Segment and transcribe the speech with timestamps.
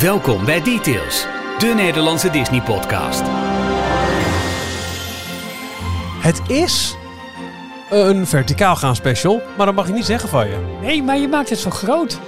[0.00, 1.26] Welkom bij Details,
[1.58, 3.22] de Nederlandse Disney-podcast.
[6.20, 6.96] Het is
[7.90, 10.78] een verticaal gaan special, maar dat mag je niet zeggen van je.
[10.80, 12.20] Nee, maar je maakt het zo groot.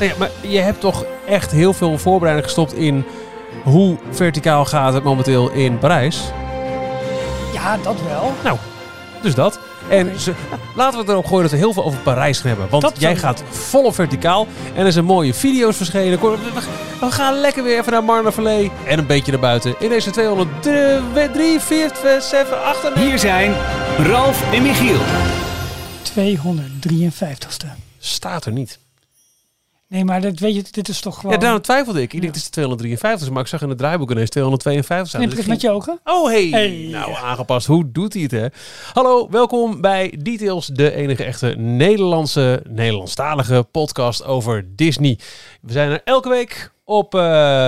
[0.00, 3.04] Nee, maar je hebt toch echt heel veel voorbereiding gestopt in
[3.64, 6.22] hoe verticaal gaat het momenteel in Parijs.
[7.52, 8.32] Ja, dat wel.
[8.44, 8.58] Nou,
[9.22, 9.58] dus dat.
[9.88, 10.32] En ze,
[10.74, 12.68] laten we het erop gooien dat we heel veel over Parijs gaan hebben.
[12.68, 14.46] Want Dat jij gaat volop verticaal.
[14.74, 16.20] En er zijn mooie video's verschenen.
[16.20, 16.36] We,
[17.00, 18.70] we gaan lekker weer even naar Marne-Vallée.
[18.86, 19.74] En een beetje naar buiten.
[19.78, 23.54] In deze 203, 4, 7, 8 en Hier zijn
[23.98, 25.00] Ralf en Michiel.
[26.14, 27.66] 253ste.
[27.98, 28.78] Staat er niet.
[29.88, 31.32] Nee, maar dat, weet je, dit is toch gewoon...
[31.32, 32.04] Ja, daarom twijfelde ik.
[32.04, 32.28] Ik denk Ja.
[32.28, 35.28] het is de 253, maar ik zag in het draaiboek ineens 252 staan.
[35.28, 36.00] Dus ik met je ogen.
[36.04, 36.48] Oh, hey.
[36.48, 36.88] Hey.
[36.90, 37.66] Nou, aangepast.
[37.66, 38.46] Hoe doet hij het, hè?
[38.92, 45.18] Hallo, welkom bij Details, de enige echte Nederlandse, Nederlandstalige podcast over Disney.
[45.60, 47.20] We zijn er elke week op eh,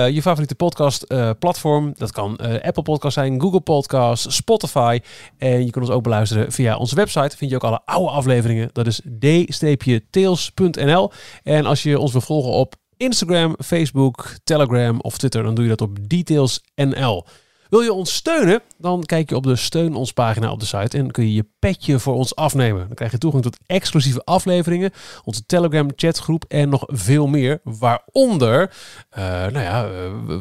[0.09, 1.93] je favoriete podcast eh, platform.
[1.97, 4.99] Dat kan eh, Apple Podcast zijn, Google Podcast, Spotify.
[5.37, 7.37] En je kunt ons ook beluisteren via onze website.
[7.37, 8.69] Vind je ook alle oude afleveringen.
[8.73, 11.11] Dat is d-tails.nl.
[11.43, 15.69] En als je ons wil volgen op Instagram, Facebook, Telegram of Twitter, dan doe je
[15.69, 17.25] dat op detailsnl.
[17.69, 18.61] Wil je ons steunen?
[18.77, 21.45] Dan kijk je op de Steun ons pagina op de site en kun je je
[21.59, 22.85] petje voor ons afnemen.
[22.87, 24.91] Dan krijg je toegang tot exclusieve afleveringen,
[25.23, 27.59] onze Telegram chatgroep en nog veel meer.
[27.63, 28.73] Waaronder,
[29.09, 29.91] eh, nou ja, eh,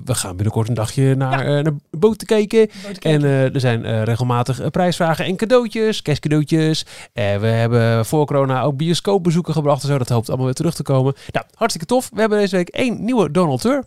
[0.05, 2.69] we- gaan binnenkort een dagje naar, eh naar boten kijken.
[3.01, 3.23] En
[3.55, 6.87] er zijn regelmatig prijsvragen en cadeautjes, kerstcadeautjes.
[7.13, 9.99] Eh, we hebben voor corona ook bioscoopbezoeken gebracht en zo.
[9.99, 11.15] Dat hoopt allemaal weer terug te komen.
[11.33, 12.11] Nou, hartstikke tof.
[12.13, 13.85] We hebben deze week één nieuwe donateur.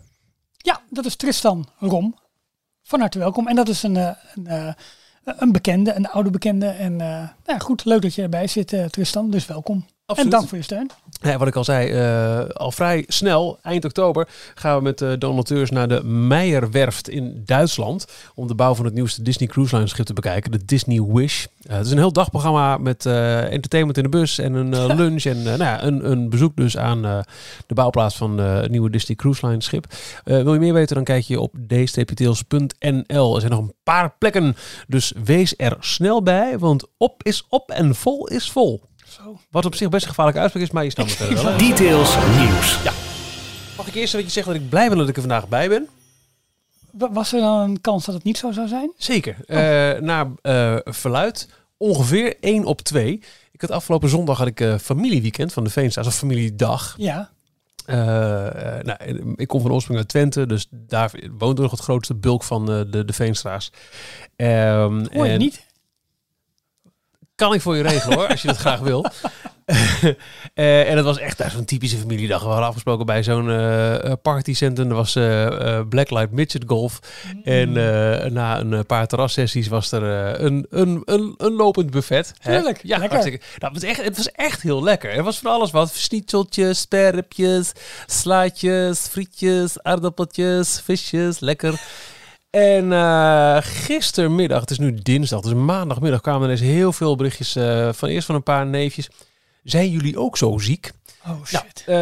[0.56, 2.14] Ja, dat is Tristan Rom.
[2.82, 3.48] Van harte welkom.
[3.48, 4.74] En dat is een, eh, een, eh,
[5.24, 6.66] een bekende, een oude bekende.
[6.66, 9.30] En eh, nou ja, goed, leuk dat je erbij zit, Tristan.
[9.30, 9.86] Dus welkom.
[10.18, 10.90] En dank voor je steun.
[11.22, 15.18] Ja, wat ik al zei, eh, al vrij snel, eind oktober, gaan we met de
[15.18, 18.06] donateurs naar de Meijerwerft in Duitsland.
[18.34, 21.44] Om de bouw van het nieuwste Disney Cruise Line schip te bekijken, de Disney Wish.
[21.62, 24.96] Eh, het is een heel dagprogramma met eh, entertainment in de bus en een eh,
[25.00, 27.18] lunch en eh, nou ja, een, een bezoek dus aan eh,
[27.66, 29.86] de bouwplaats van eh, het nieuwe Disney Cruise Line schip.
[30.24, 33.34] Eh, wil je meer weten, dan kijk je op d-tails.nl.
[33.34, 34.56] Er zijn nog een paar plekken,
[34.88, 38.82] dus wees er snel bij, want op is op en vol is vol.
[39.24, 39.38] Zo.
[39.50, 41.56] Wat op zich best een gevaarlijke uitspraak is, maar je snapt het wel.
[41.56, 42.78] Details Nieuws.
[43.76, 45.68] Mag ik eerst een beetje zeggen dat ik blij ben dat ik er vandaag bij
[45.68, 45.88] ben?
[46.90, 48.92] Wa- Was er dan een kans dat het niet zo zou zijn?
[48.96, 49.36] Zeker.
[49.46, 49.56] Eh,
[50.00, 53.22] naar eh, verluid ongeveer 1 op 2.
[53.52, 56.94] Ik had afgelopen zondag had ik eh, familieweekend van de Veenstraat, of familiedag.
[56.98, 57.30] Ja.
[57.86, 58.96] Nou,
[59.36, 62.80] ik kom van oorsprong uit Twente, dus daar woont nog het grootste bulk van eh,
[62.90, 63.72] de, de Veenstra's.
[64.36, 65.66] Ehm, Hoor je en- niet?
[67.42, 69.04] Kan ik voor je regelen hoor, als je dat graag wil.
[70.54, 72.40] Eh, en het was echt daar zo'n typische familiedag.
[72.42, 74.88] We hadden afgesproken bij zo'n eh, eh, partycentrum.
[74.88, 76.98] Er was eh, Blacklight Midget Golf.
[77.44, 80.02] En eh, na een paar terrassessies was er
[80.42, 82.32] een, een, een, een lopend buffet.
[82.38, 82.54] hè?
[82.54, 83.18] Tuurlijk, Ja, lekker.
[83.18, 83.44] hartstikke.
[83.58, 85.10] Nou, het, was echt, het was echt heel lekker.
[85.10, 85.92] Er was van alles wat.
[85.94, 87.72] Schnitzeltjes, sperpjes,
[88.06, 91.40] slaatjes, frietjes, aardappeltjes, visjes.
[91.40, 91.80] Lekker.
[92.52, 97.56] En eh, gistermiddag, het is nu dinsdag, dus maandagmiddag kwamen er eens heel veel berichtjes
[97.56, 99.08] eh, van eerst van een paar neefjes.
[99.64, 100.92] Zijn jullie ook zo ziek?
[101.26, 101.84] Oh shit.
[101.86, 101.94] Eh,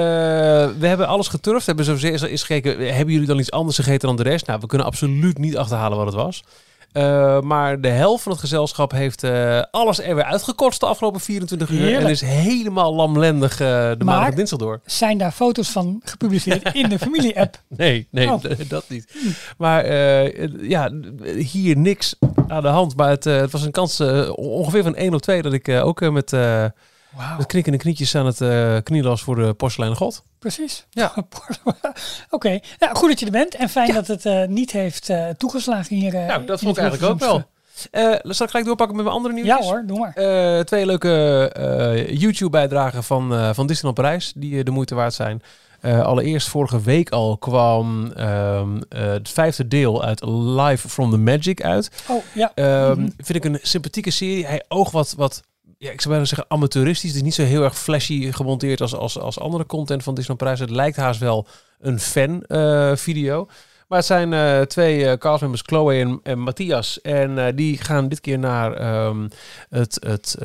[0.79, 4.09] we hebben alles geturfd, hebben zo eens eens gekeken, hebben jullie dan iets anders gegeten
[4.09, 4.47] dan de rest?
[4.47, 6.45] Nou, we kunnen absoluut niet achterhalen wat het was.
[6.93, 11.21] Eh, maar de helft van het gezelschap heeft eh, alles er weer uitgekotst de afgelopen
[11.21, 11.79] 24 uur.
[11.79, 12.05] Heerlijk.
[12.05, 13.59] En is helemaal lamlendig eh,
[13.99, 14.81] de maandag en dinsdag door.
[14.85, 17.63] Zijn daar foto's van gepubliceerd in de familie-app?
[17.77, 18.41] Nee, nee, Oh.
[18.41, 19.13] d- dat niet.
[19.59, 19.87] Maar
[20.63, 20.91] ja,
[21.37, 22.15] hier niks
[22.49, 22.97] aan de hand.
[22.97, 24.01] Maar het, het was een kans
[24.35, 26.31] ongeveer van 1 op 2 dat ik ook met,
[27.13, 27.37] eh Wauw.
[27.37, 30.23] met knikkende knietjes aan het eh knielen was voor de porseleinen god.
[30.39, 30.87] Precies.
[30.91, 31.13] Ja.
[32.31, 32.59] Oké.
[32.79, 33.55] Nou, goed dat je er bent.
[33.55, 36.15] En fijn dat het eh, niet heeft eh, toegeslagen hier.
[36.15, 37.43] eh, Nou, dat vond ik eigenlijk ook wel.
[37.91, 39.47] Eh zal ik gelijk doorpakken met mijn andere nieuws?
[39.47, 40.13] Ja hoor, doe maar.
[40.15, 41.11] Eh, twee leuke
[41.55, 45.43] eh, YouTube-bijdragen van, eh van Disneyland Parijs die eh, de moeite waard zijn.
[45.81, 51.17] Eh, allereerst vorige week al kwam ehm, eh, het vijfde deel uit Live from the
[51.19, 51.91] Magic uit.
[52.09, 52.53] Oh ja.
[52.55, 53.09] Ehm, Mhm.
[53.17, 54.47] Vind ik een sympathieke serie.
[54.47, 55.43] Hij oogt wat, wat
[55.81, 57.09] ja, ik zou bijna zeggen amateuristisch.
[57.09, 60.41] Het is niet zo heel erg flashy gemonteerd als, als, als andere content van Disneyland
[60.41, 60.61] Parijs.
[60.61, 61.47] Het lijkt haast wel
[61.79, 63.47] een fan eh, video.
[63.89, 67.01] Maar het zijn eh, twee eh castmembers, Chloe en, en Matthias.
[67.01, 69.29] En die gaan dit keer naar ehm,
[69.69, 70.37] het, het,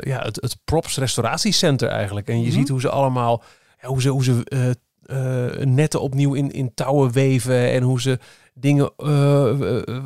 [0.00, 2.28] ja, het, het Props Restauratiecenter eigenlijk.
[2.28, 2.58] En je Mhm.
[2.58, 3.42] ziet hoe ze allemaal,
[3.82, 4.76] ja, hoe ze, hoe ze
[5.64, 7.70] netten opnieuw in, in touwen weven.
[7.70, 8.18] En hoe ze
[8.54, 8.90] dingen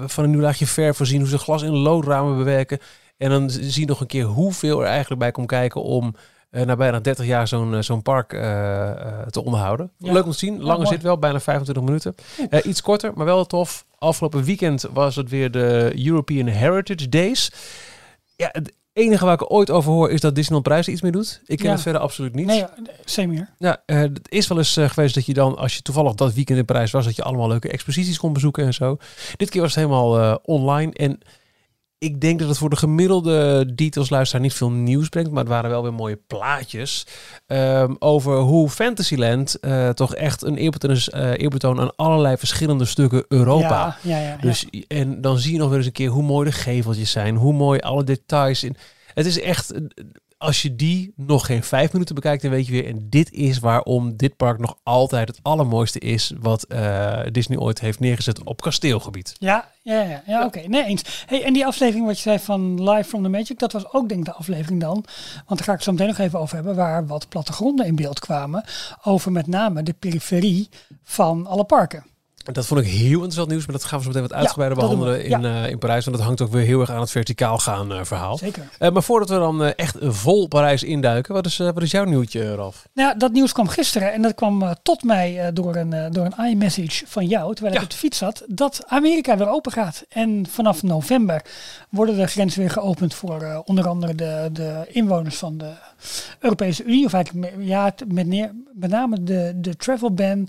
[0.06, 1.20] van een nieuw laagje verf voorzien.
[1.20, 2.78] Hoe ze glas in loodramen bewerken.
[3.18, 6.14] En dan zie je nog een keer hoeveel er eigenlijk bij komt kijken om
[6.50, 8.40] eh, na bijna 30 jaar zo'n eh, zo'n park eh,
[9.30, 9.90] te onderhouden.
[9.96, 10.12] Ja.
[10.12, 10.56] Leuk om te zien.
[10.56, 12.14] Ja, Lange zit wel, bijna 25 minuten.
[12.64, 13.84] Iets korter, maar wel tof.
[13.98, 17.50] Afgelopen weekend was het weer de European Heritage Days.
[18.36, 21.40] Ja, het enige waar ik ooit over hoor is dat Disneyland Prijs iets mee doet.
[21.46, 21.72] Ik ken Ja.
[21.72, 22.46] het verder absoluut niet.
[22.46, 22.64] Nee,
[23.04, 23.48] same hier.
[23.58, 26.64] Ja, het is wel eens geweest dat je dan, als je toevallig dat weekend in
[26.64, 28.96] Parijs was, dat je allemaal leuke exposities kon bezoeken en zo.
[29.36, 30.92] Dit keer was het helemaal online.
[30.92, 31.20] En
[31.98, 35.30] ik denk dat het voor de gemiddelde detailsluisteraar niet veel nieuws brengt.
[35.30, 37.06] Maar het waren wel weer mooie plaatjes
[37.46, 43.24] ehm, over hoe Fantasyland eh, toch echt een eerbetoon eh, eerbetoon aan allerlei verschillende stukken
[43.28, 43.96] Europa.
[44.02, 44.36] Ja, ja, ja, ja.
[44.36, 47.36] Dus, En dan zie je nog weer eens een keer hoe mooi de geveltjes zijn,
[47.36, 48.76] hoe mooi alle details in.
[49.14, 49.72] Het is echt,
[50.38, 52.86] als je die nog geen vijf minuten bekijkt, dan weet je weer.
[52.86, 57.80] En dit is waarom dit park nog altijd het allermooiste is wat eh, Disney ooit
[57.80, 59.34] heeft neergezet op kasteelgebied.
[59.38, 60.60] Ja, ja, ja, ja oké.
[60.60, 61.24] Nee, eens.
[61.26, 64.08] Hey, en die aflevering wat je zei van Live from the Magic, dat was ook
[64.08, 65.04] denk ik de aflevering dan.
[65.46, 68.18] Want daar ga ik zo meteen nog even over hebben, waar wat plattegronden in beeld
[68.18, 68.64] kwamen.
[69.02, 70.68] Over met name de periferie
[71.02, 72.04] van alle parken.
[72.52, 75.24] Dat vond ik heel interessant nieuws, maar dat gaan we zo meteen wat uitgebreider behandelen
[75.24, 76.04] in, eh, in Parijs.
[76.04, 78.38] Want dat hangt ook weer heel erg aan het verticaal gaan eh, verhaal.
[78.38, 78.68] Zeker.
[78.78, 82.54] Eh, maar voordat we dan echt vol Parijs induiken, wat is, wat is jouw nieuwtje,
[82.54, 82.88] Ralf?
[82.94, 87.04] Nou, dat nieuws kwam gisteren en dat kwam tot mij door een, door een iMessage
[87.06, 87.80] van jou, terwijl Ja.
[87.80, 90.04] ik op de fiets zat, dat Amerika weer open gaat.
[90.08, 91.42] En vanaf november
[91.90, 95.70] worden de grenzen weer geopend voor onder andere de, de inwoners van de
[96.38, 97.04] Europese Unie.
[97.04, 100.48] Of eigenlijk ja, met, neer, met name de, de travel ban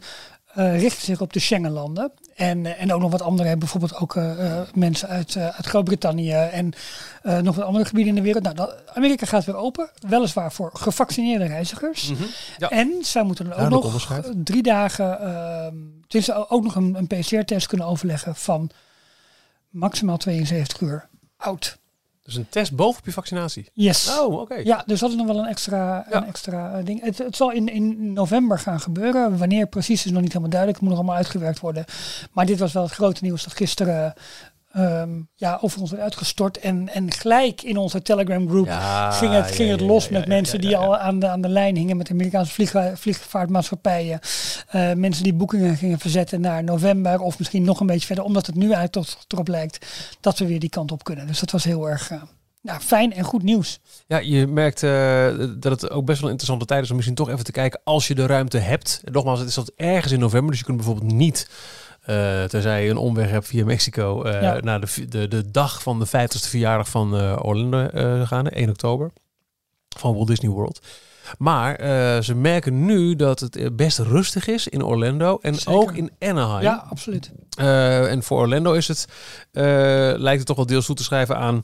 [0.60, 2.12] eh, richt zich op de Schengenlanden.
[2.36, 5.66] En, eh, en ook nog wat andere, bijvoorbeeld ook eh, eh, mensen uit, eh, uit
[5.66, 6.74] Groot-Brittannië en
[7.22, 8.44] eh, nog wat andere gebieden in de wereld.
[8.44, 12.12] Nou, dat, Amerika gaat weer open, weliswaar voor gevaccineerde reizigers.
[12.58, 12.70] Ja.
[12.70, 15.76] En zij moeten dan ook nog drie dagen, ehm
[16.08, 18.70] tenminste ook nog een, een PCR-test kunnen overleggen van
[19.70, 21.08] maximaal 72 uur
[21.38, 21.78] oud.
[22.30, 23.70] Dus een test bovenop je vaccinatie.
[23.74, 24.18] Yes.
[24.20, 24.56] Oh, oké.
[24.56, 26.18] Ja, dus dat is nog wel een extra, Ja.
[26.18, 27.02] een extra eh, ding.
[27.02, 29.38] Het, het zal in, in november gaan gebeuren.
[29.38, 30.80] Wanneer precies is nog niet helemaal duidelijk.
[30.80, 31.86] Het moet nog allemaal uitgewerkt worden.
[32.32, 34.14] Maar dit was wel het grote nieuws dat gisteren
[34.72, 36.60] ehm, ja, over ons werd uitgestort.
[36.60, 40.12] En, en gelijk in onze Telegram groep Ja, ging het, ja, ging het los ja,
[40.12, 42.54] met ja, mensen ja, die al aan de, aan de lijn hingen met de Amerikaanse
[42.54, 44.20] vlieg, vliegvaartmaatschappijen.
[44.68, 48.24] Eh, mensen die boekingen gingen verzetten naar november of misschien nog een beetje verder.
[48.24, 49.86] Omdat het nu eigenlijk tot, erop lijkt
[50.20, 51.28] dat we weer die kant op kunnen.
[51.28, 52.12] Dus dat was heel erg
[52.62, 53.80] ja, fijn en goed nieuws.
[54.08, 55.28] Ja, je merkt eh,
[55.58, 57.82] dat het ook best wel een interessante tijd is om misschien toch even te kijken
[57.84, 59.02] als je de ruimte hebt.
[59.04, 61.50] En nogmaals, het is dat ergens in november, dus je kunt bijvoorbeeld niet,
[62.10, 64.60] eh tenzij je een omweg hebt via Mexico, eh, Ja.
[64.60, 67.88] naar de, de, de dag van de 50ste verjaardag van eh, Orlando
[68.26, 69.12] gaan, hè, 1 oktober,
[69.98, 70.80] van Walt Disney World.
[71.38, 71.76] Maar
[72.24, 75.74] ze merken nu dat het best rustig is in Orlando en Zeker.
[75.74, 76.62] ook in Anaheim.
[76.64, 77.32] Ja, absoluut.
[77.56, 79.06] En voor Orlando is het,
[80.20, 81.64] lijkt het toch wel deels toe te schrijven aan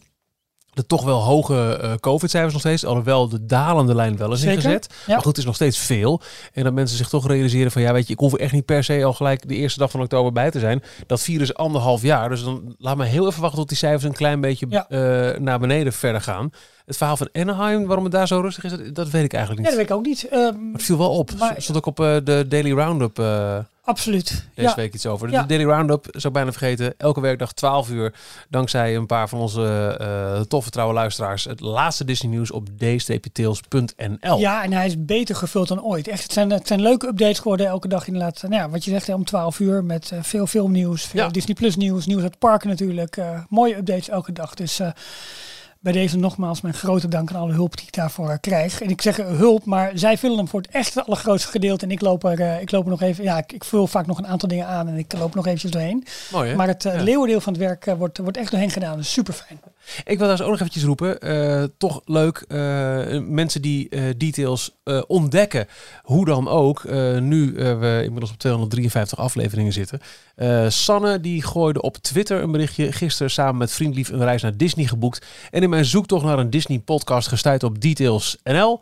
[0.75, 2.85] de toch wel hoge eh, COVID-cijfers nog steeds.
[2.85, 4.87] Alhoewel de dalende lijn wel is Zeker, ingezet.
[4.89, 4.95] ja.
[5.07, 6.21] Maar goed, het is nog steeds veel.
[6.53, 7.81] En dat mensen zich toch realiseren van...
[7.81, 9.91] ja, weet je, ik hoef er echt niet per se al gelijk de eerste dag
[9.91, 10.83] van oktober bij te zijn.
[11.07, 12.29] Dat virus is anderhalf jaar.
[12.29, 14.89] Dus dan laat me heel even wachten tot die cijfers een klein beetje Ja.
[14.89, 16.49] eh, naar beneden verder gaan.
[16.85, 19.67] Het verhaal van Anaheim, waarom het daar zo rustig is, dat, dat weet ik eigenlijk
[19.67, 19.87] Ja, niet.
[19.87, 20.27] dat weet ik ook niet.
[20.61, 21.31] Maar het viel wel op.
[21.37, 23.19] Maar- stond ook op eh, de Daily Roundup...
[23.19, 24.45] eh, absoluut.
[24.55, 25.31] deze Ja, week iets over.
[25.31, 25.41] Ja.
[25.41, 26.93] De Daily Roundup, zou ik bijna vergeten.
[26.97, 28.13] Elke werkdag 12 uur.
[28.49, 31.43] Dankzij een paar van onze eh toffe trouwe luisteraars.
[31.43, 34.37] Het laatste Disney nieuws op d-tails.nl.
[34.39, 36.07] ja, en hij is beter gevuld dan ooit.
[36.07, 38.41] Echt, het zijn, het zijn leuke updates geworden elke dag inderdaad.
[38.41, 41.29] Nou ja, wat je zegt, hè, om 12 uur met veel filmnieuws, veel Ja.
[41.29, 43.17] Disney Plus nieuws, nieuws uit het park natuurlijk.
[43.49, 44.53] mooie updates elke dag.
[44.53, 44.79] Dus
[45.85, 48.81] bij deze nogmaals mijn grote dank aan alle hulp die ik daarvoor eh, krijg.
[48.81, 51.85] En ik zeg eh, hulp, maar zij vullen hem voor het echt het allergrootste gedeelte.
[51.85, 54.05] En ik loop er, eh, ik loop er nog even, ja, ik, ik vul vaak
[54.05, 56.05] nog een aantal dingen aan en ik loop nog eventjes doorheen.
[56.31, 56.55] Mooi hè?
[56.55, 57.01] Maar het Ja.
[57.01, 58.97] leeuwendeel van het werk wordt, wordt echt doorheen gedaan.
[58.97, 59.59] Dus super fijn.
[60.03, 61.19] Ik wil daar ook nog eventjes roepen.
[61.19, 62.45] eh, toch leuk.
[62.47, 64.75] eh, mensen die eh, details
[65.07, 65.67] ontdekken.
[66.01, 66.83] Hoe dan ook.
[67.19, 70.01] nu we inmiddels op 253 afleveringen zitten.
[70.71, 72.91] Sanne die gooide op Twitter een berichtje.
[72.91, 75.25] Gisteren samen met Vriendlief een reis naar Disney geboekt.
[75.51, 78.81] En in mijn zoektocht naar een Disney podcast gestuurd op Details NL.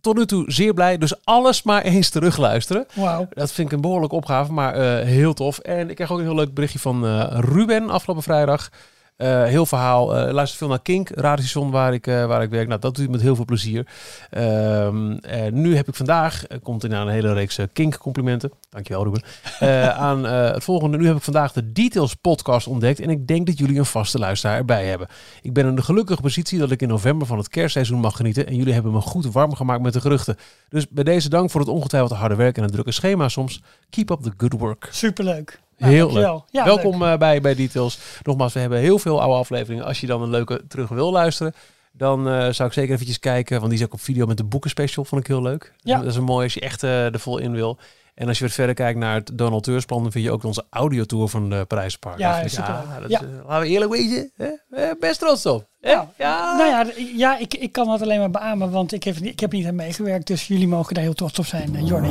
[0.00, 0.98] Tot nu toe zeer blij.
[0.98, 2.86] Dus alles maar eens terugluisteren.
[2.94, 3.28] Wauw.
[3.30, 5.58] Dat vind ik een behoorlijke opgave, maar heel tof.
[5.58, 8.70] En ik kreeg ook een heel leuk berichtje van Ruben afgelopen vrijdag.
[9.18, 10.16] Eh, heel verhaal.
[10.16, 12.68] eh luister veel naar Kink, radiostation waar ik, eh, waar ik werk.
[12.68, 13.86] Nou, dat doe ik met heel veel plezier.
[14.30, 18.52] Ehm, eh, nu heb ik vandaag, komt in een hele reeks Kink complimenten.
[18.70, 19.22] Dankjewel Ruben.
[20.08, 20.98] Aan het volgende.
[20.98, 23.00] Nu heb ik vandaag de Details podcast ontdekt.
[23.00, 25.08] En ik denk dat jullie een vaste luisteraar erbij hebben.
[25.42, 28.46] Ik ben in de gelukkige positie dat ik in november van het kerstseizoen mag genieten.
[28.46, 30.36] En jullie hebben me goed warm gemaakt met de geruchten.
[30.68, 33.62] Dus bij deze dank voor het ongetwijfeld harde werk en het drukke schema soms.
[33.90, 34.88] Keep up the good work.
[34.90, 35.60] Superleuk.
[35.78, 36.32] Nou, Heel dankjewel.
[36.34, 36.42] leuk.
[36.50, 37.12] Ja, Welkom leuk.
[37.12, 37.98] eh, bij, bij Details.
[38.22, 39.84] Nogmaals, we hebben heel veel oude afleveringen.
[39.84, 41.54] Als je dan een leuke terug wil luisteren,
[41.92, 43.58] dan eh, zou ik zeker eventjes kijken.
[43.58, 45.72] Want die is ook op video met de boekenspecial, vond ik heel leuk.
[45.78, 45.96] Ja.
[45.98, 47.78] Dat is een mooi als je echt eh, er vol in wil.
[48.14, 50.64] En als je wat verder kijkt naar het Donald Teursplan, dan vind je ook onze
[50.70, 52.18] audiotour van de Parijspark.
[52.18, 53.20] Ja, Dat dat Ja.
[53.20, 54.46] is, eh, laten we eerlijk wezen, hè?
[54.70, 55.66] Eh, best trots op.
[55.80, 56.10] Ja.
[56.18, 56.56] ja.
[56.56, 59.40] Nou ja, ja ik, ik kan dat alleen maar beamen, want ik heb, niet- ik
[59.40, 60.26] heb niet aan meegewerkt.
[60.26, 62.10] Dus jullie mogen daar heel trots op zijn, Jordi.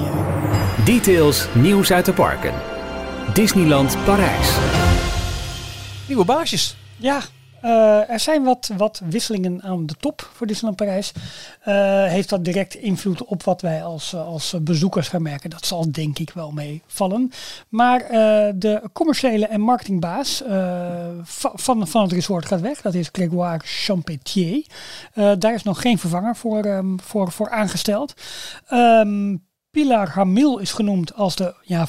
[0.86, 2.54] Details nieuws uit de parken.
[3.34, 4.58] Disneyland Parijs.
[6.08, 6.78] Nieuwe baasjes.
[6.98, 7.20] Ja,
[7.62, 11.12] eh, er zijn wat, wat wisselingen aan de top voor Disneyland Parijs.
[11.62, 11.74] Eh,
[12.06, 15.50] heeft dat direct invloed op wat wij als, als bezoekers gaan merken?
[15.50, 17.32] Dat zal denk ik wel meevallen.
[17.70, 22.82] Maar eh, de commerciële en marketingbaas eh, va- van, van het resort gaat weg.
[22.82, 24.66] Dat is Grégoire Champetier.
[25.14, 28.14] Eh, daar is nog geen vervanger voor, ehm, voor, voor aangesteld.
[28.68, 29.36] Ehm,
[29.72, 31.88] Pilar Hamil is genoemd als de, ja,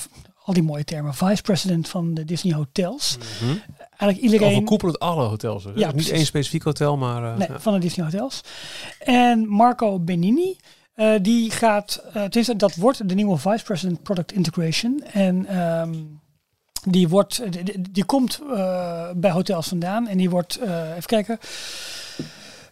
[0.49, 3.19] al die mooie termen, vice-president van de Disney Hotels.
[3.91, 4.51] Eigenlijk iedereen...
[4.51, 5.65] Overkoepelend alle hotels.
[5.65, 5.71] hè?
[5.75, 7.25] Ja, Dus niet één specifiek hotel, maar...
[7.25, 7.61] eh, Nee, ja.
[7.61, 8.41] van de Disney Hotels.
[8.99, 10.57] En Marco Benini,
[10.95, 15.03] eh, die gaat, eh tenminste, dat wordt de nieuwe Vice President Product Integration.
[15.13, 15.95] En ehm,
[16.85, 17.43] die, wordt,
[17.93, 18.41] die, komt
[19.17, 21.39] bij hotels vandaan en die wordt, even kijken,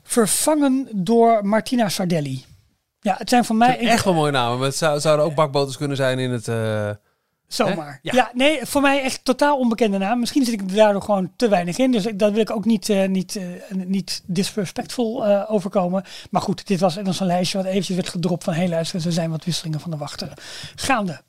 [0.02, 2.44] vervangen door Martina Sardelli.
[3.00, 4.58] Ja, het zijn van mij Echt wel mooie namen.
[4.58, 6.48] Maar het zou, zouden ook bakboters kunnen zijn in het...
[7.48, 7.98] Zomaar.
[8.02, 8.12] Ja.
[8.14, 8.30] Ja.
[8.34, 10.20] nee, voor mij echt totaal onbekende naam.
[10.20, 11.92] Misschien zit ik daardoor gewoon te weinig in.
[11.92, 16.04] Dus ik, dat wil ik ook niet, eh, niet, eh, niet disrespectful eh, overkomen.
[16.30, 18.54] Maar goed, dit was dan zo'n lijstje wat eventjes werd gedropt van...
[18.54, 20.32] hey luister, er zijn wat wisselingen van de wachten
[20.74, 21.20] gaande.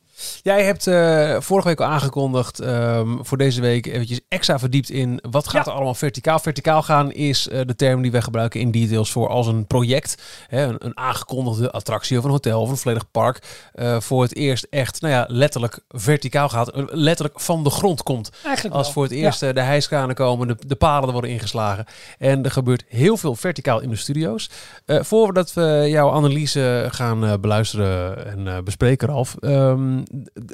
[0.41, 5.19] Jij hebt eh, vorige week al aangekondigd ehm, voor deze week eventjes extra verdiept in
[5.29, 5.71] wat gaat Ja.
[5.71, 6.39] er allemaal verticaal.
[6.39, 10.21] Verticaal gaan is eh, de term die wij gebruiken in details voor als een project,
[10.47, 13.39] hè, een, een aangekondigde attractie of een hotel of een volledig park
[13.73, 18.29] eh, voor het eerst echt, nou ja, letterlijk verticaal gaat, letterlijk van de grond komt.
[18.45, 18.93] Eigenlijk Als wel.
[18.93, 21.85] voor het eerst de hijskranen komen, de, de paden worden ingeslagen.
[22.17, 24.49] En er gebeurt heel veel verticaal in de studio's.
[24.85, 29.35] Voordat we jouw analyse gaan beluisteren en bespreken, Ralf.
[29.39, 29.99] ehm,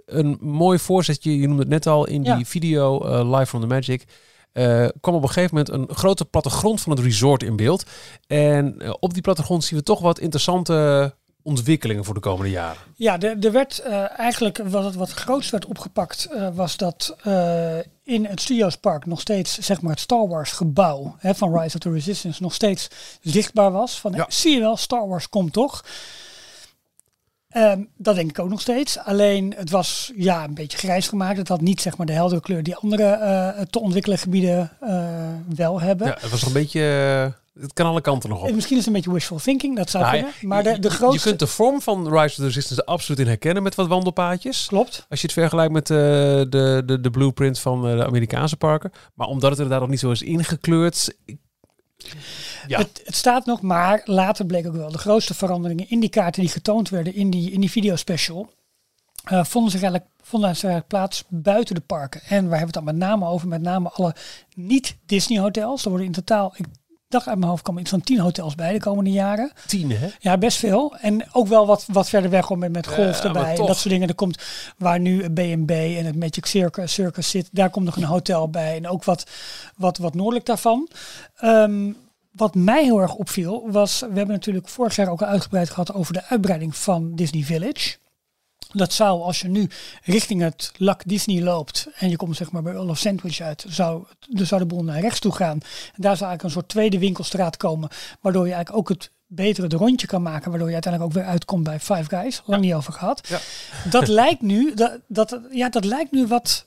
[0.05, 2.35] een mooi voorzetje, je noemde het net al in Ja.
[2.35, 4.03] die video eh, Live from the Magic.
[4.51, 7.83] eh, kwam op een gegeven moment een grote plattegrond van het resort in beeld.
[8.27, 12.81] En eh, op die plattegrond zien we toch wat interessante ontwikkelingen voor de komende jaren.
[12.95, 13.79] Ja, er, er werd
[14.17, 17.15] eigenlijk wat het wat grootst werd opgepakt, was dat
[18.03, 21.81] in het Studiospark nog steeds zeg maar het Star Wars gebouw hè, van Rise of
[21.81, 22.87] the Resistance nog steeds
[23.21, 23.99] zichtbaar was.
[23.99, 24.25] Van Ja.
[24.29, 25.83] zie je wel, Star Wars komt toch.
[27.53, 28.97] Ehm, dat denk ik ook nog steeds.
[28.99, 31.37] Alleen het was ja, een beetje grijs gemaakt.
[31.37, 35.05] Het had niet zeg maar de heldere kleur die andere eh, te ontwikkelen gebieden eh,
[35.55, 36.07] wel hebben.
[36.07, 36.81] Ja, het was een beetje...
[37.25, 38.47] eh, het kan alle kanten nog op.
[38.47, 40.33] En Misschien is het een beetje wishful thinking, dat zou Nou, kunnen.
[40.41, 41.17] Maar de, de grootste...
[41.17, 44.65] Je kunt de vorm van Rise of the Resistance absoluut in herkennen met wat wandelpaadjes.
[44.67, 45.05] Klopt.
[45.09, 48.91] Als je het vergelijkt met de, de, de blueprint van de Amerikaanse parken.
[49.13, 51.15] Maar omdat het inderdaad nog niet zo is ingekleurd.
[52.67, 56.09] Ja, Het, het staat nog, maar later bleek ook wel de grootste veranderingen in die
[56.09, 58.53] kaarten die getoond werden in die, in die videospecial.
[59.23, 62.21] eh vonden, zich eigenlijk, vonden zich eigenlijk plaats buiten de parken.
[62.21, 63.47] En waar hebben we het dan met name over?
[63.47, 64.15] Met name alle
[64.55, 65.83] niet-Disney hotels.
[65.83, 66.65] Er worden in totaal, ik
[67.13, 69.51] dacht uit mijn hoofd, komen iets van 10 hotels bij de komende jaren.
[69.67, 70.07] tien hè?
[70.19, 70.95] Ja, best veel.
[70.95, 73.57] En ook wel wat, wat verder weg om met, met golf Ja, erbij.
[73.57, 74.07] En dat soort dingen.
[74.07, 74.43] Er komt
[74.77, 77.49] waar nu B&B en het Magic Circus, Circus zit.
[77.51, 78.75] Daar komt nog een hotel bij.
[78.75, 79.25] En ook wat,
[79.75, 80.89] wat, wat noordelijk daarvan.
[81.35, 81.91] Ehm,
[82.31, 85.93] wat mij heel erg opviel was, we hebben natuurlijk vorig jaar ook al uitgebreid gehad
[85.93, 87.95] over de uitbreiding van Disney Village.
[88.73, 89.69] Dat zou, als je nu
[90.03, 94.03] richting het Lac Disney loopt en je komt zeg maar bij Olaf Sandwich uit, zou,
[94.29, 95.59] dus zou de boel naar rechts toe gaan.
[95.93, 97.89] En daar zou eigenlijk een soort tweede winkelstraat komen,
[98.21, 101.31] waardoor je eigenlijk ook het betere het rondje kan maken, waardoor je uiteindelijk ook weer
[101.31, 102.41] uitkomt bij Five Guys.
[102.45, 103.27] Lang niet over gehad.
[103.27, 103.39] Ja.
[103.89, 106.65] Dat lijkt nu, dat, dat, ja, dat lijkt nu wat,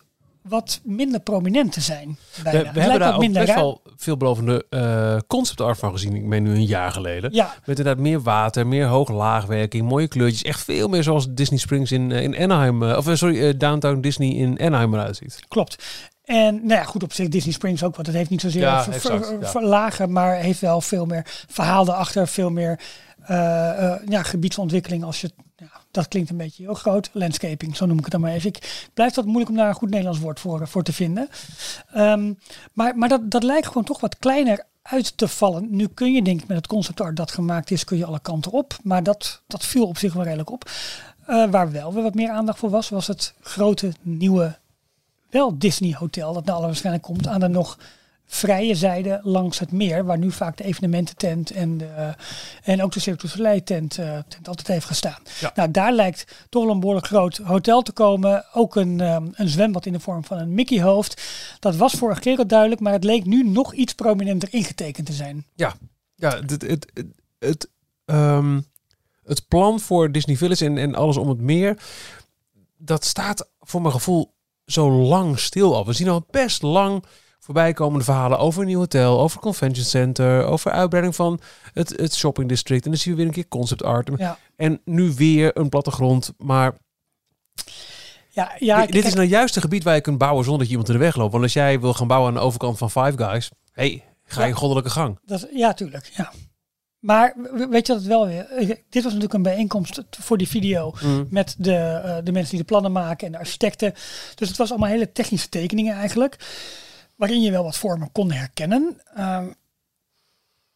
[0.48, 2.18] wat minder prominent te zijn.
[2.34, 2.58] We, Bijna.
[2.60, 6.14] we Het hebben daar ook best wel veelbelovende eh concept art van gezien.
[6.14, 7.32] Ik meen nu een jaar geleden.
[7.34, 10.42] Ja, Met inderdaad meer water, meer hoog-laagwerking, mooie kleurtjes.
[10.42, 12.82] Echt veel meer zoals Disney Springs in, eh, in Anaheim.
[12.82, 15.40] eh, of sorry, Downtown Disney in Anaheim eruit ziet.
[15.48, 15.84] Klopt.
[16.24, 18.82] En nou ja, goed op zich Disney Springs ook, want het heeft niet zozeer Ja,
[18.82, 19.46] ver- exact, ver- ja.
[19.48, 22.80] verlagen, maar heeft wel veel meer verhaal erachter, veel meer
[24.08, 25.04] ja, gebiedsontwikkeling.
[25.04, 25.44] Als je, ja,
[25.96, 28.48] dat klinkt een beetje heel groot, landscaping, zo noem ik het dan maar even.
[28.48, 31.28] Ik blijf dat moeilijk om daar een goed Nederlands woord voor, voor te vinden.
[31.92, 32.32] Ehm,
[32.72, 35.66] maar maar dat, dat lijkt gewoon toch wat kleiner uit te vallen.
[35.70, 38.20] Nu kun je denk ik met het concept art dat gemaakt is, kun je alle
[38.20, 38.76] kanten op.
[38.82, 40.70] Maar dat, dat viel op zich wel redelijk op.
[41.26, 44.58] Eh, waar wel weer wat meer aandacht voor was, was het grote nieuwe
[45.30, 47.78] wel Disney Hotel, dat naar alle waarschijnlijk komt aan de nog
[48.26, 52.14] vrije zijde langs het meer, waar nu vaak de evenemententent en, de,
[52.62, 55.22] en ook de Cirque du tent, eh, tent altijd heeft gestaan.
[55.40, 55.52] Ja.
[55.54, 58.44] Nou, daar lijkt toch wel een behoorlijk groot hotel te komen.
[58.52, 61.22] Ook een, ehm, een zwembad in de vorm van een Mickey hoofd.
[61.58, 65.12] Dat was vorige keer al duidelijk, maar het leek nu nog iets prominenter ingetekend te
[65.12, 65.46] zijn.
[65.54, 65.74] Ja,
[66.18, 66.86] Ja, het, het, het,
[67.38, 67.70] het,
[68.04, 68.60] ehm,
[69.24, 71.78] het plan voor Disney Village en, en alles om het meer,
[72.76, 74.34] dat staat voor mijn gevoel
[74.66, 75.86] zo lang stil al.
[75.86, 77.04] We zien al best lang
[77.46, 81.40] voorbijkomende verhalen over een nieuw hotel, over convention center, over uitbreiding van
[81.72, 82.84] het, het shopping district.
[82.84, 84.10] En dan zien we weer een keer concept art.
[84.16, 84.38] Ja.
[84.56, 86.32] En nu weer een plattegrond.
[86.38, 86.74] Maar
[88.30, 90.72] Ja, ja, dit is nou juist een gebied waar je kunt bouwen zonder dat je
[90.72, 91.30] iemand in de weg loopt.
[91.32, 94.48] Want als jij wil gaan bouwen aan de overkant van Five Guys, hey, ga je
[94.48, 94.54] Ja.
[94.54, 95.18] goddelijke gang.
[95.24, 96.10] Dat, ja, tuurlijk.
[96.16, 96.32] Ja.
[96.98, 98.46] Maar we- weet je dat het wel weer?
[98.50, 100.92] eh, Dit was natuurlijk een bijeenkomst voor die video
[101.30, 103.92] met de, eh, de mensen die de plannen maken en de architecten.
[104.34, 106.36] Dus het was allemaal hele technische tekeningen eigenlijk,
[107.16, 109.00] waarin je wel wat vormen kon herkennen.
[109.14, 109.46] Ehm,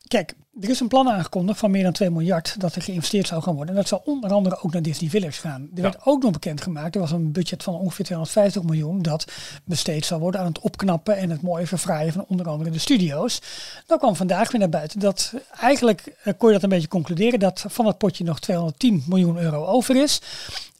[0.09, 3.43] kijk, er is een plan aangekondigd van meer dan 2 miljard dat er geïnvesteerd zou
[3.43, 3.75] gaan worden.
[3.75, 5.69] En dat zou onder andere ook naar Disney Village gaan.
[5.75, 9.25] Er werd ook nog bekendgemaakt, er was een budget van ongeveer 250 miljoen dat
[9.65, 13.43] besteed zou worden aan het opknappen en het mooie verfraaien van onder andere de studio's.
[13.87, 17.39] Dan kwam vandaag weer naar buiten dat eigenlijk eh, kon je dat een beetje concluderen
[17.39, 20.21] dat van het potje nog 210 miljoen euro over is.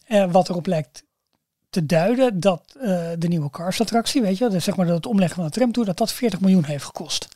[0.07, 1.03] Eh, wat erop lijkt
[1.71, 5.07] te duiden dat eh, de nieuwe Cars attractie, weet je, dus zeg maar dat het
[5.07, 7.29] omleggen van de tramtour, dat dat 40 miljoen heeft gekost.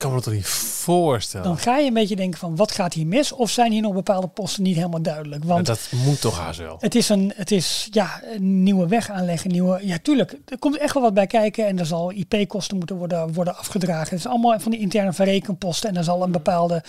[0.00, 0.52] Ik kan me dat toch niet
[0.82, 1.46] voorstellen.
[1.46, 3.32] Dan ga je een beetje denken van wat gaat hier mis?
[3.32, 5.44] Of zijn hier nog bepaalde posten niet helemaal duidelijk?
[5.44, 6.76] Want dat moet toch haast wel.
[6.80, 9.50] het is een, het is ja, een nieuwe weg aanleggen.
[9.50, 10.36] Nieuwe, ja, tuurlijk.
[10.46, 11.66] Er komt echt wel wat bij kijken.
[11.66, 14.08] En er zal IP-kosten moeten worden, worden afgedragen.
[14.08, 15.88] Het is allemaal van die interne verrekenposten.
[15.88, 16.82] En er zal een bepaalde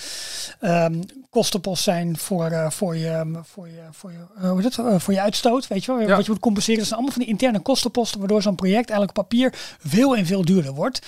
[0.60, 4.86] ehm, kostenpost zijn voor, eh, voor je, voor je, voor je, eh, hoe heet het?
[4.86, 5.68] Eh, voor je uitstoot.
[5.68, 6.08] Weet je wel?
[6.08, 6.16] Ja.
[6.16, 6.80] Wat je moet compenseren.
[6.80, 8.20] Dat zijn allemaal van die interne kostenposten.
[8.20, 11.02] Waardoor zo'n project eigenlijk op papier veel en veel duurder wordt.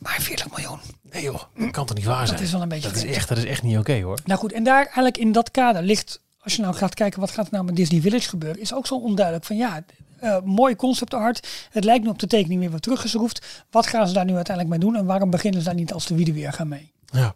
[0.00, 0.78] Maar 40 miljoen.
[1.10, 2.40] Nee joh, dat kan toch niet waar zijn?
[2.40, 4.18] is wel een beetje Dat is echt, dat is echt niet oké hoor.
[4.24, 7.30] Nou goed, en daar eigenlijk in dat kader ligt, als je nou gaat kijken wat
[7.30, 9.84] gaat er nou met Disney Village gebeuren, is ook zo onduidelijk van ja,
[10.18, 11.48] eh mooi concept art.
[11.70, 13.66] Het lijkt nu op de tekening weer wat teruggeschroefd.
[13.70, 16.06] Wat gaan ze daar nu uiteindelijk mee doen en waarom beginnen ze daar niet als
[16.06, 16.92] de wieden weer gaan mee?
[17.04, 17.34] Ja.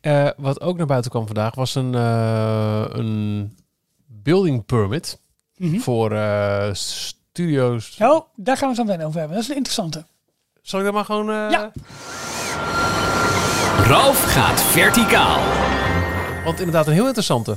[0.00, 3.56] Eh, wat ook naar buiten kwam vandaag was een, eh, een
[4.06, 5.20] building permit
[5.58, 7.96] voor eh, studio's.
[8.00, 9.36] Oh, daar gaan we het zo meteen over hebben.
[9.36, 10.04] Dat is een interessante.
[10.68, 11.30] Zal ik dat maar gewoon...
[11.30, 11.72] eh, Ja.
[13.84, 15.38] Ralf gaat verticaal.
[16.44, 17.56] Want inderdaad een heel interessante.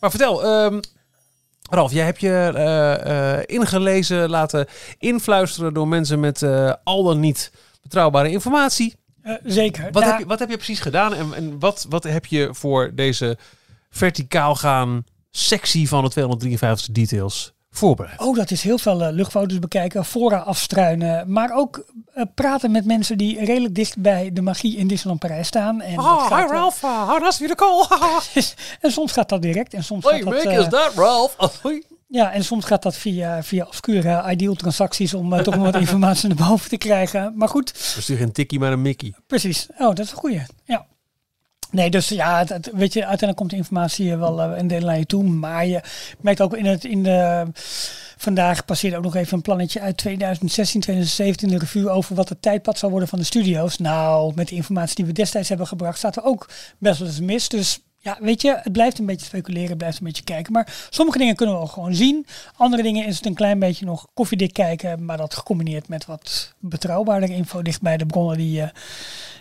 [0.00, 0.80] Maar vertel, ehm,
[1.70, 4.66] Ralf, jij hebt je eh, eh, ingelezen, laten
[4.98, 8.94] influisteren door mensen met eh, al dan niet betrouwbare informatie.
[9.22, 9.88] Eh, zeker.
[9.92, 12.90] Wat, heb je, wat heb je precies gedaan en, en wat, wat heb je voor
[12.94, 13.38] deze
[13.90, 18.20] verticaal gaan sectie van de 253 details voorbereid?
[18.20, 22.84] Oh, dat is heel veel eh, luchtfoto's bekijken, fora afstruinen, maar ook eh, praten met
[22.84, 25.80] mensen die redelijk dicht bij de magie in Disneyland Parijs staan.
[25.80, 27.98] En dat Oh, gaat, hi eh, Ralph, uh, how nice of you call.
[28.80, 30.44] en soms gaat dat direct en soms Hey, gaat dat...
[30.44, 31.36] Mick, eh, is that Ralph?
[32.08, 36.28] Ja, en soms gaat dat via, via obscure ideal transacties om toch nog wat informatie
[36.28, 37.32] naar boven te krijgen.
[37.36, 39.14] Maar goed, We sturen geen tikkie, maar een Mickey.
[39.26, 39.66] precies.
[39.78, 40.42] Oh, dat is een goeie.
[40.64, 40.86] Ja.
[41.72, 45.24] Nee, dus ja, weet je, uiteindelijk komt de informatie wel eh, een deel je toe.
[45.24, 45.80] Maar je
[46.20, 47.46] merkt ook in, het, in de...
[48.16, 52.42] Vandaag passeerde ook nog even een plannetje uit 2016, 2017 de review over wat het
[52.42, 53.78] tijdpad zou worden van de studio's.
[53.78, 57.20] Nou, met de informatie die we destijds hebben gebracht, staat er ook best wel eens
[57.20, 57.48] mis.
[57.48, 60.52] Dus ja, weet je, het blijft een beetje speculeren, blijft een beetje kijken.
[60.52, 62.26] Maar sommige dingen kunnen we gewoon zien.
[62.56, 66.54] Andere dingen is het een klein beetje nog koffiedik kijken, maar dat gecombineerd met wat
[66.58, 68.68] betrouwbaarder info dicht bij de bronnen die, eh,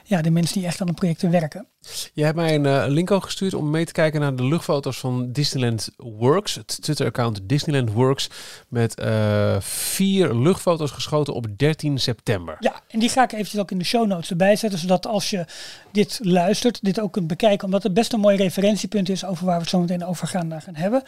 [0.04, 1.68] ja, de mensen die echt aan de projecten werken.
[2.14, 5.00] Je hebt mij een eh, link ook gestuurd om mee te kijken naar de luchtfoto's
[5.00, 6.56] van Disneyland Works.
[6.56, 8.30] Het Twitter-account Disneyland Works.
[8.68, 12.56] Met eh, vier luchtfoto's geschoten op 13 september.
[12.60, 15.30] Ja, en die ga ik eventjes ook in de show notes erbij zetten, zodat als
[15.30, 15.46] je
[15.92, 19.56] dit luistert, dit ook kunt bekijken, omdat het best een mooi referentiepunt is over waar
[19.56, 21.04] we het zo meteen over gaan, eh, gaan hebben.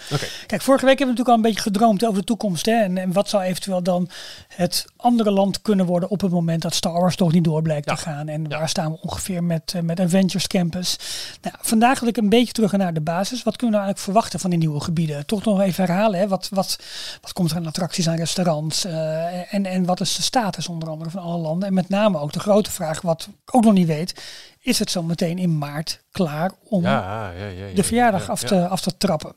[0.47, 2.65] Kijk, vorige week hebben we natuurlijk al een beetje gedroomd over de toekomst.
[2.65, 2.81] Hè?
[2.81, 4.09] En, en wat zou eventueel dan
[4.47, 7.89] het andere land kunnen worden op het moment dat Star Wars toch niet door blijkt
[7.89, 7.95] Ja.
[7.95, 8.27] te gaan.
[8.27, 10.97] En waar staan we ongeveer met, eh, met Avengers Campus.
[11.41, 13.43] Nou, vandaag wil ik een beetje terug naar de basis.
[13.43, 15.25] Wat kunnen we nou eigenlijk verwachten van die nieuwe gebieden?
[15.25, 16.19] Toch nog even herhalen.
[16.19, 16.27] Hè?
[16.27, 16.79] Wat, wat,
[17.21, 18.85] wat komt er aan attracties, aan restaurants?
[18.85, 21.67] eh, en, en wat is de status onder andere van alle landen?
[21.67, 24.23] En met name ook de grote vraag, wat ik ook nog niet weet.
[24.59, 28.31] Is het zo meteen in maart klaar om Ja, ja, ja, ja, de verjaardag ja,
[28.31, 28.47] af, ja.
[28.47, 29.33] te, af te trappen.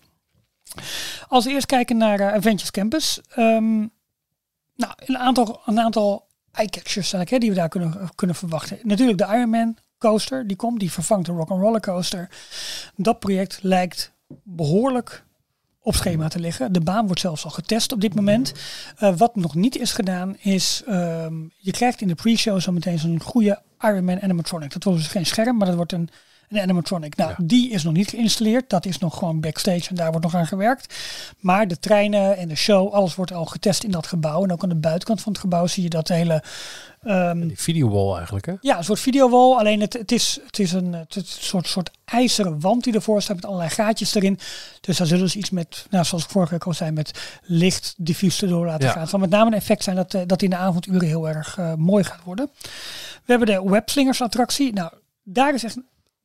[1.28, 3.20] Als we eerst kijken naar Avengers Campus.
[3.34, 3.84] Ehm,
[4.76, 8.78] nou, een aantal, een aantal eye-catchers hè, die we daar kunnen, kunnen verwachten.
[8.82, 10.80] Natuurlijk de Ironman coaster, die komt.
[10.80, 12.28] Die vervangt de Rock'n'Roller coaster.
[12.96, 14.12] Dat project lijkt
[14.42, 15.24] behoorlijk
[15.80, 16.72] op schema te liggen.
[16.72, 18.52] De baan wordt zelfs al getest op dit moment.
[18.96, 22.98] Eh, wat nog niet is gedaan is, ehm, je krijgt in de pre-show zo meteen
[22.98, 24.72] zo'n goede Ironman animatronic.
[24.72, 26.08] Dat wordt dus geen scherm, maar dat wordt een
[26.48, 27.16] Een animatronic.
[27.16, 27.36] Nou, Ja.
[27.42, 28.70] die is nog niet geïnstalleerd.
[28.70, 30.94] Dat is nog gewoon backstage en daar wordt nog aan gewerkt.
[31.40, 34.44] Maar de treinen en de show, alles wordt al getest in dat gebouw.
[34.44, 36.42] En ook aan de buitenkant van het gebouw zie je dat hele...
[37.02, 38.52] ehm, Die videowall eigenlijk, hè?
[38.60, 39.56] ja, een soort videowall.
[39.58, 42.94] Alleen het, het, is, het is een, het is een soort, soort ijzeren wand die
[42.94, 44.38] ervoor staat met allerlei gaatjes erin.
[44.80, 47.94] Dus daar zullen ze iets met, nou, zoals ik vorige week al zei, met licht
[47.96, 48.92] diffuus erdoor laten Ja.
[48.92, 49.00] gaan.
[49.00, 51.58] Het zal met name een effect zijn dat, eh, dat in de avonduren heel erg
[51.58, 52.50] eh, mooi gaat worden.
[53.24, 54.72] We hebben de webslingers attractie.
[54.72, 54.90] Nou,
[55.22, 55.76] daar is echt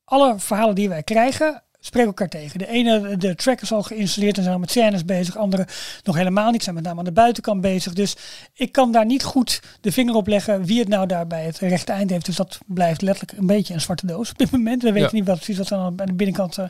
[0.04, 2.58] alle verhalen die wij krijgen spreken elkaar tegen.
[2.58, 5.36] De ene, de track is al geïnstalleerd en zijn al met scènes bezig.
[5.36, 5.66] Andere
[6.02, 7.92] nog helemaal niet, zijn met name aan de buitenkant bezig.
[7.92, 8.16] Dus
[8.54, 11.58] ik kan daar niet goed de vinger op leggen wie het nou daar bij het
[11.58, 12.26] rechte eind heeft.
[12.26, 14.82] Dus dat blijft letterlijk een beetje een zwarte doos op dit moment.
[14.82, 15.14] We weten Ja.
[15.16, 16.64] niet wat precies wat er aan de binnenkant eh,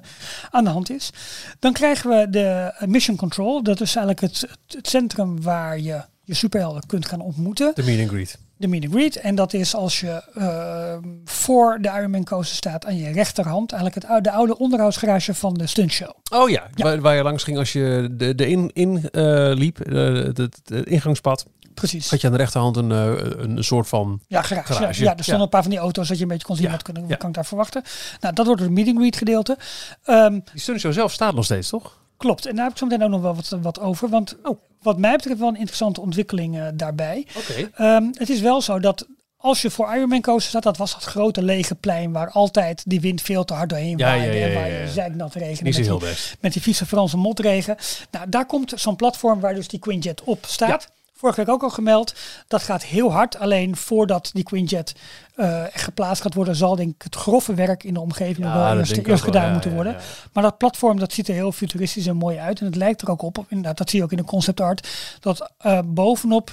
[0.50, 1.10] aan de hand is.
[1.58, 3.62] Dan krijgen we de eh, Mission Control.
[3.62, 7.82] Dat is eigenlijk het, het, het centrum waar je je superhelden kunt gaan ontmoeten De
[7.82, 8.38] meet and greet.
[8.56, 9.16] De meet and greet.
[9.16, 13.72] En dat is als je eh, voor de Ironman coaster staat aan je rechterhand.
[13.72, 16.10] Eigenlijk het oude, de oude onderhoudsgarage van de stuntshow.
[16.32, 16.84] Oh ja, Ja.
[16.84, 19.22] Waar, waar je langs ging als je de, de in, in eh,
[19.54, 22.10] liep, eh, het, ingangspad, Precies.
[22.10, 24.20] had je aan de rechterhand een, een soort van...
[24.26, 24.72] Ja, garage.
[24.72, 25.42] Garage, Ja, er stonden ja.
[25.42, 27.34] een paar van die auto's dat je een beetje kon zien wat kunnen, kan ik
[27.34, 27.82] daar verwachten.
[28.20, 29.56] Nou, dat wordt het meet and greet gedeelte.
[30.04, 32.00] Ehm, Die stuntshow zelf staat nog steeds, toch?
[32.16, 32.46] klopt.
[32.46, 34.08] En daar heb ik zo meteen ook nog wel wat, wat over.
[34.08, 34.36] Want
[34.82, 37.26] wat mij betreft wel een interessante ontwikkeling eh, daarbij.
[37.36, 37.70] Oké.
[37.74, 41.02] Ehm, het is wel zo dat als je voor Ironman coaster staat, dat was dat
[41.04, 44.46] grote lege plein waar altijd die wind veel te hard doorheen Ja, waaide ja, ja,
[44.46, 46.36] en waar je zeiknat zo met heel die- best.
[46.40, 47.76] met die vieze Franse motregen.
[48.10, 50.88] Nou, daar komt zo'n platform waar dus die Quinjet op staat.
[51.22, 52.14] Vorige week ook al gemeld.
[52.48, 53.38] Dat gaat heel hard.
[53.38, 54.94] Alleen voordat die Quinjet
[55.72, 58.68] echt geplaatst gaat worden, zal denk ik het grove werk in de omgeving nog Ja,
[58.68, 59.96] wel eerst, eerst gedaan Ja, moeten ja, worden.
[60.32, 62.60] Maar dat platform dat ziet er heel futuristisch en mooi uit.
[62.60, 64.88] En het lijkt er ook op, inderdaad, dat zie je ook in de concept art,
[65.20, 66.52] dat eh, bovenop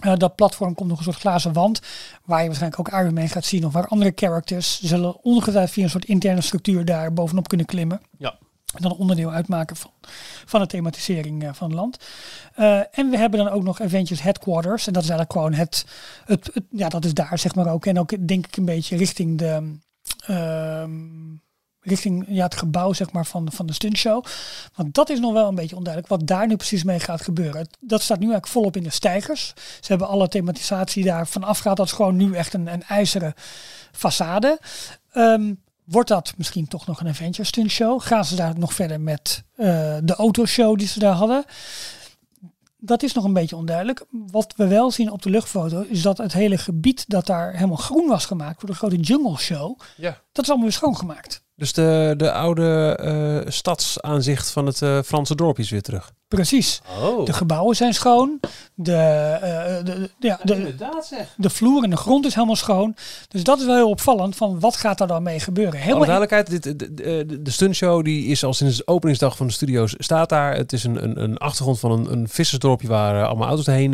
[0.00, 1.80] eh, dat platform komt nog een soort glazen wand.
[2.24, 3.66] Waar je waarschijnlijk ook Iron Man gaat zien.
[3.66, 8.00] Of waar andere characters zullen ongetwijfeld via een soort interne structuur daar bovenop kunnen klimmen.
[8.18, 8.38] Ja.
[8.74, 9.90] En dan onderdeel uitmaken van,
[10.44, 11.98] van de thematisering van het land.
[12.54, 14.86] Eh, en we hebben dan ook nog Avengers Headquarters.
[14.86, 15.84] En dat is eigenlijk gewoon het,
[16.24, 17.86] het, ja, dat is daar zeg maar ook.
[17.86, 19.76] En ook denk ik een beetje richting de,
[20.26, 20.92] ehm,
[21.80, 24.24] richting ja, het gebouw zeg maar van, van de stuntshow.
[24.74, 27.68] Want dat is nog wel een beetje onduidelijk wat daar nu precies mee gaat gebeuren.
[27.80, 29.52] Dat staat nu eigenlijk volop in de stijgers.
[29.56, 31.76] Ze hebben alle thematisatie daar vanaf gehad.
[31.76, 33.34] Dat is gewoon nu echt een, een ijzeren
[33.92, 34.58] façade.
[35.12, 35.52] Ehm,
[35.84, 38.00] wordt dat misschien toch nog een Avengers stuntshow?
[38.02, 39.66] Gaan ze daar nog verder met eh,
[40.02, 41.44] de autoshow die ze daar hadden?
[42.86, 44.04] Dat is nog een beetje onduidelijk.
[44.10, 47.76] Wat we wel zien op de luchtfoto is dat het hele gebied dat daar helemaal
[47.76, 50.20] groen was gemaakt voor de grote jungle show, Ja.
[50.32, 51.43] dat is allemaal weer schoongemaakt.
[51.56, 56.12] Dus de, de oude eh, stadsaanzicht van het eh, Franse dorp is weer terug.
[56.28, 56.80] Precies.
[57.02, 57.24] Oh.
[57.24, 58.40] De gebouwen zijn schoon.
[58.74, 61.34] De, eh, de, de, ja, de, Inderdaad zeg.
[61.36, 62.96] de vloer en de grond is helemaal schoon.
[63.28, 65.74] Dus dat is wel heel opvallend van wat gaat er dan mee gebeuren.
[65.74, 69.46] Alle Helemaal duidelijkheid, dit, de, de, de stuntshow die is al sinds de openingsdag van
[69.46, 70.56] de studio's staat daar.
[70.56, 73.90] Het is een, een, een achtergrond van een, een vissersdorpje waar allemaal auto's heen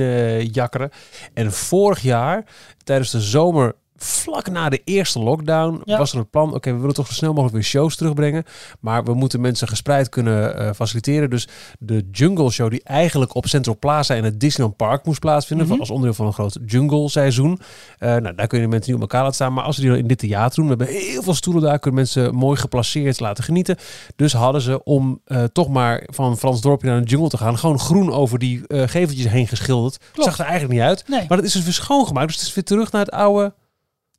[0.53, 0.91] jakkeren.
[1.35, 2.45] En vorig jaar,
[2.85, 5.99] tijdens de zomer, vlak na de eerste lockdown, Ja.
[5.99, 8.45] was er het plan, oké, we willen toch zo snel mogelijk weer shows terugbrengen.
[8.81, 11.31] Maar we moeten mensen gespreid kunnen eh, faciliteren.
[11.31, 15.67] Dus de Jungle Show die eigenlijk op Central Plaza in het Disneyland Park moest plaatsvinden,
[15.67, 15.79] Mhm.
[15.81, 17.59] als onderdeel van een groot jungle seizoen.
[17.99, 19.53] Eh, nou, daar kunnen mensen niet op elkaar laten staan.
[19.53, 21.79] Maar als ze die dan in dit theater doen, we hebben heel veel stoelen daar,
[21.79, 23.77] kunnen mensen mooi geplaceerd laten genieten.
[24.17, 27.59] Dus hadden ze om eh, toch maar van Frans Dorpje naar een jungle te gaan,
[27.59, 29.99] gewoon groen over die geveltjes heen geschilderd.
[30.13, 30.29] Klopt.
[30.29, 31.05] Zag er eigenlijk niet uit.
[31.09, 31.25] Nee.
[31.29, 32.27] Maar dat is dus weer schoongemaakt.
[32.27, 33.53] Dus het is weer terug naar het oude.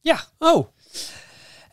[0.02, 0.68] Ja, Oh,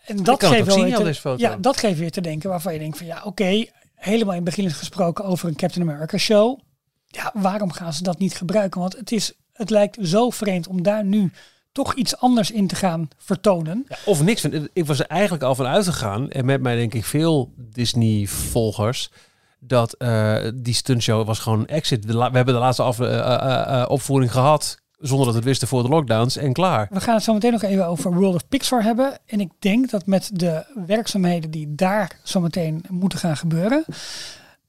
[0.09, 1.43] en dat geeft wel zien te, foto.
[1.43, 4.45] Ja, dat geeft weer te denken waarvan je denkt van ja, oké, helemaal in het
[4.45, 6.59] begin is gesproken over een Captain America show.
[7.07, 8.81] Ja, waarom gaan ze dat niet gebruiken?
[8.81, 11.33] Want het is, het lijkt zo vreemd om daar nu
[11.73, 13.85] toch iets anders in te gaan vertonen.
[13.89, 14.45] ja, of niks.
[14.73, 16.31] Ik was er eigenlijk al van uitgegaan.
[16.31, 19.11] En met mij denk ik veel Disney-volgers.
[19.61, 22.05] Dat eh, die stuntshow was gewoon exit.
[22.05, 24.79] We, hebben de laatste af, eh, eh, opvoering gehad.
[24.99, 26.37] Zonder dat het wisten voor de lockdowns.
[26.37, 26.89] En klaar.
[26.91, 29.19] We gaan het zo meteen nog even over World of Pixar hebben.
[29.27, 33.85] En ik denk dat met de werkzaamheden die daar zo meteen moeten gaan gebeuren,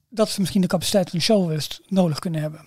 [0.09, 2.61] dat ze misschien de capaciteit van de nodig kunnen hebben.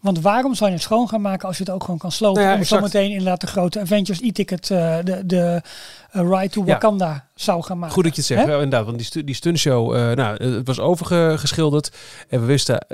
[0.00, 2.42] Want waarom zou je het schoon gaan maken als je het ook gewoon kan slopen?
[2.42, 2.80] Nou ja, om exact.
[2.92, 5.62] zometeen inderdaad de grote Avengers e-ticket, eh, de, de
[6.10, 6.72] eh, Ride to Ja.
[6.72, 7.94] Wakanda zou gaan maken.
[7.94, 8.46] Goed dat je het zegt.
[8.46, 11.92] Ja, inderdaad, want die, stu die stuntshow, eh nou, het was overgeschilderd.
[12.28, 12.86] En we wisten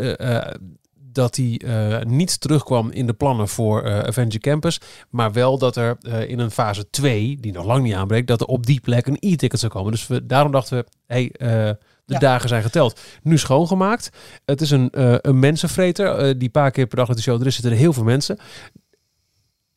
[1.14, 4.81] dat die eh, niet terugkwam in de plannen voor eh Avenger Campus.
[5.11, 8.40] Maar wel dat er eh, in een fase 2, die nog lang niet aanbreekt, dat
[8.40, 9.92] er op die plek een e-ticket zou komen.
[9.92, 11.31] Dus we, daarom dachten we, hey,
[12.07, 12.18] de Ja.
[12.18, 13.00] dagen zijn geteld.
[13.22, 14.11] Nu schoongemaakt.
[14.44, 14.88] Het is een,
[15.29, 16.38] een mensenvreter.
[16.38, 18.38] Die paar keer per dag dat de show er is, zitten er heel veel mensen.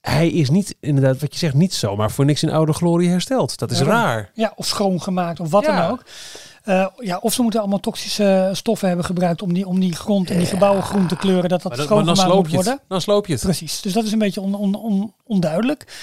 [0.02, 3.58] hij is niet, inderdaad, wat je zegt, niet zomaar voor niks in oude glorie hersteld.
[3.58, 4.32] Dat is raar.
[4.34, 5.82] Ja, of schoongemaakt of wat Ja.
[5.82, 6.04] dan ook.
[6.68, 10.30] Eh, ja, of ze moeten allemaal toxische stoffen hebben gebruikt om die, om die grond
[10.30, 12.56] en die gebouwen groen te kleuren, dat dat Maar, schoongemaakt sloop moet het.
[12.56, 12.80] worden.
[12.88, 13.42] Dan sloop je het.
[13.42, 15.94] Precies, dus dat is een beetje on, on, on- onduidelijk.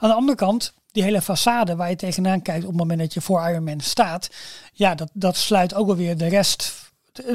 [0.00, 3.14] Aan de andere kant, die hele façade waar je tegenaan kijkt op het moment dat
[3.14, 4.30] je voor Ironman staat,
[4.72, 6.81] ja, dat, dat sluit ook alweer de rest,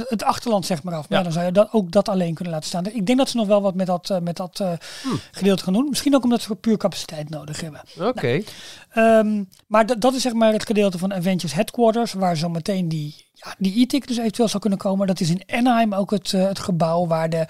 [0.08, 1.10] het- achterland zeg maar af.
[1.10, 1.24] Maar Ja.
[1.24, 2.86] dan zou je dat, ook dat alleen kunnen laten staan.
[2.86, 5.20] Ik denk dat ze nog wel wat met dat, eh, met dat eh, Hmm.
[5.32, 5.90] gedeelte gaan doen.
[5.90, 7.82] Misschien ook omdat ze puur capaciteit nodig hebben.
[8.00, 8.42] Oké.
[8.90, 13.26] Ehm, maar dat, is zeg maar het gedeelte van Avengers Headquarters, waar zo meteen die,
[13.34, 15.08] ja, die e-ticket dus eventueel zou kunnen komen.
[15.08, 17.46] Dat is in Anaheim ook het, eh, het gebouw waar de,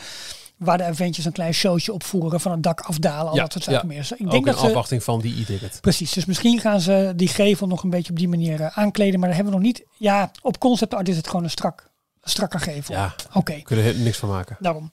[0.57, 3.63] waar de Avengers een klein showtje opvoeren, van het dak afdalen, al Ja, dat soort
[3.63, 3.87] zaken ja.
[3.87, 3.97] meer.
[3.97, 5.77] Dus ik Ook denk in dat ze, afwachting van die e-ticket.
[5.81, 9.27] Precies, dus misschien gaan ze die gevel nog een beetje op die manier aankleden, maar
[9.29, 9.85] daar hebben we nog niet.
[9.97, 11.89] Ja, op concept art is het gewoon een strak,
[12.29, 12.95] strakke gevel.
[12.95, 13.61] Ja, Oké.
[13.61, 14.57] kunnen er niks van maken.
[14.59, 14.91] Daarom.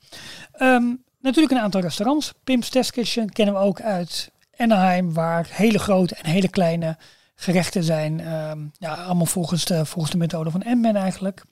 [0.53, 2.33] Ehm, natuurlijk een aantal restaurants.
[2.44, 6.97] Pim's Test Kitchen kennen we ook uit Anaheim, waar hele grote en hele kleine
[7.35, 8.20] gerechten zijn.
[8.20, 11.42] Ehm, ja, allemaal volgens de, volgens de methode van M-Man eigenlijk.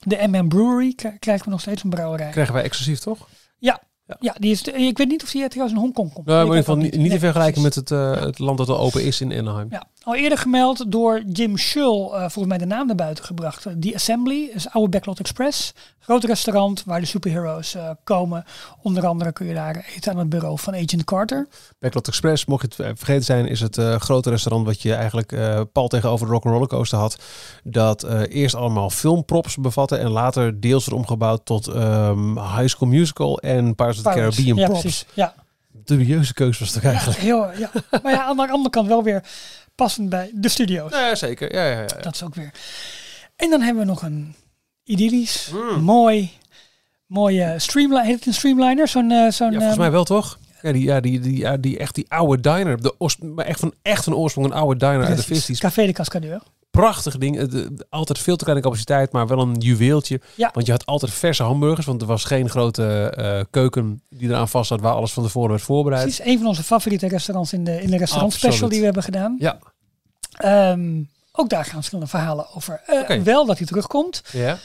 [0.00, 2.30] De M-Man Brewery krijgen we nog steeds een brouwerij.
[2.30, 3.28] Krijgen wij exclusief, toch?
[3.58, 4.16] Ja, Ja.
[4.20, 4.34] ja.
[4.38, 6.26] die is, ik weet niet of die trouwens in Hongkong komt.
[6.26, 7.80] Nou, maar in ieder geval niet, niet te vergelijken precies.
[7.80, 9.66] met het, eh, het land dat al open is in Anaheim.
[9.70, 13.66] Ja, al eerder gemeld door Jim Schull, eh, volgens mij de naam naar buiten gebracht.
[13.66, 15.72] Eh, The Assembly is oude Backlot Express.
[16.08, 18.44] Groot restaurant waar de superheroes eh, komen.
[18.82, 21.48] Onder andere kun je daar eten aan het bureau van Agent Carter.
[21.78, 24.94] Backlot Express, mocht je het eh, vergeten zijn, is het eh, grote restaurant wat je
[24.94, 27.18] eigenlijk eh pal tegenover de Rock'n'Roller Coaster had.
[27.64, 32.88] Dat eh, eerst allemaal filmprops bevatte en later deels werd omgebouwd tot ehm, High School
[32.88, 34.44] Musical en Pirates of the Pirates.
[34.44, 34.80] Caribbean ja, props.
[34.80, 35.04] precies.
[35.14, 35.34] Ja,
[35.84, 37.18] Dubieuze keuze was toch ja, eigenlijk?
[37.20, 37.70] heel, ja.
[38.02, 39.22] Maar ja, aan de andere kant wel weer
[39.74, 40.92] passend bij de studio's.
[40.92, 41.54] Ja, zeker.
[41.54, 41.86] Ja, ja, ja.
[42.00, 42.50] Dat is ook weer.
[43.36, 44.34] En dan hebben we nog een
[44.84, 45.82] idyllisch, Mm.
[45.82, 46.32] mooi,
[47.06, 48.04] mooie streamliner.
[48.04, 48.88] Heet het een streamliner?
[48.88, 50.38] Zo'n, eh, zo'n, Ja, volgens ehm, mij wel toch?
[50.62, 52.82] Ja, die, ja, die, die, ja, die, echt die oude diner.
[52.82, 52.94] De
[53.34, 55.58] maar echt van echt een oorsprong, een oude diner uit de precies.
[55.58, 55.60] 50s.
[55.60, 56.42] Café de Cascadeur.
[56.70, 57.36] Prachtig ding.
[57.36, 60.20] Het, eh, altijd veel te kleine capaciteit, maar wel een juweeltje.
[60.34, 60.50] Ja.
[60.52, 64.48] Want je had altijd verse hamburgers, want er was geen grote eh, keuken die eraan
[64.48, 66.02] vast zat waar alles van tevoren werd voorbereid.
[66.02, 69.02] Precies, een van onze favoriete restaurants in de, in de restaurant special die we hebben
[69.02, 69.36] gedaan.
[69.38, 69.58] Ja.
[70.32, 72.80] Ehm, ook daar gaan verschillende verhalen over.
[72.86, 73.22] Eh.
[73.22, 74.22] Wel dat hij terugkomt.
[74.32, 74.58] Ja.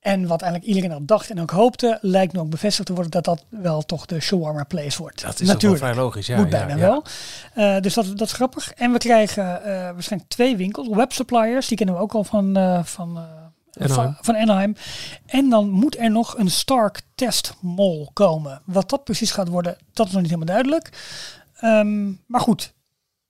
[0.00, 3.10] En wat eigenlijk iedereen al dacht en ook hoopte, lijkt nu ook bevestigd te worden
[3.10, 5.22] dat dat wel toch de shawarma place wordt.
[5.22, 5.80] Dat is toch Natuurlijk.
[5.80, 6.26] wel vrij logisch.
[6.26, 6.80] Ja, Moet bijna ja.
[6.80, 7.04] wel.
[7.54, 8.72] Eh, dus dat, dat is grappig.
[8.72, 10.88] En we krijgen eh, waarschijnlijk twee winkels.
[10.88, 13.94] Web suppliers, die kennen we ook al van, eh, van, Anaheim.
[13.94, 14.76] van, van Anaheim.
[15.26, 18.62] En dan moet er nog een Stark Test Mall komen.
[18.64, 20.90] Wat dat precies gaat worden, dat is nog niet helemaal duidelijk.
[21.54, 22.74] Ehm, maar goed,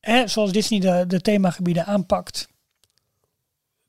[0.01, 2.49] hè, zoals Disney de, de themagebieden aanpakt.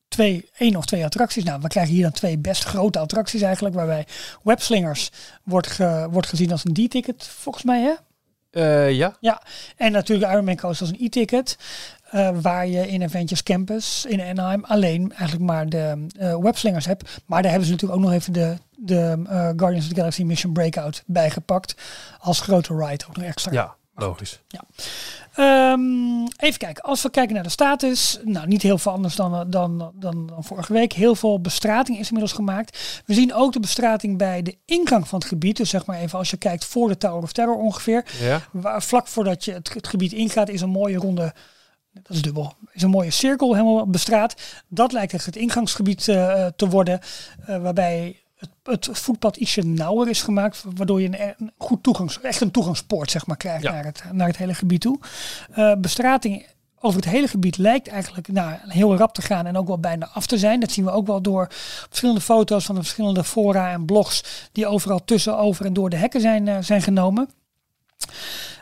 [0.10, 1.44] Twee, één of twee attracties.
[1.44, 3.76] Nou, we krijgen hier dan twee best grote attracties eigenlijk.
[3.76, 4.06] Waarbij
[4.44, 5.10] Webslingers
[5.44, 7.94] wordt, ge- wordt gezien als een D-ticket, volgens mij hè?
[8.52, 9.18] Eh, ja.
[9.20, 9.42] Ja,
[9.78, 11.58] en natuurlijk Ironman Coast als een e-ticket.
[12.10, 17.22] eh, waar je in Avengers Campus in Anaheim alleen eigenlijk maar de eh, webslingers hebt.
[17.26, 19.22] Maar daar hebben ze natuurlijk ook nog even de, de
[19.56, 21.76] Guardians of the Galaxy Mission Breakout bijgepakt.
[22.20, 23.52] Als grote ride ook nog extra.
[23.52, 24.42] Ja, logisch.
[25.40, 29.50] Ehm, even kijken, als we kijken naar de status, nou niet heel veel anders dan,
[29.50, 30.94] dan, dan, dan vorige week.
[30.94, 33.02] Heel veel bestrating is inmiddels gemaakt.
[33.06, 35.58] We zien ook de bestrating bij de ingang van het gebied.
[35.58, 38.06] Dus zeg maar even als je kijkt voor de Tower of Terror ongeveer.
[38.22, 38.42] Ja.
[38.52, 41.34] Waar, vlak voordat je het, het gebied ingaat is een mooie ronde,
[41.92, 44.36] dat is dubbel, is een mooie cirkel helemaal bestraat.
[44.68, 47.00] Dat lijkt echt het ingangsgebied eh, te worden,
[47.46, 52.22] eh, waarbij het, het voetpad ietsje nauwer is gemaakt, waardoor je een, een goed toegangs,
[52.22, 53.72] echt een toegangspoort zeg maar krijgt Ja.
[53.72, 55.00] naar, het, naar het hele gebied toe.
[55.52, 56.46] Eh, bestrating
[56.82, 60.10] over het hele gebied lijkt eigenlijk nou, heel rap te gaan en ook wel bijna
[60.14, 60.60] af te zijn.
[60.60, 61.48] Dat zien we ook wel door
[61.90, 65.96] verschillende foto's van de verschillende fora en blogs die overal tussen, over en door de
[65.96, 67.30] hekken zijn, eh, zijn genomen.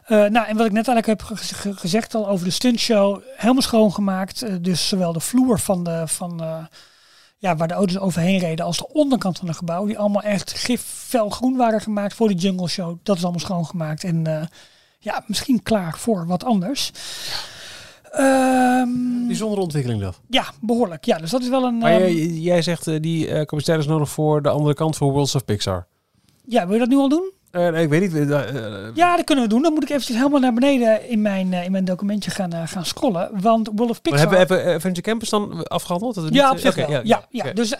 [0.05, 3.21] Eh, nou, en wat ik net eigenlijk heb ge- ge- gezegd al over de stuntshow,
[3.35, 4.63] helemaal schoongemaakt.
[4.63, 6.67] Dus zowel de vloer van de, van,
[7.37, 10.51] ja, waar de auto's overheen reden, als de onderkant van het gebouw, die allemaal echt
[10.53, 12.97] gif felgroen waren gemaakt voor de jungle show.
[13.03, 14.47] Dat is allemaal schoongemaakt en eh,
[14.99, 16.91] ja, misschien klaar voor wat anders.
[18.11, 20.19] Ehm, Bijzondere ontwikkeling dat.
[20.29, 21.05] ja, behoorlijk.
[21.05, 21.77] Ja, dus dat is wel een.
[21.77, 24.95] Maar ehm, jij, jij zegt eh, die eh, capaciteit is nodig voor de andere kant
[24.97, 25.87] voor Worlds of Pixar.
[26.45, 27.31] ja, wil je dat nu al doen?
[27.51, 28.29] Eh, nee, ik weet niet.
[28.29, 29.61] eh, eh, Ja, dat kunnen we doen.
[29.61, 32.85] Dan moet ik eventjes helemaal naar beneden in mijn, eh, in mijn documentje gaan, gaan
[32.85, 33.29] scrollen.
[33.33, 34.29] Want World of maar Pixar...
[34.29, 36.15] hebben we even Avenger Campus dan afgehandeld?
[36.15, 37.05] Dat het Ja, niet, op wel.
[37.05, 37.53] Ja, ja.
[37.53, 37.73] Dus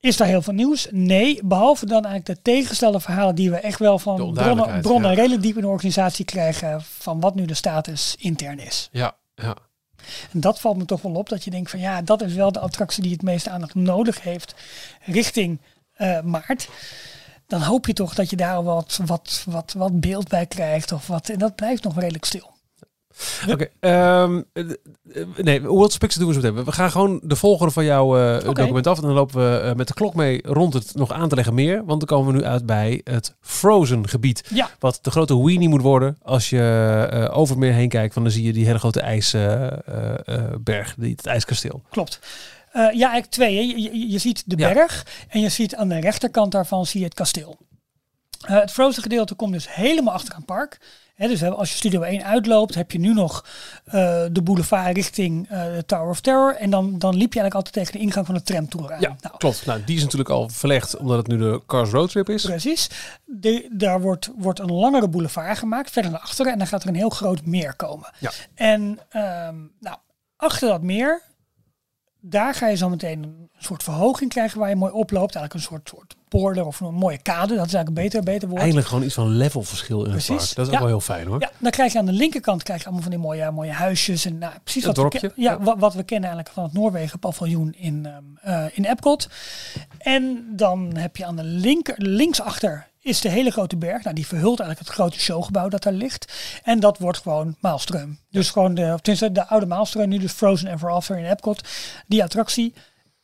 [0.00, 0.88] is daar heel veel nieuws?
[0.90, 5.16] Nee, behalve dan eigenlijk de tegengestelde verhalen die we echt wel van bronnen, bronnen ja.
[5.16, 8.88] redelijk diep in de organisatie krijgen van wat nu de status intern is.
[8.92, 9.56] Ja, ja.
[10.32, 12.52] En dat valt me toch wel op dat je denkt van ja, dat is wel
[12.52, 14.54] de attractie die het meeste aandacht nodig heeft
[15.04, 15.60] richting
[15.92, 16.68] eh, maart.
[17.52, 20.92] Dan hoop je toch dat je daar wat, wat, wat, wat beeld bij krijgt.
[20.92, 22.50] Of wat, en dat blijft nog redelijk stil.
[23.48, 24.70] Oké, ehm, eh,
[25.12, 26.64] eh, nee, World Spixen doen we zo meteen.
[26.64, 28.96] We gaan gewoon de volgorde van jouw eh, document af.
[28.96, 31.84] En dan lopen we met de klok mee rond het nog aan te leggen meer.
[31.84, 34.48] Want dan komen we nu uit bij het Frozen gebied.
[34.54, 34.70] Ja.
[34.78, 36.18] Wat de grote weenie moet worden.
[36.22, 40.94] Als je over het meer heen kijkt, van dan zie je die hele grote ijsberg.
[40.96, 41.82] die het ijskasteel.
[41.90, 42.20] Klopt.
[42.72, 43.66] Eh, ja, eigenlijk twee.
[43.66, 44.72] Je, je, je ziet de Ja.
[44.72, 47.56] berg en je ziet aan de rechterkant daarvan zie je het kasteel.
[48.46, 50.80] Eh, het Frozen gedeelte komt dus helemaal achter aan het park.
[51.16, 53.46] Dus als je Studio 1 uitloopt, heb je nu nog
[53.84, 53.92] eh,
[54.32, 56.54] de boulevard richting de Tower of Terror.
[56.56, 59.00] En dan, dan liep je eigenlijk altijd tegen de ingang van de tramtour aan.
[59.00, 59.66] Ja, Nou, klopt.
[59.66, 62.44] Nou, die is natuurlijk al verlegd omdat het nu de Cars Road Trip is.
[62.44, 62.90] Precies.
[63.24, 66.52] De, daar wordt, wordt een langere boulevard gemaakt, verder naar achteren.
[66.52, 68.10] En dan gaat er een heel groot meer komen.
[68.18, 68.30] Ja.
[68.54, 69.96] En ehm, nou,
[70.36, 71.22] achter dat meer,
[72.24, 75.34] daar ga je zo meteen een soort verhoging krijgen waar je mooi oploopt.
[75.34, 77.54] Eigenlijk een soort, soort border of een mooie kade.
[77.54, 78.60] Dat is eigenlijk een beter, beter woord.
[78.60, 80.38] Eindelijk gewoon iets van levelverschil in het park.
[80.38, 80.72] Dat is Ja.
[80.72, 81.40] ook wel heel fijn hoor.
[81.40, 84.24] Ja, dan krijg je aan de linkerkant krijg je allemaal van die mooie, mooie huisjes.
[84.24, 85.58] En nou, precies Een wat we, ja, Ja.
[85.60, 89.28] Wat, wat we kennen eigenlijk van het Noorwegen paviljoen in, ehm, eh, in Epcot.
[89.98, 94.02] En dan heb je aan de linker, linksachter is de hele grote berg.
[94.02, 96.32] Nou, die verhult eigenlijk het grote showgebouw dat daar ligt.
[96.62, 98.18] En dat wordt gewoon Maalstroom.
[98.30, 101.68] Dus gewoon de, of tenminste de oude Maalstroom, nu dus Frozen Ever After in Epcot.
[102.06, 102.74] Die attractie,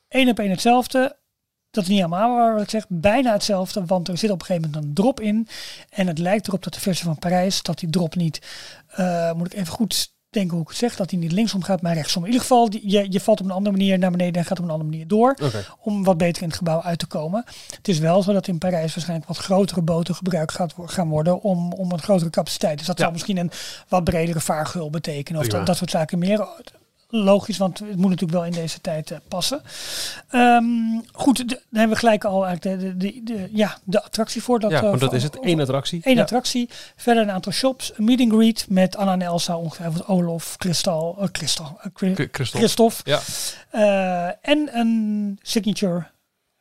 [0.09, 1.17] één op één hetzelfde.
[1.71, 4.47] Dat is niet helemaal waar wat ik zeg, bijna hetzelfde, want er zit op een
[4.47, 5.49] gegeven moment een drop in.
[5.91, 8.47] En het lijkt erop dat de versie van Parijs, dat die drop niet,
[8.89, 11.83] eh, moet ik even goed denken hoe ik het zeg, dat die niet linksom gaat,
[11.83, 12.23] maar rechtsom.
[12.23, 14.65] In ieder geval, je, je valt op een andere manier naar beneden en gaat op
[14.65, 15.37] een andere manier door
[15.81, 17.45] om wat beter in het gebouw uit te komen.
[17.77, 21.43] Het is wel zo dat in Parijs waarschijnlijk wat grotere boten gebruikt gaat, gaan worden
[21.43, 22.79] om, om een grotere capaciteit.
[22.79, 23.05] Dus dat Ja.
[23.05, 23.51] zal misschien een
[23.89, 26.47] wat bredere vaargeul betekenen of dat, dat soort zaken meer.
[27.11, 29.63] Logisch, want het moet natuurlijk wel in deze tijd eh, passen.
[30.31, 30.65] Ehm,
[31.13, 34.61] goed, de- dan hebben we gelijk al eigenlijk de, de, ja, de attractie voor.
[34.61, 35.41] Dat, Ja, eh, want dat is het.
[35.41, 36.01] één attractie.
[36.03, 36.23] Eén Ja.
[36.23, 36.69] attractie.
[36.97, 37.93] Verder een aantal shops.
[37.97, 39.57] Een meet and greet met Anna en Elsa.
[39.57, 42.97] Ongetwijfeld Olof, Kristal, eh, Kristal, K- Christophe.
[43.05, 43.21] Ja.
[44.43, 46.07] En een signature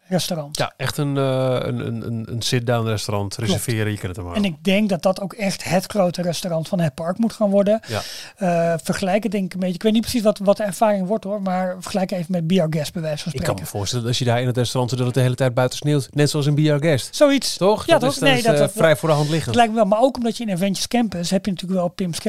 [0.10, 0.58] restaurant.
[0.58, 3.36] Ja, echt een, eh, een, een, een, sit-down restaurant.
[3.36, 4.36] Reserveren, je kent het maar.
[4.36, 7.50] En ik denk dat dat ook echt het grote restaurant van het park moet gaan
[7.50, 7.80] worden.
[7.88, 8.02] Ja.
[8.38, 9.76] Eh, vergelijk het denk ik een beetje.
[9.76, 11.42] Ik weet niet precies wat, wat de ervaring wordt hoor.
[11.42, 13.56] Maar vergelijk even met BR Guest bij wijze van Ik kan spreken.
[13.64, 15.54] me voorstellen dat als je daar in het restaurant zit, dat het de hele tijd
[15.54, 16.08] buiten sneeuwt.
[16.14, 17.16] Net zoals in BR Guest.
[17.16, 17.58] Zoiets.
[17.58, 17.86] Toch?
[17.86, 18.10] Ja, dat toch?
[18.10, 19.56] is, dat Nee, is, eh, dat- vrij voor de hand Het liggend.
[19.56, 22.20] lijkt me wel, maar ook omdat je in Adventures Campus heb je natuurlijk wel Pim's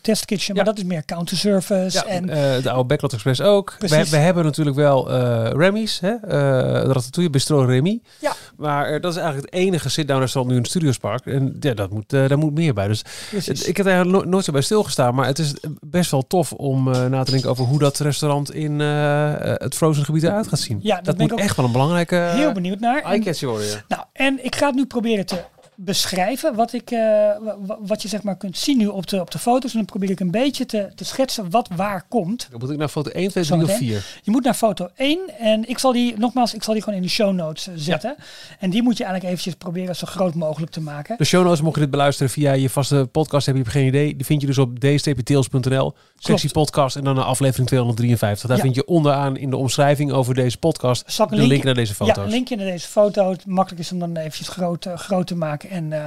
[0.00, 1.96] Test Kitchen, maar dat is meer counter service.
[1.98, 2.26] Ja, en
[2.62, 3.70] de oude Backlot Express ook.
[3.78, 4.10] We, Precies.
[4.10, 5.10] we hebben natuurlijk wel
[5.56, 6.14] Remy's, hè?
[6.14, 6.90] eh
[7.32, 8.00] de Ratatouille Bistro Remy.
[8.20, 8.32] Ja.
[8.56, 11.26] Maar eh, dat is eigenlijk het enige sit-down restaurant nu in het Studiospark.
[11.26, 12.88] En ja, dat moet, eh, daar moet meer bij.
[12.88, 13.64] Dus precies.
[13.64, 15.14] ik heb daar no- nooit zo bij stilgestaan.
[15.14, 18.54] Maar het is best wel tof om eh, na te denken over hoe dat restaurant
[18.54, 20.78] in het Frozen gebied eruit gaat zien.
[20.82, 23.02] Ja, dat moet echt wel een belangrijke heel benieuwd naar.
[23.02, 23.84] Eye-catcher worden.
[23.88, 25.44] Nou, en ik ga het nu proberen te
[25.76, 29.20] beschrijven wat, ik, eh, wa- wa- wat je zeg maar kunt zien nu op de,
[29.20, 29.70] op de foto's.
[29.70, 32.46] En dan probeer ik een beetje te, te schetsen wat waar komt.
[32.50, 33.88] Dan moet ik naar foto 1, 2, 3 of Zometeen.
[33.88, 34.04] 4.
[34.22, 37.04] Je moet naar foto 1 en ik zal die, nogmaals, ik zal die gewoon in
[37.04, 38.14] de show notes eh, zetten.
[38.58, 41.16] En die moet je eigenlijk eventjes proberen zo groot mogelijk te maken.
[41.18, 44.16] De show notes, mocht je dit beluisteren via je vaste podcast, heb je geen idee.
[44.16, 45.94] Die vind je dus op d-tails.nl.
[46.18, 48.48] Sectie podcast en dan naar aflevering 253.
[48.48, 48.62] Daar Ja.
[48.62, 52.16] vind je onderaan in de omschrijving over deze podcast de een link naar deze foto's.
[52.16, 53.30] Ja, een linkje naar deze foto.
[53.30, 55.63] Het makkelijk is om dan eventjes groot, eh, groot te maken.
[55.64, 56.06] En eh,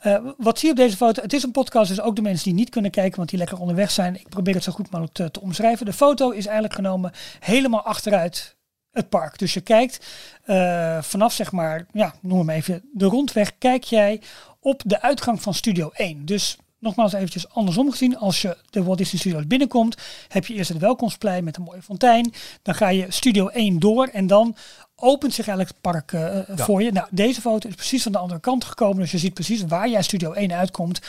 [0.00, 1.22] eh, wat zie je op deze foto?
[1.22, 3.60] Het is een podcast, dus ook de mensen die niet kunnen kijken, want die lekker
[3.60, 4.14] onderweg zijn.
[4.14, 5.86] Ik probeer het zo goed mogelijk te, te omschrijven.
[5.86, 8.56] De foto is eigenlijk genomen helemaal achteruit
[8.96, 9.38] het park.
[9.38, 10.06] Dus je kijkt
[10.44, 14.20] eh, vanaf zeg maar, ja, noem hem even de rondweg, kijk jij
[14.60, 16.24] op de uitgang van Studio 1.
[16.24, 18.18] Dus nogmaals eventjes andersom gezien.
[18.18, 19.96] Als je de Walt Disney Studios binnenkomt,
[20.28, 22.32] heb je eerst het welkomstplein met een mooie fontein.
[22.62, 24.56] Dan ga je Studio 1 door en dan
[24.96, 26.92] opent zich eigenlijk het park eh, voor je.
[26.92, 28.96] Nou, deze foto is precies van de andere kant gekomen.
[28.96, 31.00] Dus je ziet precies waar jij Studio 1 uitkomt.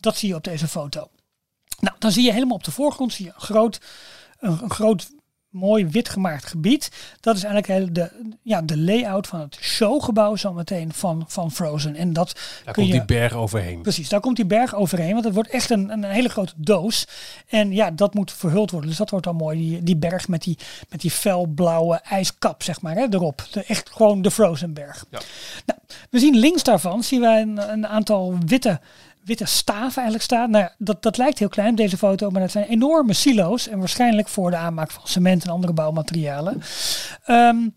[0.00, 1.08] Dat zie je op deze foto.
[1.80, 3.80] Nou, dan zie je helemaal op de voorgrond zie je een groot,
[4.38, 5.10] een, een groot
[5.50, 6.90] mooi wit gemaakt gebied.
[7.20, 8.10] Dat is eigenlijk de,
[8.42, 11.96] ja, de layout van het showgebouw zometeen van, van Frozen.
[11.96, 13.82] En dat Daar kun komt je, die berg overheen.
[13.82, 17.06] Precies, daar komt die berg overheen, want het wordt echt een, een hele grote doos.
[17.48, 18.88] En ja, dat moet verhuld worden.
[18.88, 20.58] Dus dat wordt dan mooi, die, die berg met die,
[20.88, 23.46] met die felblauwe ijskap, zeg maar, hè, erop.
[23.50, 25.04] De, echt gewoon de Frozen berg.
[25.10, 25.20] Ja.
[25.66, 28.80] Nou, we zien links daarvan, zien wij een, een aantal witte,
[29.24, 30.50] witte staven eigenlijk staan.
[30.50, 33.68] Nou dat, dat lijkt heel klein op deze foto, maar dat zijn enorme silo's.
[33.68, 36.62] En waarschijnlijk voor de aanmaak van cement en andere bouwmaterialen.
[37.24, 37.68] Ehm,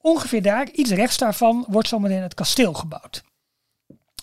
[0.00, 3.22] ongeveer daar, iets rechts daarvan, wordt zometeen het kasteel gebouwd.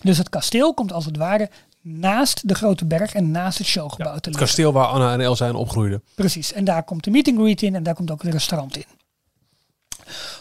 [0.01, 1.49] Dus het kasteel komt als het ware
[1.81, 4.45] naast de grote berg en naast het showgebouw te Het liggen.
[4.45, 6.03] kasteel waar Anna en Elsa in opgroeiden.
[6.15, 6.53] Precies.
[6.53, 8.85] En daar komt de meet and greet in en daar komt ook het restaurant in.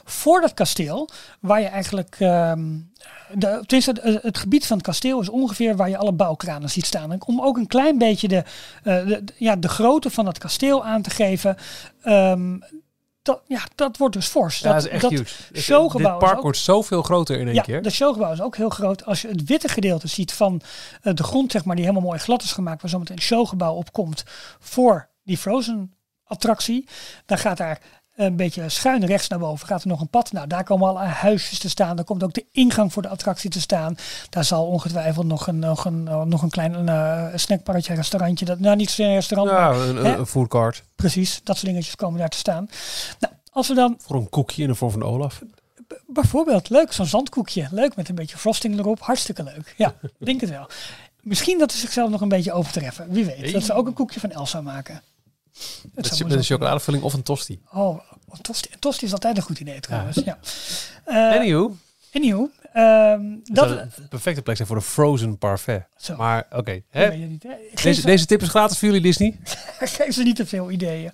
[0.04, 1.08] Voor dat kasteel,
[1.40, 2.16] waar je eigenlijk...
[2.18, 2.78] ehm
[3.34, 6.86] de, tenminste, het, het gebied van het kasteel is ongeveer waar je alle bouwkranen ziet
[6.86, 7.12] staan.
[7.12, 8.44] En om ook een klein beetje de,
[8.82, 11.56] eh, de, ja, de grootte van het kasteel aan te geven...
[12.02, 12.58] ehm,
[13.22, 14.58] dat, ja, dat wordt dus fors.
[14.58, 15.24] Ja, dat is echt huge.
[15.52, 17.82] Dit- showgebouw Dit is park ook- wordt zoveel groter in één ja, keer.
[17.82, 19.04] de showgebouw is ook heel groot.
[19.04, 20.60] Als je het witte gedeelte ziet van
[21.02, 23.74] eh, de grond, zeg maar, die helemaal mooi glad is gemaakt, waar zometeen een showgebouw
[23.74, 24.22] op komt
[24.58, 26.88] voor die Frozen attractie,
[27.26, 27.80] dan gaat daar
[28.20, 30.32] een beetje schuin rechts naar boven, gaat er nog een pad.
[30.32, 31.96] Nou, daar komen alle huisjes te staan.
[31.96, 33.96] Daar komt ook de ingang voor de attractie te staan.
[34.30, 38.44] Daar zal ongetwijfeld nog een, nog een, eh, nog een klein eh, snackbarretje, restaurantje.
[38.44, 40.82] Dat, nou, niet zo'n restaurant, Ja, een, een, een foodcart.
[40.96, 41.40] precies.
[41.44, 42.68] Dat soort dingetjes komen daar te staan.
[43.18, 45.42] Nou, als we dan Voor een koekje in de vorm van Olaf.
[46.06, 47.68] Bijvoorbeeld, leuk, zo'n zandkoekje.
[47.70, 49.00] Leuk met een beetje frosting erop.
[49.00, 49.74] Hartstikke leuk.
[49.76, 50.66] Ja, denk het wel.
[51.20, 53.06] Misschien dat ze zichzelf nog een beetje overtreffen.
[53.10, 53.52] Wie weet.
[53.52, 55.02] Dat ze ook een koekje van Elsa maken.
[55.94, 57.60] Met, met een chocoladevulling of een tosti.
[57.72, 58.00] Oh,
[58.30, 60.20] een tosti, een tosti is altijd een goed idee trouwens.
[60.24, 60.38] Ja.
[61.04, 61.76] Eh, Anywho,
[62.14, 65.82] anywho, ehm, dat een perfecte plek zijn voor de frozen parfait.
[65.96, 67.14] Zo, Maar oké, geef
[67.82, 69.38] deze, ze- deze tip is gratis voor jullie Disney.
[69.78, 71.10] geef ze niet te veel ideeën.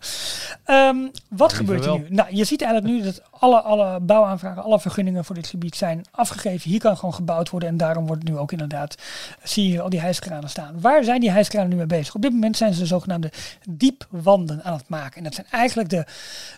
[0.64, 0.96] Ehm,
[1.28, 2.06] wat gebeurt er nu?
[2.08, 6.04] Nou, je ziet eigenlijk nu dat alle, alle bouwaanvragen, alle vergunningen voor dit gebied zijn
[6.10, 6.70] afgegeven.
[6.70, 8.96] Hier kan gewoon gebouwd worden en daarom wordt nu ook inderdaad,
[9.42, 10.80] zie je al die hijskranen staan.
[10.80, 12.14] Waar zijn die hijskranen nu mee bezig?
[12.14, 13.32] Op dit moment zijn ze de zogenaamde
[13.68, 15.16] diepwanden aan het maken.
[15.16, 16.06] En dat zijn eigenlijk de,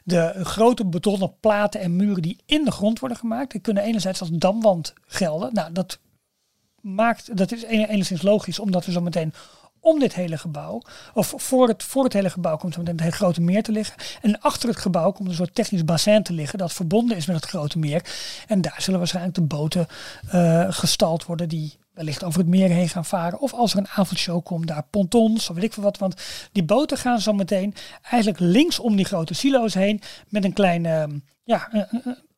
[0.05, 3.51] de grote betonnen platen en muren die in de grond worden gemaakt.
[3.51, 5.55] Die kunnen enerzijds als damwand gelden.
[5.55, 5.99] Nou, dat
[6.81, 9.33] maakt, dat is enigszins logisch, omdat we zo meteen
[9.81, 10.83] om dit hele gebouw,
[11.15, 13.97] of voor het, voor het hele gebouw komt zo meteen het grote meer te liggen.
[14.23, 17.37] En achter het gebouw komt een soort technisch bassin te liggen dat verbonden is met
[17.37, 18.03] het grote meer.
[18.47, 19.87] En daar zullen waarschijnlijk de boten
[20.31, 23.41] eh, gestald worden die wellicht over het meer heen gaan varen.
[23.41, 25.99] Of als er een avondshow komt, daar pontons of weet ik veel wat.
[25.99, 26.23] Want
[26.53, 31.21] die boten gaan zo meteen eigenlijk links om die grote silo's heen met een kleine,
[31.45, 31.69] ja,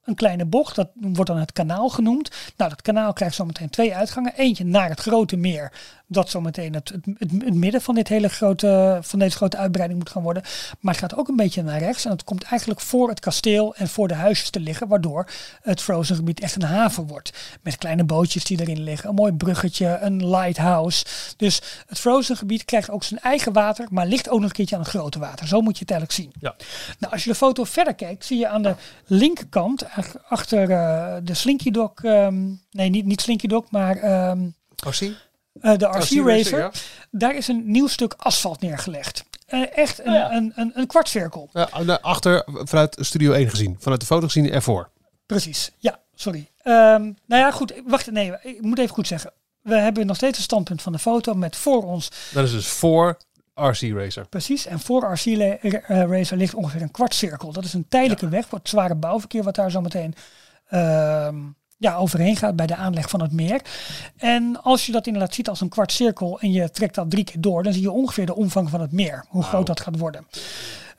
[0.05, 0.76] een, kleine bocht.
[0.76, 2.30] Dat wordt dan het kanaal genoemd.
[2.57, 4.34] Nou, dat kanaal krijgt zometeen twee uitgangen.
[4.34, 5.72] Eentje naar het grote meer.
[6.12, 9.98] Dat zometeen het, het, het, het midden van, dit hele grote, van deze grote uitbreiding
[9.98, 10.42] moet gaan worden.
[10.80, 12.04] Maar het gaat ook een beetje naar rechts.
[12.04, 14.88] En het komt eigenlijk voor het kasteel en voor de huisjes te liggen.
[14.88, 15.26] Waardoor
[15.62, 17.32] het Frozen gebied echt een haven wordt.
[17.62, 19.08] Met kleine bootjes die erin liggen.
[19.08, 21.04] Een mooi bruggetje, een lighthouse.
[21.36, 23.86] Dus het Frozen gebied krijgt ook zijn eigen water.
[23.90, 25.46] Maar ligt ook nog een keertje aan het grote water.
[25.46, 26.32] Zo moet je het eigenlijk zien.
[26.40, 26.54] Ja.
[26.98, 28.74] Nou, als je de foto verder kijkt, zie je aan de
[29.06, 29.84] linkerkant,
[30.28, 34.48] achter eh, de Slinky Dog, ehm, nee, niet, niet Slinky Dog, maar ehm,
[34.86, 34.92] Oh,
[35.61, 36.70] eh, de RC Racer, ja.
[37.11, 39.24] daar is een nieuw stuk asfalt neergelegd.
[39.46, 40.32] Eh, echt een, Oh ja.
[40.32, 41.48] een, een, een kwartcirkel.
[41.52, 43.76] Naar achter, vanuit Studio 1 gezien.
[43.78, 44.90] Vanuit de foto gezien ervoor.
[45.26, 46.48] Precies, ja, sorry.
[46.62, 49.32] Ehm, nou ja, goed, wacht, nee, ik moet even goed zeggen.
[49.62, 52.68] We hebben nog steeds een standpunt van de foto met voor ons Dat is dus
[52.68, 53.16] voor
[53.54, 54.26] RC Racer.
[54.28, 57.52] Precies, en voor RC eh, Racer ligt ongeveer een kwartcirkel.
[57.52, 60.14] Dat is een tijdelijke weg voor het zware bouwverkeer wat daar zo meteen
[60.68, 61.36] ehm,
[61.80, 63.60] ja, overheen gaat bij de aanleg van het meer.
[64.16, 67.40] En als je dat inderdaad ziet als een kwartcirkel en je trekt dat drie keer
[67.40, 70.26] door, dan zie je ongeveer de omvang van het meer, hoe groot dat gaat worden.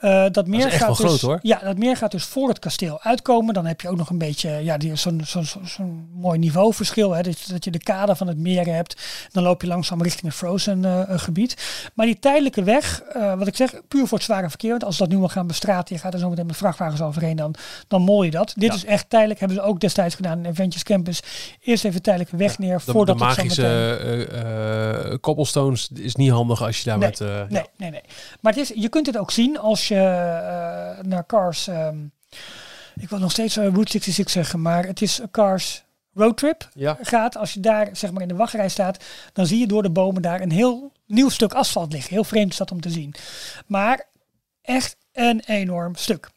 [0.02, 1.40] Eh, dat meer gaat dus, groot, hoor.
[1.42, 3.54] Ja, dat meer gaat dus voor het kasteel uitkomen.
[3.54, 7.12] Dan heb je ook nog een beetje ja, die- zo'n zo'n zo'n- zo'n mooi niveauverschil.
[7.12, 9.02] Hè, dat, dat je de kade van het meer hebt.
[9.32, 11.58] Dan loop je langzaam richting het frozen eh, eh, gebied.
[11.94, 13.02] Maar die tijdelijke weg,
[13.38, 14.70] wat ik zeg, puur voor het zware verkeer.
[14.70, 17.36] Want als dat nu al gaan bestraten, je gaat er zo meteen met vrachtwagens overheen,
[17.36, 17.56] dan,
[17.88, 18.54] dan mol je dat.
[18.56, 18.76] Dit Ja.
[18.76, 21.22] is echt tijdelijk, hebben ze ook destijds gedaan in Adventures Campus.
[21.62, 23.68] Eerst even tijdelijke weg neer, De, de voordat zo magische
[25.12, 27.20] eh, cobblestones is niet handig als je daar Nee, met...
[27.50, 28.02] Nee, nee, nee.
[28.42, 31.68] Maar het is, je kunt het ook zien als je eh, naar Cars.
[31.68, 31.98] ehm,
[32.96, 35.84] ik wil nog steeds eh, Route 66 zeggen, maar het is Cars
[36.14, 36.98] Roadtrip Ja.
[37.02, 37.38] gaat.
[37.38, 40.22] Als je daar zeg maar in de wachtrij staat, dan zie je door de bomen
[40.22, 42.14] daar een heel nieuw stuk asfalt liggen.
[42.14, 43.14] Heel vreemd is dat om te zien.
[43.68, 44.08] Maar
[44.62, 46.30] echt een enorm stuk.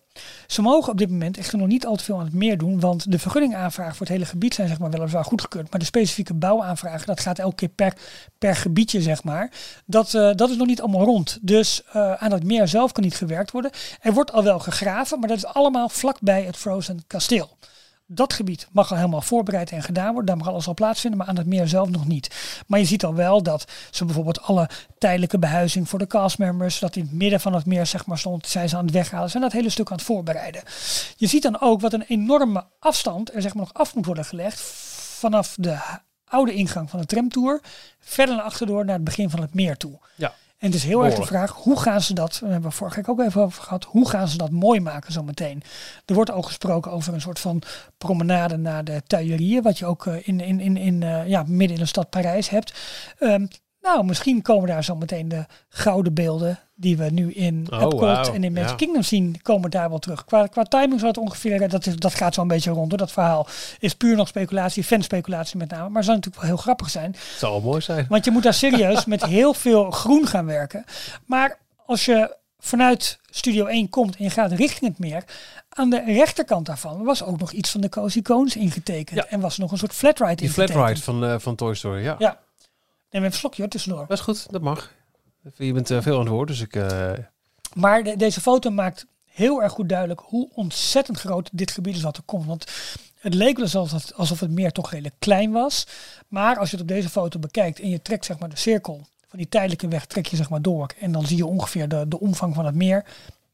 [0.47, 2.81] Ze mogen op dit moment echt nog niet al te veel aan het meer doen,
[2.81, 6.35] want de vergunningaanvragen voor het hele gebied zijn zeg maar weliswaar goedgekeurd, maar de specifieke
[6.35, 7.97] bouwaanvragen, dat gaat elke keer per,
[8.39, 9.51] per gebiedje zeg maar,
[9.87, 11.39] dat, eh, dat is nog niet allemaal rond.
[11.41, 13.71] Dus eh, aan het meer zelf kan niet gewerkt worden.
[14.01, 17.57] Er wordt al wel gegraven, maar dat is allemaal vlakbij het Frozen kasteel.
[18.07, 20.27] Dat gebied mag al helemaal voorbereid en gedaan worden.
[20.27, 22.63] Daar mag alles al plaatsvinden, maar aan het meer zelf nog niet.
[22.67, 26.97] Maar je ziet al wel dat ze bijvoorbeeld alle tijdelijke behuizing voor de castmembers, dat
[26.97, 29.25] in het midden van het meer zeg maar stond, zijn ze aan het weghalen.
[29.25, 30.63] Ze zijn dat hele stuk aan het voorbereiden.
[31.17, 34.25] Je ziet dan ook wat een enorme afstand er zeg maar nog af moet worden
[34.25, 34.61] gelegd
[35.19, 35.79] vanaf de
[36.25, 37.61] oude ingang van de tramtour
[38.01, 39.99] verder naar achterdoor naar het begin van het meer toe.
[40.15, 40.35] Ja.
[40.65, 42.97] En het is heel erg de vraag, hoe gaan ze dat, we hebben we vorige
[42.97, 45.63] week ook even over gehad, hoe gaan ze dat mooi maken zometeen?
[46.05, 47.63] Er wordt ook gesproken over een soort van
[47.99, 51.77] promenade naar de Tuilerieën, wat je ook eh, in, in, in, in, eh, ja, midden
[51.77, 52.75] in de stad Parijs hebt.
[53.19, 53.47] Ehm,
[53.81, 58.45] nou, misschien komen daar zometeen de gouden beelden die we nu in Oh, Epcot en
[58.45, 58.75] in Magic ja.
[58.75, 60.25] Kingdom zien, komen daar wel terug.
[60.25, 62.89] Qua, qua timing zou het ongeveer, dat, is, dat gaat zo'n beetje rond.
[62.89, 62.99] Hoor.
[62.99, 63.47] Dat verhaal
[63.79, 65.89] is puur nog speculatie, fanspeculatie met name.
[65.89, 67.11] Maar zou natuurlijk wel heel grappig zijn.
[67.33, 68.07] Het wel mooi zijn.
[68.09, 70.85] Want je moet daar serieus met heel veel groen gaan werken.
[71.27, 75.25] Maar als je vanuit Studio 1 komt en je gaat richting het meer,
[75.69, 79.19] aan de rechterkant daarvan was ook nog iets van de Cozy Cones ingetekend.
[79.19, 79.27] Ja.
[79.27, 80.73] En was nog een soort flatride Die ingetekend.
[80.77, 82.15] flat ride van, eh, van Toy Story, ja.
[82.19, 82.29] Ja.
[83.11, 84.05] Neem even een slokje hoor, tussendoor.
[84.09, 84.93] Dat is goed, dat mag.
[85.57, 86.77] Je bent eh, veel aan het woord, dus ik...
[86.77, 87.13] eh,
[87.75, 92.03] Maar de- deze foto maakt heel erg goed duidelijk hoe ontzettend groot dit gebied is
[92.03, 92.47] wat er komt.
[92.47, 92.65] Want
[93.19, 95.87] het leek wel alsof het, alsof het meer toch redelijk klein was.
[96.29, 99.07] Maar als je het op deze foto bekijkt en je trekt zeg maar de cirkel
[99.29, 100.87] van die tijdelijke weg, trek je zeg maar door.
[101.01, 103.05] En dan zie je ongeveer de, de omvang van het meer.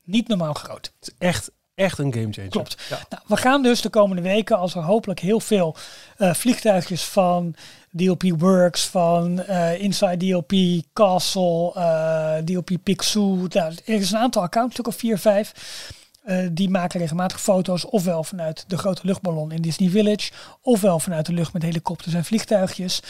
[0.04, 0.92] Niet normaal groot.
[1.00, 2.50] het is echt, echt een gamechanger.
[2.50, 2.76] Klopt.
[2.88, 2.98] Ja.
[3.08, 5.76] Nou, we gaan dus de komende weken, als er hopelijk heel veel
[6.16, 7.54] eh, vliegtuigjes van
[7.96, 13.34] DLP Works, van eh, Inside DLP, Castle, eh DLP Pixoo.
[13.48, 15.52] Nou, er is een aantal accounts, stuk of vier, vijf.
[16.24, 20.32] eh, die maken regelmatig foto's, ofwel vanuit de grote luchtballon in Disney Village,
[20.62, 23.02] ofwel vanuit de lucht met helikopters en vliegtuigjes.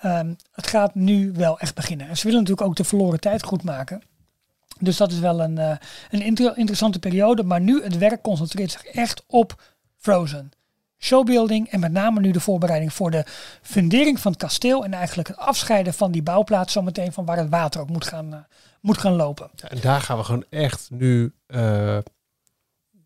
[0.00, 2.08] Ehm, het gaat nu wel echt beginnen.
[2.08, 4.02] En ze willen natuurlijk ook de verloren tijd goed maken.
[4.80, 5.56] Dus dat is wel een,
[6.10, 7.42] een inter- interessante periode.
[7.42, 9.62] Maar nu het werk concentreert zich echt op
[9.96, 10.50] Frozen.
[10.98, 13.24] Showbuilding en met name nu de voorbereiding voor de
[13.62, 14.84] fundering van het kasteel.
[14.84, 18.32] En eigenlijk het afscheiden van die bouwplaats zometeen van waar het water ook moet gaan,
[18.34, 18.38] eh,
[18.80, 19.50] moet gaan lopen.
[19.54, 21.32] Ja, en daar gaan we gewoon echt nu...
[21.46, 21.98] eh,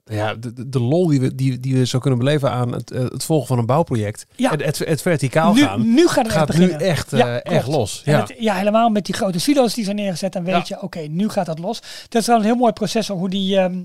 [0.04, 3.00] ja, de, de, lol die we, die, die we zo kunnen beleven aan het, eh,
[3.02, 4.26] het volgen van een bouwproject.
[4.36, 4.50] Ja.
[4.50, 6.88] Het, het, het verticaal Nu, gaan nu gaat het gaat echt nu beginnen.
[6.88, 8.02] echt, Ja, echt los.
[8.04, 8.20] Ja.
[8.20, 10.32] het- ja, helemaal met die grote silo's die zijn neergezet.
[10.32, 10.76] Dan weet Ja.
[10.76, 11.80] je, oké, nu gaat dat los.
[12.08, 13.82] Dat is wel een heel mooi proces hoe die, ehm,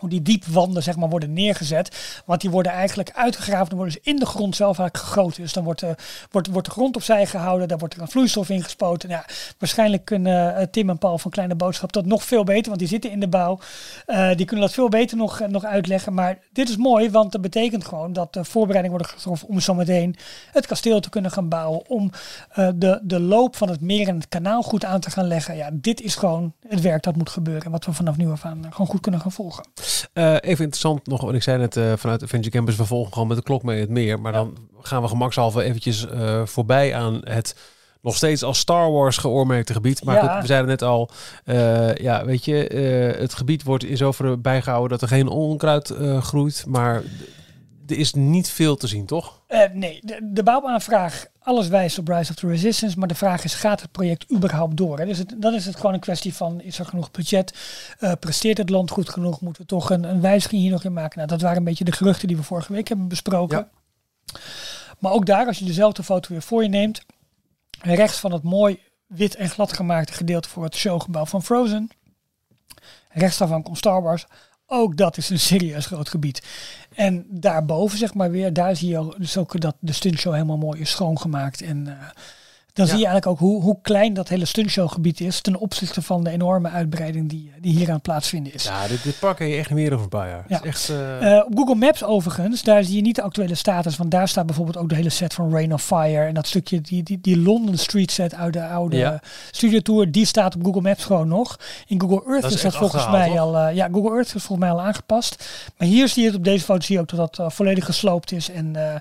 [0.00, 2.22] hoe die diepwanden zeg maar, worden neergezet.
[2.24, 3.68] Want die worden eigenlijk uitgegraven.
[3.68, 5.42] Dan worden ze in de grond zelf eigenlijk gegoten.
[5.42, 5.94] Dus dan wordt, de
[6.30, 7.68] wordt, wordt de grond opzij gehouden.
[7.68, 9.08] Daar wordt er een vloeistof in gespoten.
[9.08, 9.24] Ja,
[9.58, 12.66] waarschijnlijk kunnen eh, Tim en Paul van Kleine Boodschap dat nog veel beter.
[12.66, 13.58] Want die zitten in de bouw.
[14.06, 16.14] Eh, die kunnen dat veel beter nog, eh, nog uitleggen.
[16.14, 20.16] Maar dit is mooi, want dat betekent gewoon dat de voorbereidingen worden getroffen om zometeen
[20.52, 21.88] het kasteel te kunnen gaan bouwen.
[21.88, 22.10] Om
[22.50, 25.56] eh, de, de loop van het meer en het kanaal goed aan te gaan leggen.
[25.56, 27.64] Ja, dit is gewoon het werk dat moet gebeuren.
[27.64, 29.64] En wat we vanaf nu af aan eh, gewoon goed kunnen gaan volgen.
[30.12, 33.28] Eh, even interessant nog, want ik zei net eh, vanuit Adventure Campus, we volgen gewoon
[33.28, 34.20] met de klok mee het meer.
[34.20, 37.56] Maar dan gaan we gemakshalve eventjes eh, voorbij aan het
[38.02, 40.04] nog steeds als Star Wars geoormerkte gebied.
[40.04, 40.32] Maar Ja.
[40.32, 41.10] goed, we zeiden net al,
[41.94, 42.54] ja, weet je,
[43.18, 46.64] het gebied wordt in zoverre bijgehouden dat er geen onkruid groeit.
[46.68, 47.02] Maar
[47.90, 49.42] er is niet veel te zien, toch?
[49.46, 52.98] Eh, nee, de, de bouwaanvraag, alles wijst op Rise of the Resistance.
[52.98, 54.98] Maar de vraag is, gaat het project überhaupt door?
[54.98, 55.06] Hè?
[55.06, 57.54] Dus het, dan is het gewoon een kwestie van, is er genoeg budget?
[57.98, 59.40] Eh, presteert het land goed genoeg?
[59.40, 61.16] Moeten we toch een, een wijziging hier nog in maken?
[61.16, 63.68] Nou, dat waren een beetje de geruchten die we vorige week hebben besproken.
[64.98, 67.02] Maar ook daar, als je dezelfde foto weer voor je neemt,
[67.80, 71.90] rechts van het mooi wit en glad gemaakte gedeelte voor het showgebouw van Frozen.
[73.08, 74.26] Rechts daarvan komt Star Wars.
[74.72, 76.42] Ook dat is een serieus groot gebied.
[76.94, 80.80] En daarboven, zeg maar weer, daar zie je dus ook dat de stuntshow helemaal mooi
[80.80, 81.62] is schoongemaakt.
[81.62, 82.08] En eh,
[82.72, 82.90] dan Ja.
[82.92, 86.30] zie je eigenlijk ook hoe, hoe klein dat hele stunshowgebied is ten opzichte van de
[86.30, 88.64] enorme uitbreiding die, die hier aan het plaatsvinden is.
[88.64, 90.44] Ja, dit, dit park heb je echt niet meer over een paar jaar.
[90.48, 90.54] Ja.
[90.56, 93.54] Het is echt, eh, Eh, op Google Maps overigens, daar zie je niet de actuele
[93.54, 93.96] status.
[93.96, 96.26] Want daar staat bijvoorbeeld ook de hele set van Rain of Fire.
[96.26, 99.20] En dat stukje, die, die, die London Street set uit de oude Ja.
[99.50, 101.58] Studio Tour, die staat op Google Maps gewoon nog.
[101.86, 104.42] In Google Earth Dat is is, dat volgens mij al, eh, ja, Google Earth is
[104.42, 105.44] volgens mij al aangepast.
[105.76, 107.84] Maar hier zie je het op deze foto, zie je ook dat dat eh, volledig
[107.84, 108.50] gesloopt is.
[108.50, 108.94] En eh,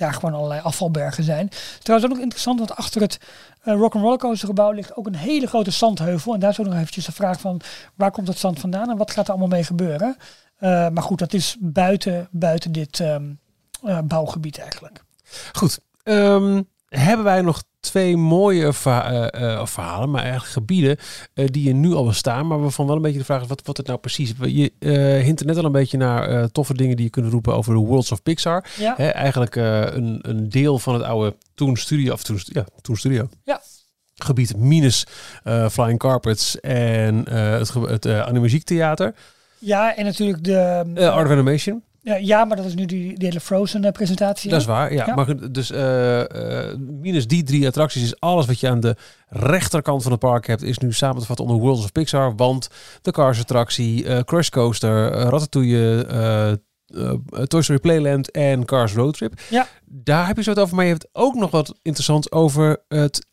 [0.00, 1.48] daar gewoon allerlei afvalbergen zijn.
[1.82, 3.18] Trouwens ook interessant, want achter het
[3.62, 6.34] eh Rock and Rollercoaster gebouw ligt ook een hele grote zandheuvel.
[6.34, 7.60] En daar is ook nog eventjes de vraag van,
[7.94, 10.16] waar komt dat zand vandaan en wat gaat er allemaal mee gebeuren?
[10.56, 13.30] Eh, maar goed, dat is buiten, buiten dit ehm,
[13.84, 15.04] eh, bouwgebied eigenlijk.
[15.52, 15.80] Goed.
[16.02, 20.96] Ehm, hebben wij nog twee mooie verha- eh, eh, verhalen, maar eigenlijk gebieden
[21.34, 23.62] eh, die er nu al bestaan, maar waarvan wel een beetje de vraag is wat,
[23.64, 24.52] wat het nou precies is.
[24.52, 27.54] Je eh hint er net al een beetje naar toffe dingen die je kunt roepen
[27.54, 28.64] over de Worlds of Pixar.
[28.78, 32.96] Ja, Hè, eigenlijk een, een deel van het oude Toon Studio, of Toon, ja, Toon
[32.96, 33.28] Studio.
[33.44, 33.60] Ja.
[34.14, 35.06] Gebied minus
[35.70, 39.14] Flying Carpets en het, het uh, Animaziektheater.
[39.58, 40.84] ja en natuurlijk de...
[41.10, 41.82] Art of Animation.
[42.02, 44.50] Ja, maar dat is nu die, die hele Frozen eh, presentatie.
[44.50, 45.06] Dat is waar, ja.
[45.06, 45.14] Ja.
[45.14, 48.96] Maar dus eh, eh, minus die drie attracties is alles wat je aan de
[49.28, 52.36] rechterkant van het park hebt, is nu samen te vatten onder Worlds of Pixar.
[52.36, 52.68] Want
[53.02, 56.58] de Cars attractie, eh, Crash Coaster, eh, Ratatouille,
[57.46, 59.40] Toy Story Playland en Cars Road Trip.
[59.50, 59.66] Ja.
[59.84, 63.26] Daar heb je zo het over, maar je hebt ook nog wat interessants over het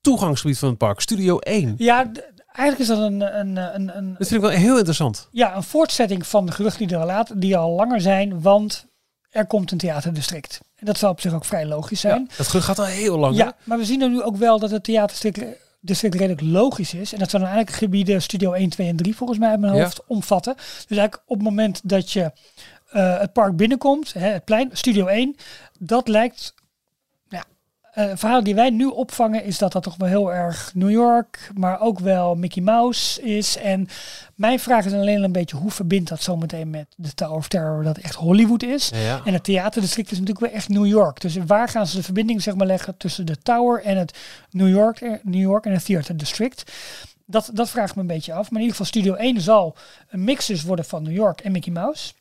[0.00, 1.74] toegangsgebied van het park, Studio 1.
[1.78, 2.10] Ja,
[2.56, 5.28] eigenlijk is dat een, een, een, een, Dat vind ik wel heel interessant.
[5.32, 8.86] ja, een voortzetting van de geruchten die er al, laat, die al langer zijn, want
[9.30, 10.60] er komt een theaterdistrict.
[10.76, 12.26] En dat zou op zich ook vrij logisch zijn.
[12.28, 13.36] Ja, dat gerucht gaat al heel lang.
[13.36, 13.42] hè?
[13.44, 17.12] Ja, maar we zien er nu ook wel dat het theaterdistrict district redelijk logisch is.
[17.12, 19.74] En dat zou dan eigenlijk gebieden Studio 1, 2 en 3 volgens mij uit mijn
[19.74, 19.82] Ja.
[19.82, 20.54] hoofd omvatten.
[20.56, 20.64] Dus
[20.98, 22.32] eigenlijk op het moment dat je
[22.90, 25.36] eh, het park binnenkomt, hè, het plein, Studio 1,
[25.78, 26.54] dat lijkt...
[27.96, 31.50] Het verhaal die wij nu opvangen is dat dat toch wel heel erg New York,
[31.54, 33.56] maar ook wel Mickey Mouse is.
[33.56, 33.88] En
[34.34, 37.82] mijn vraag is alleen een beetje hoe verbindt dat zometeen met de Tower of Terror
[37.82, 38.88] dat echt Hollywood is.
[38.88, 39.20] Ja, ja.
[39.24, 41.20] En het theaterdistrict is natuurlijk wel echt New York.
[41.20, 44.18] Dus waar gaan ze de verbinding zeg maar, leggen tussen de Tower en het
[44.50, 46.72] New York, eh, New York en het Theater District?
[47.26, 48.50] Dat, dat vraag ik me een beetje af.
[48.50, 49.76] Maar in ieder geval Studio 1 zal
[50.08, 52.12] een mix dus worden van New York en Mickey Mouse.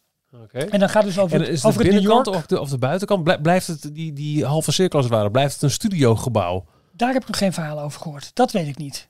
[0.43, 0.57] Oké.
[0.57, 2.37] En dan gaat het dus over, En het- is het over de het binnenkant York.
[2.39, 3.23] of de, of de buitenkant?
[3.23, 5.31] Blij- Blijft het die, die halve cirkel als het ware?
[5.31, 6.65] Blijft het een studiogebouw?
[6.91, 8.31] Daar heb ik nog geen verhalen over gehoord.
[8.33, 9.07] Dat weet ik niet.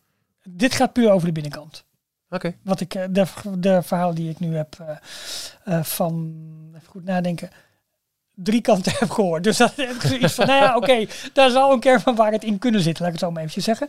[0.49, 1.83] Dit gaat puur over de binnenkant.
[2.29, 2.55] Oké.
[2.63, 3.25] Wat ik, eh, de,
[3.57, 6.35] de verhaal die ik nu heb eh, eh, van,
[6.75, 7.49] even goed nadenken,
[8.35, 9.43] drie kanten heb gehoord.
[9.43, 12.31] Dus dat heb ik zoiets van, nou ja, oké, daar zal een kern van waar
[12.31, 13.87] het in kunnen zitten, laat ik het zo maar eventjes zeggen.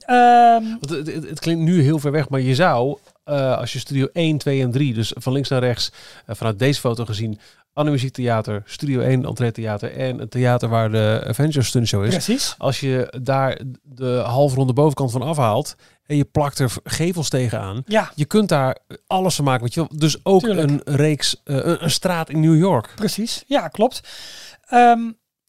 [0.00, 2.98] Ehm, Want het, het, het klinkt nu heel ver weg, maar je zou,
[3.30, 5.92] eh, als je studio 1, 2 en 3, dus van links naar rechts,
[6.26, 7.38] eh, vanuit deze foto gezien,
[7.72, 12.04] Anne Muziek Theater, Studio 1, Entree Theater en het theater waar de Avengers Stunt Show
[12.04, 12.10] is.
[12.10, 12.54] precies.
[12.58, 15.74] Als je daar de halfronde bovenkant van afhaalt
[16.06, 18.76] en je plakt er gevels tegenaan, Ja, je kunt daar
[19.06, 19.62] alles van maken.
[19.62, 19.98] Weet je wel?
[19.98, 20.70] Dus ook Tuurlijk.
[20.70, 22.92] een reeks, eh, een, een straat in New York.
[22.94, 23.44] precies.
[23.46, 24.00] Ja, klopt.
[24.66, 25.00] Ehm,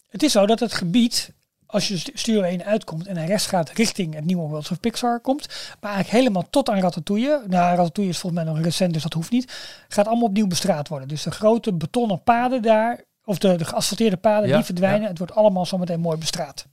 [0.10, 1.34] het is zo dat het gebied,
[1.72, 4.80] als je stu- Studio 1 uitkomt en naar rechts gaat richting het nieuwe World of
[4.80, 5.48] Pixar komt,
[5.80, 9.14] maar eigenlijk helemaal tot aan Ratatouille, nou Ratatouille is volgens mij nog recent, dus dat
[9.14, 9.54] hoeft niet,
[9.88, 11.08] gaat allemaal opnieuw bestraat worden.
[11.08, 15.02] Dus de grote betonnen paden daar, of de, de geasfalteerde paden, Ja, die verdwijnen.
[15.02, 15.08] ja.
[15.08, 16.66] Het wordt allemaal zometeen mooi bestraat.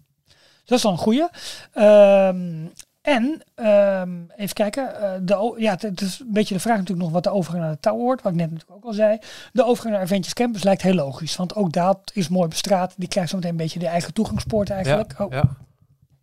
[0.65, 1.31] Dat is dan een goede.
[1.73, 2.67] Ehm,
[3.03, 7.13] en, ehm, even kijken, eh, de, ja, het, is een beetje de vraag natuurlijk nog
[7.13, 9.19] wat de overgang naar de Tower wordt, wat ik net natuurlijk ook al zei.
[9.53, 12.95] De overgang naar Adventures Campus lijkt heel logisch, want ook dat is mooi bestraat.
[12.97, 15.15] Die krijgt zometeen een beetje de eigen toegangspoort eigenlijk.
[15.19, 15.45] Ja, Oh, ja.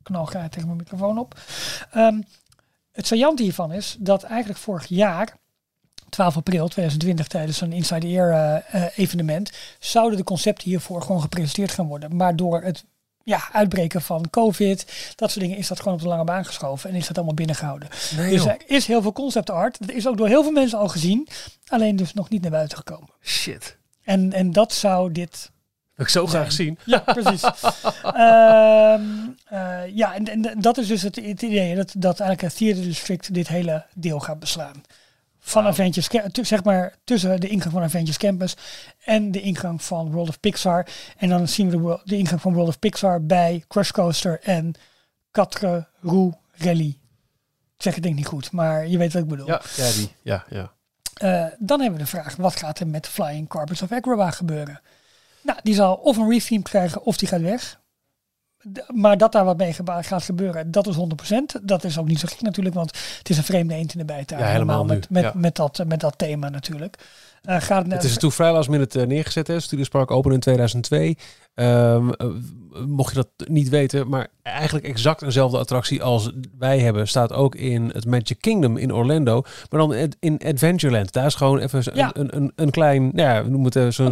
[0.04, 1.40] knal gaat tegen mijn microfoon op.
[1.92, 2.22] Ehm,
[2.92, 5.38] het saillante hiervan is dat eigenlijk vorig jaar,
[6.10, 11.02] 12 april 2020, tijdens een Inside the Air eh, eh, evenement, zouden de concepten hiervoor
[11.02, 12.16] gewoon gepresenteerd gaan worden.
[12.16, 12.86] Maar door het
[13.26, 16.90] ja, uitbreken van COVID, dat soort dingen, is dat gewoon op de lange baan geschoven
[16.90, 17.90] en is dat allemaal binnengehouden.
[18.18, 19.78] Nee, dus er is heel veel concept art.
[19.80, 21.28] Dat is ook door heel veel mensen al gezien,
[21.68, 23.10] alleen dus nog niet naar buiten gekomen.
[23.22, 23.78] Shit.
[24.04, 25.52] En, en dat zou dit
[25.96, 26.78] Wil ik zo graag zien.
[26.86, 27.44] ja, precies.
[28.04, 29.04] Ehm,
[29.46, 32.84] eh, ja, en, en dat is dus het, het idee dat, dat eigenlijk het Theater
[32.84, 34.84] District dit hele deel gaat beslaan.
[35.48, 35.72] Van Wauw.
[35.72, 38.56] Avengers, zeg maar tussen de ingang van Avengers Campus
[39.04, 40.88] en de ingang van World of Pixar.
[41.18, 44.74] En dan zien we de, de ingang van World of Pixar bij Crush Coaster en
[45.32, 46.98] Quatre Roue Rally.
[47.76, 49.48] Ik zeg het denk ik niet goed, maar je weet wat ik bedoel.
[49.48, 50.12] Ja, ja, die.
[50.22, 50.72] Ja, ja.
[51.14, 54.82] Eh, dan hebben we de vraag, wat gaat er met Flying Carpets of Agrabah gebeuren?
[55.41, 57.80] Nou, die zal of een retheme krijgen of die gaat weg.
[58.93, 61.61] Maar dat daar wat mee gaat gebeuren, dat is 100%.
[61.61, 64.05] Dat is ook niet zo gek natuurlijk, want het is een vreemde eend in de
[64.05, 64.41] bijtuin.
[64.41, 65.32] Ja, helemaal met, nu, met, ja.
[65.36, 66.97] met, dat, met dat thema natuurlijk.
[67.43, 69.47] Eh, gaat het, Het is toen vrij last minute neergezet.
[69.47, 69.59] Hè.
[69.59, 71.18] Studios Park open in 2002.
[71.56, 72.08] Eh,
[72.88, 77.56] mocht je dat niet weten, maar eigenlijk exact dezelfde attractie als wij hebben, staat ook
[77.56, 79.41] in het Magic Kingdom in Orlando.
[79.70, 81.12] Maar dan in- in Adventureland.
[81.14, 82.10] Daar is gewoon even Ja.
[82.14, 84.06] een, een, een klein, nou ja, we noemen het eh, zo'n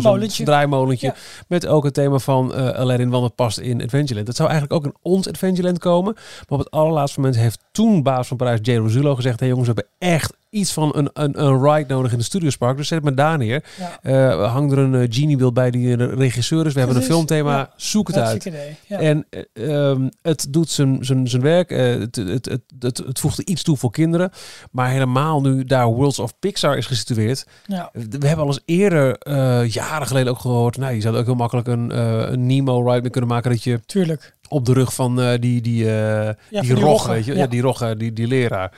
[0.46, 1.08] draaimolentje.
[1.08, 1.16] Ja.
[1.48, 4.28] Met ook het thema van eh Aladdin, want het past in Adventureland.
[4.28, 6.14] Dat zou eigenlijk ook in ons Adventureland komen.
[6.14, 8.72] Maar op het allerlaatste moment heeft toen baas van Parijs, J.
[8.76, 12.18] Rosulo, gezegd: Hé jongens, we hebben echt iets van een, een, een ride nodig in
[12.18, 12.78] de Studios Park.
[12.78, 13.64] Dus zet het maar daar neer.
[13.78, 16.74] ja, Eh hang er een eh, genie-beeld bij die een regisseur is.
[16.74, 17.74] We hebben een Precies, ja.
[17.76, 18.26] Zoek het uit.
[18.26, 18.76] hartstikke idee.
[18.88, 19.00] Ja.
[19.00, 21.72] En eh, ehm, het doet zijn, zijn, zijn werk.
[21.72, 24.32] Eh, het, het, het, het, het voegt er iets toe voor kinderen.
[24.72, 27.46] Maar helemaal nu daar Worlds of Pixar is gesitueerd.
[27.66, 27.90] ja.
[27.94, 30.78] We hebben al eens eerder, eh, jaren geleden ook gehoord.
[30.78, 33.52] Nou, je zou er ook heel makkelijk een, eh, een Nemo-ride mee kunnen maken.
[33.52, 34.36] Dat je tuurlijk.
[34.50, 37.48] op de rug van eh, die, die, eh, die, die rog, weet je, ja.
[37.48, 38.74] die roggen, die, die leraar,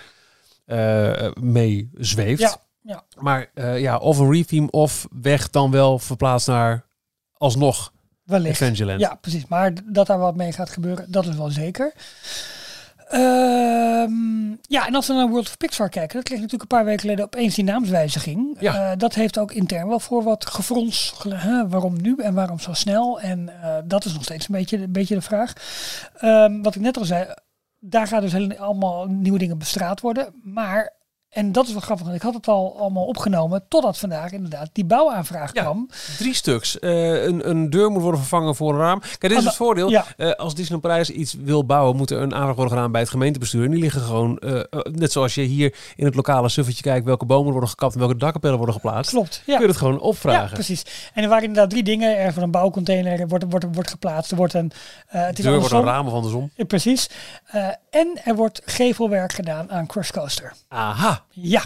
[0.65, 2.41] eh mee zweeft.
[2.41, 3.03] Ja, ja.
[3.19, 6.85] Maar eh, ja, of een retheme of weg dan wel verplaatst naar
[7.33, 7.93] alsnog
[8.25, 8.57] Wellicht.
[8.99, 9.47] Ja, precies.
[9.47, 11.93] Maar dat daar wat mee gaat gebeuren, dat is wel zeker.
[13.07, 16.85] Ehm, ja, en als we naar World of Pixar kijken, dat kreeg natuurlijk een paar
[16.85, 18.57] weken geleden opeens die naamswijziging.
[18.59, 18.91] Ja.
[18.91, 21.13] Eh, dat heeft ook intern wel voor wat gefrons.
[21.69, 23.19] waarom nu en waarom zo snel?
[23.19, 25.53] En eh, dat is nog steeds een beetje, een beetje de vraag.
[26.17, 27.33] Ehm, wat ik net al zei,
[27.79, 30.33] daar gaan dus hele, allemaal nieuwe dingen bestraat worden.
[30.43, 30.93] Maar
[31.35, 34.69] En dat is wel grappig, want ik had het al allemaal opgenomen totdat vandaag inderdaad
[34.73, 35.61] die bouwaanvraag Ja.
[35.61, 35.89] kwam.
[36.17, 36.79] Drie stuks.
[36.79, 38.99] Eh, een, een deur moet worden vervangen voor een raam.
[38.99, 39.89] Kijk, dit is Ah, het voordeel.
[39.89, 40.05] ja.
[40.17, 43.09] Eh, als Disneyland Parijs iets wil bouwen, moet er een aanvraag worden gedaan bij het
[43.09, 43.65] gemeentebestuur.
[43.65, 44.59] En die liggen gewoon, eh,
[44.91, 48.17] net zoals je hier in het lokale suffertje kijkt, welke bomen worden gekapt en welke
[48.17, 49.11] dakkapellen worden geplaatst.
[49.11, 49.67] Klopt, Kun je ja.
[49.67, 50.53] het gewoon Ja, opvragen.
[50.53, 50.85] precies.
[51.13, 52.17] En er waren inderdaad drie dingen.
[52.17, 54.71] Er wordt een bouwcontainer, er wordt, wordt, wordt geplaatst, er wordt een...
[55.07, 56.51] het de is deur wordt een ramen van de zon.
[56.55, 57.09] Ja, precies.
[57.89, 60.53] En er wordt gevelwerk gedaan aan Crush Coaster.
[60.67, 61.23] Aha.
[61.29, 61.63] Ja,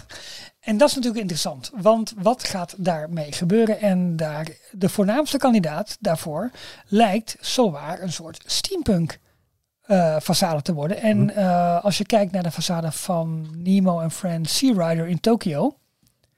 [0.60, 1.70] en dat is natuurlijk interessant.
[1.74, 3.80] Want wat gaat daarmee gebeuren?
[3.80, 6.50] En daar, de voornaamste kandidaat daarvoor
[6.86, 9.18] lijkt zowaar een soort steampunk
[9.80, 11.00] eh façade te worden.
[11.00, 15.20] En eh, als je kijkt naar de façade van Nemo en Friends Sea Rider in
[15.20, 15.76] Tokio.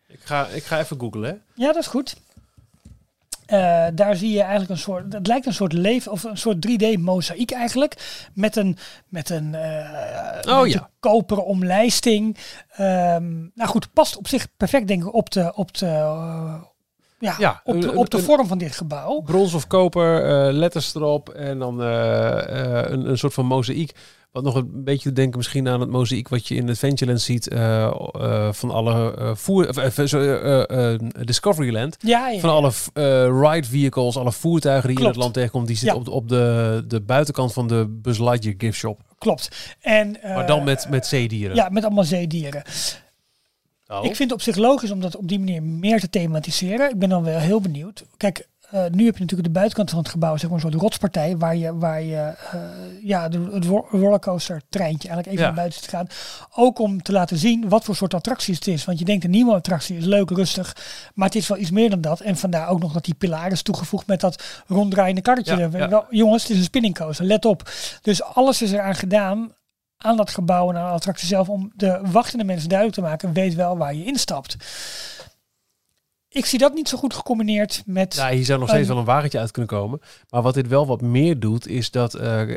[0.08, 1.30] Ik ga, ik ga even googlen.
[1.30, 1.36] hè.
[1.54, 2.16] Ja, dat is goed.
[3.46, 6.56] Eh, daar zie je eigenlijk een soort, het lijkt een soort leven of een soort
[6.68, 8.76] 3D mozaïek eigenlijk, met een
[9.08, 9.56] met een
[10.48, 10.90] Oh, ja.
[11.00, 12.36] koperen omlijsting.
[12.72, 16.54] Ehm, nou goed, past op zich perfect denk ik op de op de eh,
[17.18, 19.20] ja, Ja, op de, op de een- vorm van dit gebouw.
[19.20, 20.22] Brons of koper,
[20.52, 23.92] letters erop en dan een, een soort van mozaïek.
[24.32, 27.48] Wat nog een beetje te denken misschien aan het mozaïek wat je in Adventureland ziet
[27.48, 30.64] eh, eh, van alle voer, eh, zo,
[31.24, 31.96] Discoveryland.
[32.00, 32.70] Ja, ja, Van alle
[33.50, 36.00] ride vehicles, alle voertuigen die in het land tegenkomt, die zitten Ja.
[36.00, 39.00] op, de- op de, de buitenkant van de Buzz Lightyear gift shop.
[39.18, 39.76] klopt.
[39.80, 41.56] En maar dan met, met zeedieren.
[41.56, 42.62] ja, met allemaal zeedieren.
[43.86, 43.98] Oh.
[44.04, 46.90] Ik vind het op zich logisch om dat op die manier meer te thematiseren.
[46.90, 48.04] Ik ben dan wel heel benieuwd.
[48.16, 50.82] Kijk, eh, nu heb je natuurlijk de buitenkant van het gebouw, zeg maar een soort
[50.82, 52.60] rotspartij, waar je, waar je eh,
[53.02, 55.46] ja, de, het ro- rollercoaster treintje eigenlijk even Ja.
[55.46, 56.06] naar buiten te gaan.
[56.54, 58.84] Ook om te laten zien wat voor soort attracties het is.
[58.84, 60.76] Want je denkt, een Nemo attractie is leuk, rustig,
[61.14, 62.20] maar het is wel iets meer dan dat.
[62.20, 65.56] En vandaar ook nog dat die pilaar is toegevoegd met dat ronddraaiende karretje.
[65.56, 65.88] Ja, ja.
[65.88, 67.70] Wel, jongens, het is een spinning coaster, let op.
[68.02, 69.52] Dus alles is eraan gedaan
[69.96, 73.32] aan dat gebouw en aan de attractie zelf om de wachtende mensen duidelijk te maken,
[73.32, 74.56] weet wel waar je instapt.
[76.32, 78.14] Ik zie dat niet zo goed gecombineerd met.
[78.14, 80.00] Ja, hier zou nog steeds Een- wel een wagentje uit kunnen komen.
[80.30, 82.14] Maar wat dit wel wat meer doet, is dat...
[82.14, 82.50] eh,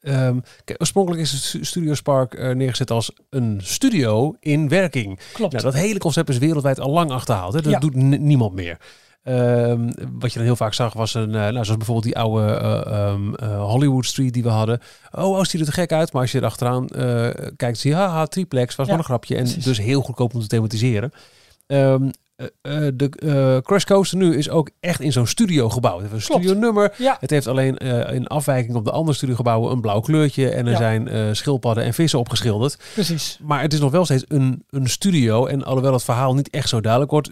[0.00, 0.38] ehm,
[0.78, 5.20] oorspronkelijk is het Stu- Studio Spark eh, neergezet als een studio in werking.
[5.32, 5.52] klopt.
[5.52, 7.52] Nou, dat hele concept is wereldwijd al lang achterhaald.
[7.54, 7.62] Hè?
[7.62, 7.78] Dat Ja.
[7.78, 8.78] doet niemand meer.
[9.22, 12.46] Ehm, wat je dan heel vaak zag was een, eh, nou, zoals bijvoorbeeld die oude
[12.54, 14.80] eh, ehm, eh, Hollywood Street die we hadden.
[15.10, 16.12] Oh, oh, ziet er te gek uit.
[16.12, 19.36] Maar als je erachteraan eh kijkt, zie je, haha, triplex, was Ja, wel een grapje.
[19.36, 19.64] En precies.
[19.64, 21.12] dus heel goedkoop om te thematiseren.
[21.66, 22.08] Ehm,
[22.62, 26.00] eh, eh, de eh, Crash Coaster nu is ook echt in zo'n studio gebouwd.
[26.02, 26.94] Het heeft een studio nummer.
[26.98, 27.76] ja, Het heeft alleen
[28.12, 30.48] in afwijking op de andere studiogebouwen een blauw kleurtje.
[30.50, 30.76] En er Ja.
[30.78, 32.78] zijn schildpadden en vissen opgeschilderd.
[32.94, 33.38] precies.
[33.42, 35.46] Maar het is nog wel steeds een, een studio.
[35.46, 37.30] En alhoewel het verhaal niet echt zo duidelijk wordt,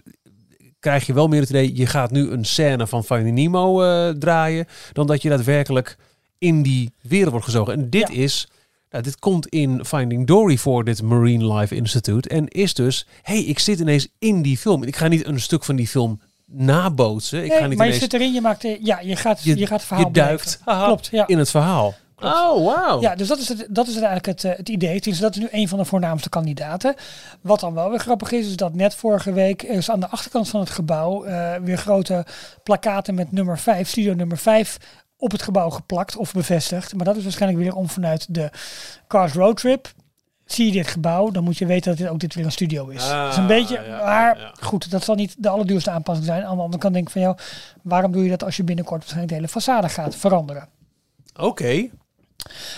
[0.79, 3.81] krijg je wel meer het idee, je gaat nu een scène van Finding Nemo
[4.17, 5.97] draaien, dan dat je daadwerkelijk
[6.37, 7.73] in die wereld wordt gezogen.
[7.73, 8.15] En dit Ja.
[8.23, 8.47] is,
[8.89, 12.29] nou, dit komt in Finding Dory voor dit Marine Life Institute.
[12.29, 14.83] En is dus, hey, ik zit ineens in die film.
[14.83, 17.43] Ik ga niet een stuk van die film nabootsen.
[17.43, 19.57] Ik Nee, ga niet maar je zit erin, je maakt, er- ja, je gaat, Je-
[19.57, 20.59] je, gaat het verhaal je duikt.
[20.65, 21.27] Klopt, ja.
[21.27, 21.93] in het verhaal.
[22.15, 22.35] Klopt.
[22.35, 23.01] Oh, wauw.
[23.01, 25.01] Ja, dus dat is, het, dat is het eigenlijk het, eh, het idee.
[25.01, 26.95] Dus dat is nu een van de voornaamste kandidaten.
[27.41, 30.49] Wat dan wel weer grappig is, is dat net vorige week is aan de achterkant
[30.49, 32.25] van het gebouw eh, weer grote
[32.63, 34.77] plakaten met nummer 5, studio nummer 5,
[35.19, 36.95] op het gebouw geplakt of bevestigd.
[36.95, 38.49] Maar dat is waarschijnlijk weer om vanuit de
[39.07, 39.91] Cars Road Trip.
[40.45, 42.87] Zie je dit gebouw, dan moet je weten dat dit ook dit weer een studio
[42.87, 43.03] is.
[43.09, 44.51] Ah, dat is een beetje, ja, maar ja.
[44.59, 46.43] goed, dat zal niet de allerduurste aanpassing zijn.
[46.45, 47.37] Aan de andere kant denk ik van jou,
[47.83, 50.67] waarom doe je dat als je binnenkort waarschijnlijk de hele façade gaat veranderen?
[51.35, 51.89] Oké,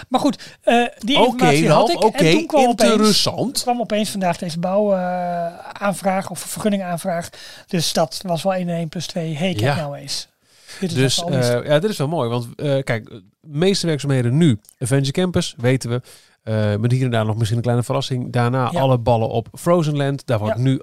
[0.09, 2.03] Maar goed, eh, die informatie had ik.
[2.03, 3.61] en toen kwam opeens, interessant.
[3.61, 7.29] kwam opeens vandaag deze bouwaanvraag of vergunningaanvraag.
[7.67, 9.35] Dus dat was wel 1 en 1 plus 2.
[9.35, 9.75] hey, kijk Ja.
[9.75, 10.27] nou eens.
[10.79, 12.29] Dus eh, ja, dit is wel mooi.
[12.29, 14.59] Want eh, kijk, de meeste werkzaamheden nu.
[14.79, 16.01] Avenger Campus, weten we.
[16.43, 18.31] Eh met hier en daar nog misschien een kleine verrassing.
[18.31, 18.79] Daarna Ja.
[18.79, 20.25] alle ballen op Frozen Land.
[20.25, 20.61] Daar wordt Ja.
[20.61, 20.81] nu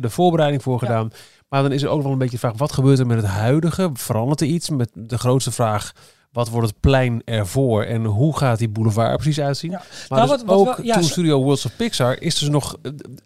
[0.00, 0.86] de voorbereiding voor Ja.
[0.86, 1.10] gedaan.
[1.48, 3.26] Maar dan is er ook wel een beetje de vraag, wat gebeurt er met het
[3.26, 3.90] huidige?
[3.94, 4.70] Verandert er iets?
[4.70, 5.92] Met de grootste vraag,
[6.32, 7.82] wat wordt het plein ervoor?
[7.82, 9.70] En hoe gaat die boulevard er precies uitzien?
[9.70, 9.82] Ja.
[10.08, 12.76] Maar Nou, dus wat- wat ook ja, toen Studio Worlds of Pixar is dus nog...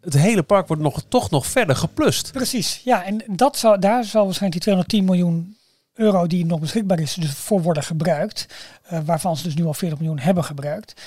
[0.00, 2.32] Het hele park wordt nog, toch nog verder geplust.
[2.32, 3.04] Precies, ja.
[3.04, 5.56] En dat zal, daar zal waarschijnlijk die 210 miljoen
[5.94, 8.46] euro die nog beschikbaar is, dus voor worden gebruikt.
[8.82, 11.02] eh, waarvan ze dus nu al 40 miljoen hebben gebruikt.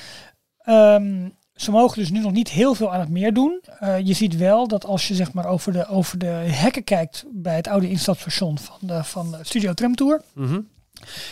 [0.57, 3.61] Ehm, ze mogen dus nu nog niet heel veel aan het meer doen.
[3.79, 7.25] Eh, je ziet wel dat als je zeg maar over de, over de hekken kijkt
[7.31, 10.21] bij het oude instapstation van de, van de Studio Tramtour.
[10.33, 10.59] Mhm.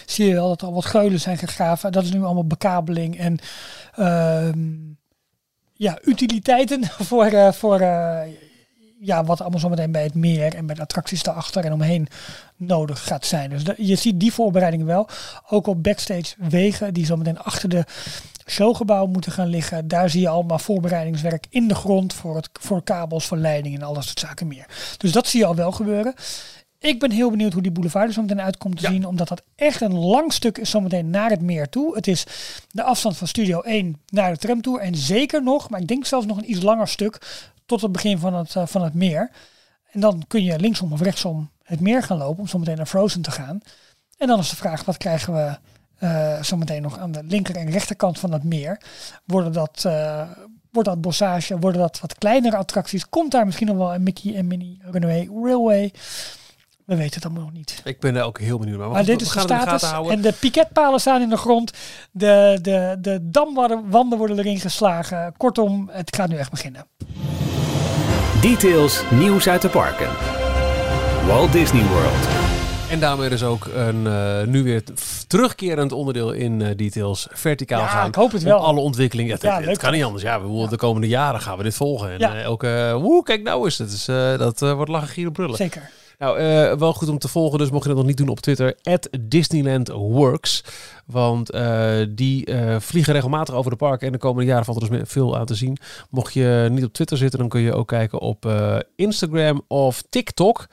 [0.06, 1.92] zie je wel dat er al wat geulen zijn gegraven.
[1.92, 3.40] Dat is nu allemaal bekabeling en
[3.96, 4.70] ehm,
[5.74, 7.80] ja, utiliteiten voor, eh, voor
[9.06, 12.08] ja, wat allemaal zometeen bij het meer en bij de attracties daarachter en omheen
[12.56, 13.50] nodig gaat zijn.
[13.50, 15.08] Dus je ziet die voorbereidingen wel.
[15.50, 17.86] Ook op backstage wegen die zometeen achter de
[18.46, 19.88] showgebouw moeten gaan liggen.
[19.88, 23.88] Daar zie je allemaal voorbereidingswerk in de grond voor, het, voor kabels, voor leidingen en
[23.88, 24.66] al dat soort zaken meer.
[24.98, 26.14] Dus dat zie je al wel gebeuren.
[26.84, 28.90] Ik ben heel benieuwd hoe die boulevard er zo meteen uitkomt te Ja.
[28.90, 29.06] zien.
[29.08, 31.96] Omdat dat echt een lang stuk is zometeen naar het meer toe.
[31.96, 32.26] Het is
[32.72, 34.80] de afstand van Studio 1 naar de tramtour.
[34.80, 37.44] En zeker nog, maar ik denk zelfs nog een iets langer stuk.
[37.66, 39.32] Tot het begin van het, eh, van het meer.
[39.92, 42.40] En dan kun je linksom of rechtsom het meer gaan lopen.
[42.42, 43.60] Om zometeen naar Frozen te gaan.
[44.18, 45.58] En dan is de vraag, wat krijgen we
[45.98, 48.82] eh, zometeen nog aan de linker en rechterkant van het meer?
[49.26, 49.84] Worden dat...
[49.86, 50.30] eh,
[50.72, 53.10] Wordt dat bossage, worden dat wat kleinere attracties?
[53.10, 55.92] Komt daar misschien nog wel een Mickey en Minnie Runaway Railway?
[56.86, 57.82] We weten het allemaal nog niet.
[57.84, 58.88] Ik ben daar ook heel benieuwd naar.
[58.90, 59.92] Maar we- dit is de status.
[60.10, 61.72] En de piketpalen staan in de grond.
[62.12, 65.34] De, de, de damwanden worden erin geslagen.
[65.38, 66.86] Kortom, het gaat nu echt beginnen.
[68.42, 70.10] Details nieuws uit de parken.
[71.28, 72.28] Walt Disney World.
[72.90, 74.84] En daarmee dus ook een eh, nu weer
[75.28, 78.08] terugkerend onderdeel in eh, details verticaal Ja, gaan.
[78.08, 78.60] ik hoop het Om wel.
[78.60, 79.30] alle ontwikkelingen.
[79.32, 80.24] Ja, het, Ja, het leuk kan niet anders.
[80.24, 82.12] Ja, we willen de komende jaren gaan we dit volgen.
[82.12, 82.34] En Ja.
[82.36, 83.78] eh, elke, woe, kijk nou eens.
[83.78, 85.56] Dat, is, eh, dat wordt lachen, gieren, brullen.
[85.56, 85.90] Zeker.
[86.24, 88.40] Nou, eh, wel goed om te volgen, dus mocht je dat nog niet doen op
[88.40, 90.64] Twitter, at Disneyland Works.
[91.06, 94.90] Want eh, die eh, vliegen regelmatig over de parken en de komende jaren valt er
[94.90, 95.78] dus veel aan te zien.
[96.10, 98.52] Mocht je niet op Twitter zitten, dan kun je ook kijken op
[98.96, 100.68] Instagram of TikTok,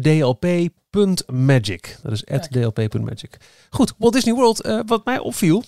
[0.00, 1.98] dlp.magic.
[2.02, 3.36] Dat is at dlp.magic.
[3.70, 5.62] Goed, Walt Disney World, wat mij opviel,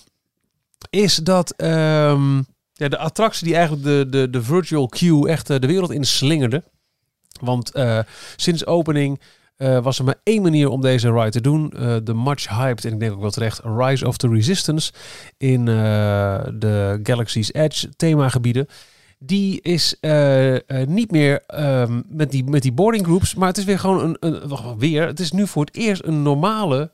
[0.89, 2.37] is dat ehm,
[2.73, 6.63] ja, de attractie die eigenlijk de, de, de virtual queue echt de wereld in slingerde.
[7.41, 7.99] Want eh,
[8.35, 9.19] sinds opening
[9.55, 11.71] eh, was er maar één manier om deze ride te doen.
[11.71, 14.91] Eh, de much hyped, en ik denk ook wel terecht, Rise of the Resistance
[15.37, 18.67] in de Galaxy's Edge themagebieden.
[19.19, 19.95] Die is
[20.85, 24.17] niet meer ehm, met, die, met die boarding groups, maar het is weer gewoon een,
[24.19, 25.07] een wacht, weer.
[25.07, 26.91] Het is nu voor het eerst een normale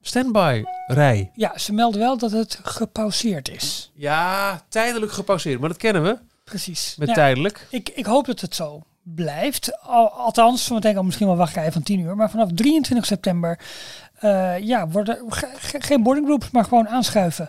[0.00, 1.30] standby rij.
[1.34, 3.90] Ja, ze melden wel dat het gepauzeerd is.
[3.94, 6.94] Ja, tijdelijk gepauzeerd, maar dat kennen we Precies.
[6.98, 7.66] met Ja, tijdelijk.
[7.70, 8.82] ik, ik hoop dat het zo
[9.14, 9.80] blijft.
[9.82, 12.16] Al, althans, zometeen al misschien wel wachtrij van 10 uur.
[12.16, 13.58] Maar vanaf 23 september
[14.20, 17.48] eh, ja, worden ge- ge- geen boarding groups, maar gewoon aanschuiven.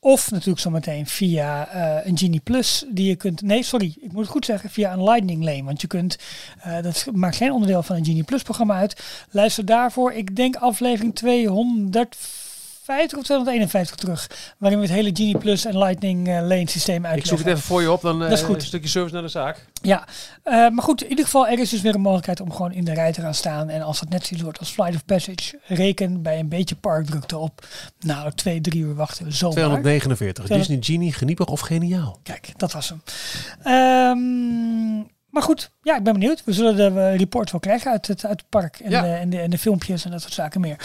[0.00, 3.42] Of natuurlijk zometeen via eh, een Genie Plus die je kunt.
[3.42, 4.70] Nee, sorry, ik moet het goed zeggen.
[4.70, 5.62] Via een Lightning Lane.
[5.64, 6.18] Want je kunt.
[6.60, 9.02] eh, dat maakt geen onderdeel van een Genie Plus programma uit.
[9.30, 10.12] Luister daarvoor.
[10.12, 12.37] Ik denk aflevering 250
[12.88, 14.30] of 251 terug.
[14.58, 17.28] Waarin we het hele Genie Plus en Lightning eh, Lane systeem Ik uitleggen.
[17.28, 18.54] zoek het even voor je op, dan eh, Dat is goed.
[18.54, 19.66] een stukje service naar de zaak.
[19.82, 20.04] Ja,
[20.42, 22.84] eh, maar goed, in ieder geval, er is dus weer een mogelijkheid om gewoon in
[22.84, 23.68] de rij te gaan staan.
[23.68, 27.36] En als dat net zoiets wordt als Flight of Passage, reken bij een beetje parkdrukte
[27.38, 27.66] op.
[28.00, 29.54] Nou, twee, drie uur wachten, zomaar.
[29.54, 30.44] 249.
[30.44, 32.18] 200 Disney Genie, geniepig of geniaal?
[32.22, 33.02] Kijk, dat was hem.
[33.62, 34.96] Ehm,
[35.30, 36.44] maar goed, ja, ik ben benieuwd.
[36.44, 39.02] We zullen de report wel krijgen uit het, uit het park en, Ja.
[39.02, 40.76] de, en, de, en de filmpjes en dat soort zaken meer.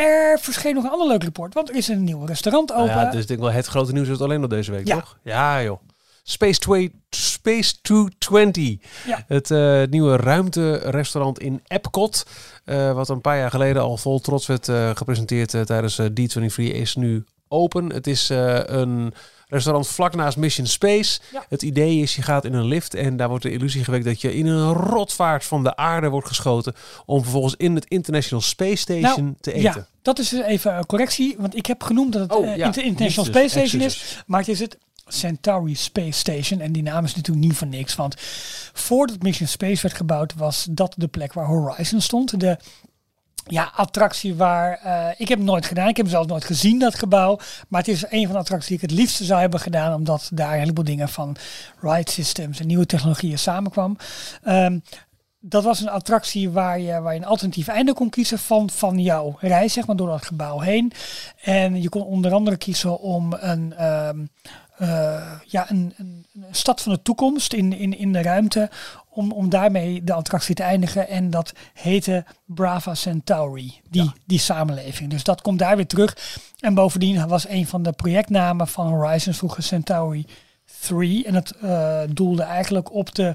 [0.00, 2.86] Er verscheen nog een ander leuk report, want er is een nieuw restaurant open.
[2.86, 4.86] Nou ja, dus ik denk wel het grote nieuws is het alleen nog deze week,
[4.86, 4.94] Ja.
[4.94, 5.18] toch?
[5.22, 5.80] Ja, joh.
[6.22, 8.76] Space, 2, Space 220.
[9.06, 9.24] Ja.
[9.26, 12.26] Het eh, nieuwe ruimterestaurant in Epcot.
[12.64, 16.54] eh, wat een paar jaar geleden al vol trots werd eh, gepresenteerd tijdens eh, D23,
[16.74, 17.92] is nu open.
[17.92, 19.12] Het is een
[19.50, 21.20] restaurant vlak naast Mission Space.
[21.32, 21.44] Ja.
[21.48, 24.20] Het idee is, je gaat in een lift en daar wordt de illusie gewekt dat
[24.20, 26.74] je in een rotvaart van de aarde wordt geschoten.
[27.06, 29.62] Om vervolgens in het International Space Station Nou, te eten.
[29.62, 32.56] Ja, dat is dus even een correctie, want ik heb genoemd dat het Oh, eh,
[32.56, 32.66] ja.
[32.66, 34.22] Inter- International Jezus, Space Station is.
[34.26, 36.60] Maar het is het Centauri Space Station.
[36.60, 37.94] En die naam is natuurlijk niet voor niks.
[37.96, 38.14] Want
[38.72, 42.40] voordat Mission Space werd gebouwd, was dat de plek waar Horizon stond.
[42.40, 42.56] De
[43.46, 44.72] ja, attractie waar.
[44.82, 45.88] eh, ik heb nooit gedaan.
[45.88, 47.38] Ik heb zelfs nooit gezien, dat gebouw.
[47.68, 49.94] Maar het is een van de attracties die ik het liefste zou hebben gedaan.
[49.94, 51.36] Omdat daar een heleboel dingen van
[51.80, 53.96] ride systems en nieuwe technologieën samenkwam.
[54.42, 54.78] Ehm,
[55.40, 58.98] dat was een attractie waar je, waar je een alternatief einde kon kiezen van, van
[58.98, 60.92] jouw reis, zeg maar, door dat gebouw heen.
[61.42, 64.24] En je kon onder andere kiezen om een, ehm,
[64.76, 68.70] eh, ja, een, een stad van de toekomst in, in, in de ruimte,
[69.10, 71.08] om, om daarmee de attractie te eindigen.
[71.08, 75.10] En dat heette Brava Centauri, die, die samenleving.
[75.10, 76.16] Dus dat komt daar weer terug.
[76.60, 80.26] En bovendien was een van de projectnamen van Horizon vroeger Centauri
[80.86, 81.24] 3.
[81.26, 83.34] En dat eh, doelde eigenlijk op de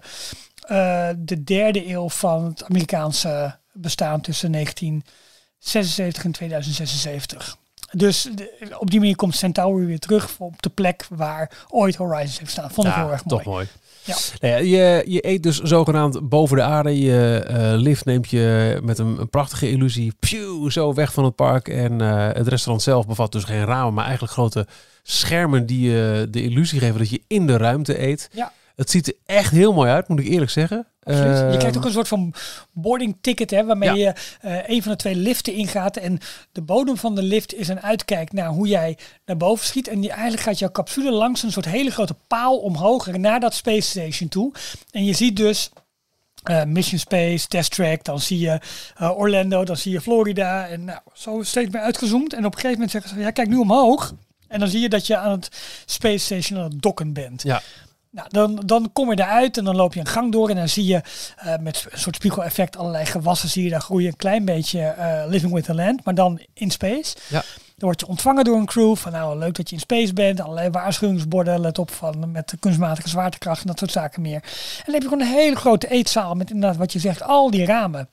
[0.68, 7.58] eh, de derde eeuw van het Amerikaanse bestaan tussen 1976 en 2076.
[7.92, 12.40] Dus de- op die manier komt Centauri weer terug op de plek waar ooit Horizons
[12.40, 12.72] heeft staan.
[12.72, 13.44] Vond ik Ja, heel erg mooi.
[13.44, 13.68] toch mooi.
[14.06, 14.16] Ja.
[14.40, 17.00] Nou ja, je, je eet dus zogenaamd boven de aarde.
[17.00, 21.36] Je eh, lift neemt je met een, een prachtige illusie phew, zo weg van het
[21.36, 21.68] park.
[21.68, 24.68] En eh, het restaurant zelf bevat dus geen ramen, maar eigenlijk grote
[25.04, 28.30] schermen die je de illusie geven dat je in de ruimte eet.
[28.32, 28.52] Ja.
[28.76, 30.88] Het ziet er echt heel mooi uit, moet ik eerlijk zeggen.
[31.04, 31.38] Absoluut.
[31.38, 32.34] je krijgt Ehm, ook een soort van
[32.72, 33.96] boarding ticket, hè, waarmee Ja.
[33.96, 35.98] je eh, een van de twee liften ingaat.
[35.98, 36.20] En
[36.52, 39.88] de bodem van de lift is een uitkijk naar hoe jij naar boven schiet.
[39.88, 43.54] En die, eigenlijk gaat jouw capsule langs een soort hele grote paal omhoog naar dat
[43.54, 44.52] space station toe.
[44.92, 45.70] En je ziet dus
[46.44, 48.60] eh, Mission Space, Test Track, dan zie je
[48.98, 50.68] eh, Orlando, dan zie je Florida.
[50.68, 52.34] En nou, zo steeds meer uitgezoomd.
[52.34, 54.14] En op een gegeven moment zeggen ze, ja kijk nu omhoog.
[54.48, 55.50] En dan zie je dat je aan het
[55.86, 57.44] Space Station aan het dokken bent.
[57.44, 57.62] Ja.
[58.16, 60.70] Nou, dan, dan kom je eruit en dan loop je een gang door en dan
[60.70, 61.02] zie je
[61.36, 65.24] eh, met een soort spiegeleffect allerlei gewassen zie je daar groeien een klein beetje eh,
[65.28, 67.16] living with the land, maar dan in space.
[67.28, 67.44] Ja.
[67.78, 70.42] Dan word je ontvangen door een crew van nou leuk dat je in space bent,
[70.42, 74.42] allerlei waarschuwingsborden, let op van met de kunstmatige zwaartekracht en dat soort zaken meer.
[74.44, 77.52] En dan heb je gewoon een hele grote eetzaal met inderdaad wat je zegt, al
[77.52, 78.10] die ramen.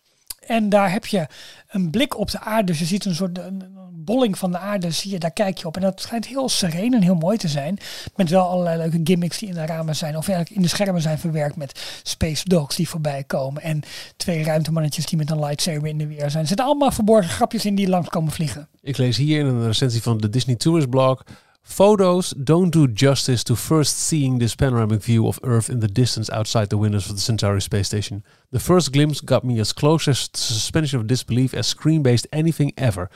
[0.46, 1.26] En daar heb je
[1.68, 2.66] een blik op de aarde.
[2.66, 3.64] Dus je ziet een soort een,
[4.04, 4.90] bolling van de aarde.
[4.90, 5.76] Zie je, daar kijk je op.
[5.76, 7.78] En dat schijnt heel sereen en heel mooi te zijn.
[8.16, 10.16] Met wel allerlei leuke gimmicks die in de ramen zijn.
[10.16, 13.62] Of eigenlijk in de schermen zijn verwerkt met space dogs die voorbij komen.
[13.62, 13.82] En
[14.16, 16.42] twee ruimtemannetjes die met een lightsaber in de weer zijn.
[16.42, 18.68] Er zitten allemaal verborgen grapjes in die langs komen vliegen.
[18.80, 21.22] Ik lees hier in een recensie van de Disney Tourist blog.
[21.64, 26.32] Photos don't do justice to first seeing this panoramic view of Earth in the distance
[26.32, 28.24] outside the windows of the Centauri space station.
[28.50, 32.72] The first glimpse got me as close as to suspension of disbelief as screen-based anything
[32.74, 33.08] ever.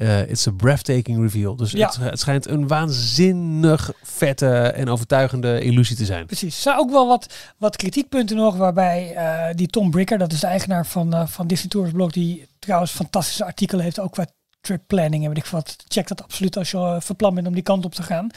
[0.00, 1.56] Uh, it's a breathtaking reveal.
[1.56, 1.86] Dus Ja.
[1.86, 6.26] het, het schijnt een waanzinnig vette en overtuigende illusie te zijn.
[6.26, 6.56] Precies.
[6.56, 7.26] Er zijn ook wel wat,
[7.58, 8.56] wat kritiekpunten nog.
[8.56, 12.10] Waarbij eh, die Tom Bricker, dat is de eigenaar van, eh, van Disney Tourist Blog.
[12.12, 14.00] Die trouwens fantastische artikelen heeft.
[14.00, 14.26] Ook qua
[14.62, 15.76] trip planning en weet ik wat.
[15.88, 18.30] Check dat absoluut als je uh, verplan bent om die kant op te gaan.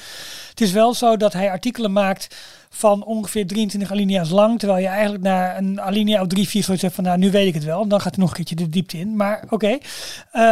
[0.49, 2.35] Het is wel zo dat hij artikelen maakt
[2.69, 4.59] van ongeveer 23 alinea's lang.
[4.59, 7.47] Terwijl je eigenlijk naar een alinea of drie, vier zoiets hebt van nou nu weet
[7.47, 7.81] ik het wel.
[7.81, 9.15] En dan gaat hij nog een keertje de diepte in.
[9.15, 9.81] Maar oké, okay.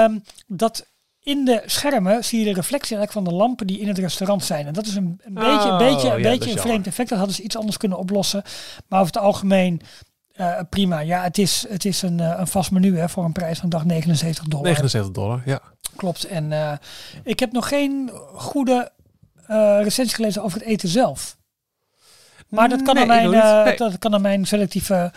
[0.06, 0.92] um, dat
[1.24, 4.44] in de schermen zie je de reflectie eigenlijk van de lampen die in het restaurant
[4.44, 4.68] zijn.
[4.68, 7.10] En dat is een, een beetje, een, beetje, een, ja, beetje een vreemd effect.
[7.10, 8.44] Dat hadden ze iets anders kunnen oplossen.
[8.88, 9.82] Maar over het algemeen
[10.40, 11.00] uh, prima.
[11.00, 13.70] Ja, het is, het is een, uh, een vast menu hè, voor een prijs van
[13.70, 14.66] dag 79 dollar.
[14.66, 15.62] 79 dollar, ja.
[15.96, 16.24] Klopt.
[16.24, 16.74] En uh,
[17.24, 18.92] ik heb nog geen goede
[19.50, 21.38] uh, recensie gelezen over het eten zelf.
[22.48, 23.30] Maar dat kan, nee, aan, mijn,
[23.64, 23.78] nee.
[23.78, 25.12] dat kan aan mijn selectieve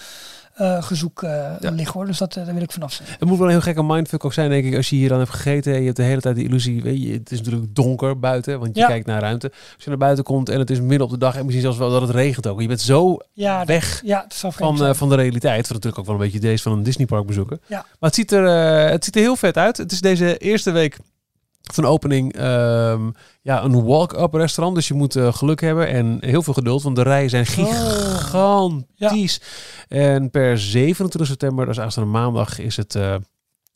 [0.61, 1.31] uh, gezoek uh,
[1.61, 1.71] ja.
[1.71, 2.07] liggen hoor.
[2.07, 3.09] Dus dat, daar wil ik vanaf zijn.
[3.19, 5.19] Het moet wel een heel gekke mindfuck ook zijn, denk ik, als je hier dan
[5.19, 7.75] hebt gegeten en je hebt de hele tijd de illusie, weet je, het is natuurlijk
[7.75, 8.87] donker buiten, want je Ja.
[8.87, 9.51] kijkt naar ruimte.
[9.75, 11.79] Als je naar buiten komt en het is midden op de dag en misschien zelfs
[11.79, 12.61] wel dat het regent ook.
[12.61, 14.03] Je bent zo Ja, weg
[14.39, 17.27] van, eh, van de realiteit, wat natuurlijk ook wel een beetje deze van een Disneypark
[17.27, 17.61] bezoeken.
[17.67, 17.77] Ja.
[17.77, 19.77] Maar het ziet, er, eh, het ziet er heel vet uit.
[19.77, 20.99] Het is deze eerste week
[21.75, 23.11] van opening ehm,
[23.43, 24.77] ja, een walk-up restaurant.
[24.77, 29.41] Dus je moet eh, geluk hebben en heel veel geduld, want de rijen zijn gigantisch.
[29.89, 33.15] En per 27 september, dat is aanstaande maandag, is het eh,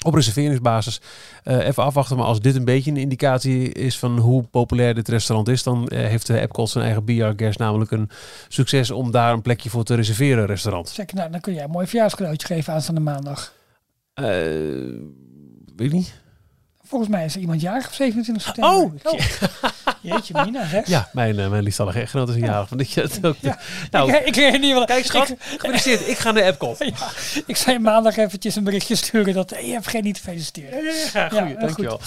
[0.05, 1.01] op reserveringsbasis.
[1.43, 5.09] Eh, even afwachten, maar als dit een beetje een indicatie is van hoe populair dit
[5.09, 8.11] restaurant is, dan heeft de Epcot zijn eigen BR Guest namelijk een
[8.49, 10.89] succes om daar een plekje voor te reserveren, restaurant.
[10.89, 13.53] Zeg, nou, dan kun jij een mooi verjaarscadeautje geven aanstaande maandag.
[14.15, 14.25] Eh,
[15.77, 16.20] weet ik niet.
[16.91, 18.75] Volgens mij is er iemand jarig op 27 september.
[18.75, 18.93] Oh,
[20.01, 20.87] jeetje mina, zeg.
[20.87, 22.69] Ja, mijn, uh, mijn liefstallige echtgenoot is een jarig.
[22.69, 23.37] Van dit, dat ook.
[23.41, 23.59] Ja.
[23.91, 24.87] Nou, ik, ik weet niet wat.
[24.87, 26.09] kijk schat, Ik, gefeliciteerd.
[26.09, 26.79] Ik ga naar Epcot.
[26.85, 27.09] ja,
[27.47, 30.85] ik je maandag eventjes een berichtje sturen dat hey, je hebt geen niet te feliciteren.
[31.13, 32.01] Ja, goeie, Ja, dankjewel.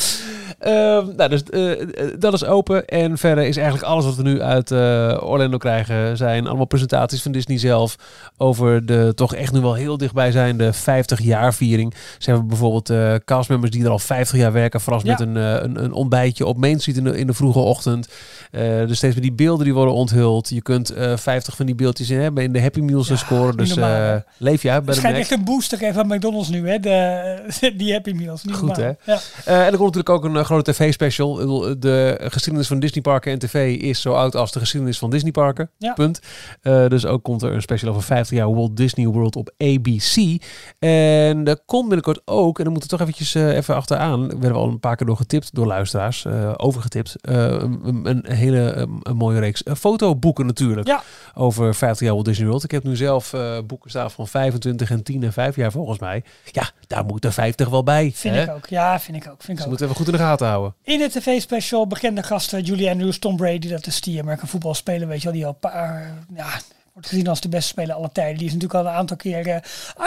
[0.60, 1.88] Ehm, nou, dus eh,
[2.20, 2.88] dat is open.
[2.88, 6.18] En verder is eigenlijk alles wat we nu uit eh, Orlando krijgen...
[6.18, 7.96] zijn allemaal presentaties van Disney zelf...
[8.38, 10.58] over de toch echt nu wel heel dichtbij zijn...
[10.58, 11.94] de 50-jaar viering.
[12.18, 14.73] Ze hebben bijvoorbeeld eh castmembers die er al 50 jaar werken...
[14.82, 15.12] verrast Ja.
[15.12, 18.08] met een, eh, een, een ontbijtje op Main Street in de, in de vroege ochtend.
[18.52, 20.50] Eh, dus steeds meer die beelden die worden onthuld.
[20.50, 23.58] Je kunt eh 50 van die beeldjes in, hebben in de Happy Meals Ja, scoren.
[23.58, 25.20] Dus eh, leef je uit bij Het de Mac.
[25.20, 26.80] echt een booster geven van McDonald's nu, hè?
[26.80, 28.44] De, die Happy Meals.
[28.44, 28.86] Niet Goed, normaal.
[29.06, 29.12] hè?
[29.14, 29.20] Ja.
[29.46, 31.36] Eh, en er komt natuurlijk ook een eh, grote tv-special.
[31.80, 35.70] De geschiedenis van Disneyparken en tv is zo oud als de geschiedenis van Disneyparken.
[35.78, 35.94] Ja.
[35.94, 36.20] Punt.
[36.62, 40.42] Eh, dus ook komt er een special over 50 jaar Walt Disney World op ABC.
[40.80, 44.52] En er komt binnenkort ook, en dan moeten we toch eventjes eh, even achteraan, werden
[44.52, 47.16] we al een paar keer door getipt, door luisteraars, eh, overgetipt.
[47.22, 51.04] Eh, een, een hele eh, een mooie reeks fotoboeken natuurlijk Ja.
[51.34, 52.64] over 50 jaar Walt Disney World.
[52.64, 53.34] Ik heb nu zelf
[53.68, 56.24] boeken staan van 25 en 10 en 5 jaar volgens mij.
[56.52, 58.12] Ja, daar moet er 50 wel bij.
[58.16, 58.44] Vind hè?
[58.44, 58.68] ik ook.
[58.68, 59.42] Ja, vind ik ook.
[59.44, 59.70] Vind ik Dus ook.
[59.70, 60.74] moeten we goed in de gaten houden.
[60.84, 65.08] In de tv-special bekende gasten Julie Andrews, Tom Brady, dat is die American voetbal speler,
[65.08, 66.48] weet je wel, die al een paar, ja,
[66.94, 68.38] wordt gezien als de beste speler aller tijden.
[68.38, 69.56] Die is natuurlijk al een aantal keer eh,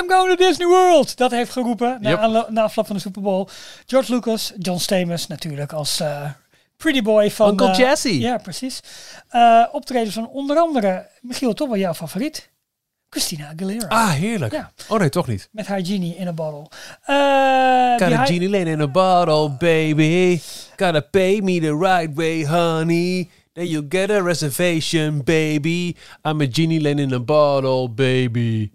[0.00, 2.48] I'm going to Disney World, dat heeft geroepen na, Yep.
[2.50, 3.48] na afloop van de Super Bowl.
[3.86, 6.30] George Lucas, John Stamos natuurlijk als eh,
[6.76, 7.48] pretty boy van...
[7.50, 8.18] Uncle eh, Jesse.
[8.20, 8.80] Ja, precies.
[9.28, 12.50] Eh optredens van onder andere, Michiel, toch wel jouw favoriet?
[13.08, 13.88] Christina Aguilera.
[13.88, 14.52] Ah, heerlijk.
[14.52, 14.70] Ja.
[14.88, 15.48] Oh nee, toch niet.
[15.52, 16.66] Met haar genie in a bottle.
[17.98, 20.40] Die Got a genie lane in a bottle, baby.
[20.76, 23.30] Gotta pay me the right way, honey.
[23.56, 25.96] Then you get a reservation, baby.
[26.22, 28.70] I'm a genie lane in a bottle, baby.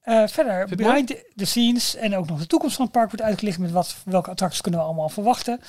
[0.00, 3.24] Eh, verder, behind the, the scenes en ook nog de toekomst van het park wordt
[3.24, 5.60] uitgelicht met wat, welke attracties kunnen we allemaal verwachten.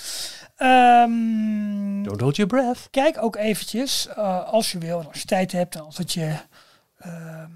[0.55, 2.87] Ehm, Don't hold your breath.
[2.91, 6.13] kijk ook eventjes, eh, als je wil, en als je tijd hebt en als het
[6.13, 6.35] je,
[6.97, 7.49] ehm,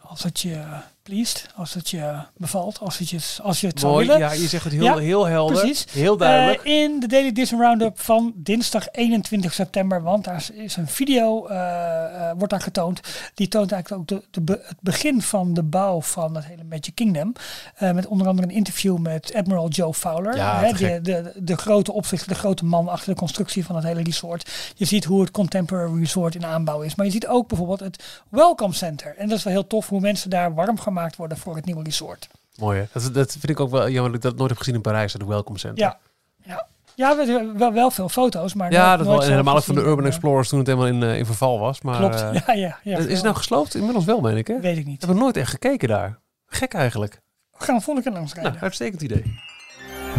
[0.00, 0.62] als het je
[1.10, 4.06] pleased, als het je bevalt, als het, je, als je het zou Mooi.
[4.06, 4.20] willen.
[4.22, 5.58] Ja, je zegt het heel, Ja, heel helder.
[5.58, 5.86] precies.
[5.92, 6.62] Heel duidelijk.
[6.64, 11.46] Eh, in de Daily Disney Roundup van dinsdag 21 september, want daar is- een video,
[11.46, 13.00] eh, eh, wordt daar getoond.
[13.34, 16.64] Die toont eigenlijk ook de, de be- het begin van de bouw van het hele
[16.64, 17.32] Magic Kingdom.
[17.78, 20.36] Met onder andere een interview met Admiral Joe Fowler.
[20.36, 23.84] Ja, hè, de, de, de grote opzichter, de grote man achter de constructie van het
[23.84, 24.50] hele resort.
[24.74, 26.94] Je ziet hoe het Contemporary Resort in aanbouw is.
[26.94, 29.14] Maar je ziet ook bijvoorbeeld het Welcome Center.
[29.16, 31.82] En dat is wel heel tof hoe mensen daar warm gemaakt worden voor het nieuwe
[31.82, 32.28] resort.
[32.58, 32.84] Mooi hè?
[32.92, 35.12] Dat, dat vind ik ook wel jammer dat ik dat nooit heb gezien in Parijs,
[35.12, 35.84] dat Welcome Center.
[35.84, 35.98] Ja,
[36.42, 36.66] ja.
[36.94, 39.22] ja we hebben wel, wel veel foto's, maar Ja, dat wel.
[39.22, 39.80] En helemaal van de.
[39.80, 41.80] Urban Ja, Explorers toen het helemaal in, eh, in verval was.
[41.80, 42.78] Maar, Klopt, eh, ja, ja.
[42.82, 43.74] ja is het nou gesloopt?
[43.74, 44.60] Inmiddels wel, meen ik hè?
[44.60, 45.00] Weet ik niet.
[45.00, 46.18] We hebben nooit echt gekeken daar.
[46.46, 47.20] Gek eigenlijk.
[47.58, 48.52] We gaan volgende keer langs rijden.
[48.52, 49.40] Nou, uitstekend idee.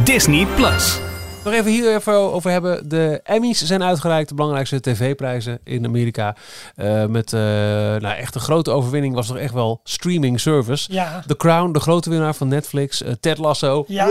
[0.04, 1.00] Disney Plus.
[1.44, 2.90] Nog even hier even over hebben.
[2.90, 6.36] De Emmys zijn uitgereikt, de belangrijkste tv-prijzen in Amerika.
[6.76, 10.94] Eh, met uh, nou, echt een grote overwinning was toch echt wel streaming service.
[10.94, 11.24] Ja.
[11.28, 13.02] The Crown, de grote winnaar van Netflix.
[13.02, 13.84] Uh, Ted Lasso.
[13.88, 14.08] Ja.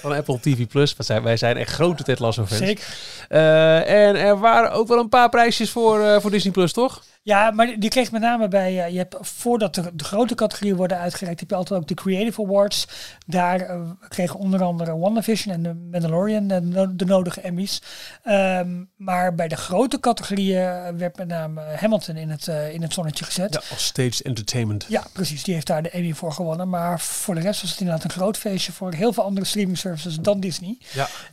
[0.00, 0.96] Van Apple TV Plus.
[0.96, 2.60] Wij zijn, wij zijn echt grote Ted Lasso fans.
[2.60, 2.84] Zeker.
[3.28, 7.02] Uh, en er waren ook wel een paar prijsjes voor, uh, voor Disney Plus, toch?
[7.28, 10.76] Ja, maar die kreeg met name bij, uh, je hebt voordat de, de, grote categorieën
[10.76, 12.88] worden uitgereikt, heb je altijd ook de Creative Awards.
[13.26, 17.82] Daar uh, kregen onder andere WandaVision en de Mandalorian de, de nodige Emmys.
[18.24, 22.92] Um, maar bij de grote categorieën werd met name Hamilton in het, uh, in het
[22.92, 23.52] zonnetje gezet.
[23.52, 24.86] Ja, als Staged Entertainment.
[24.88, 25.42] Ja, precies.
[25.42, 26.68] Die heeft daar de Emmy voor gewonnen.
[26.68, 29.78] Maar voor de rest was het inderdaad een groot feestje voor heel veel andere streaming
[29.78, 30.78] services dan Disney.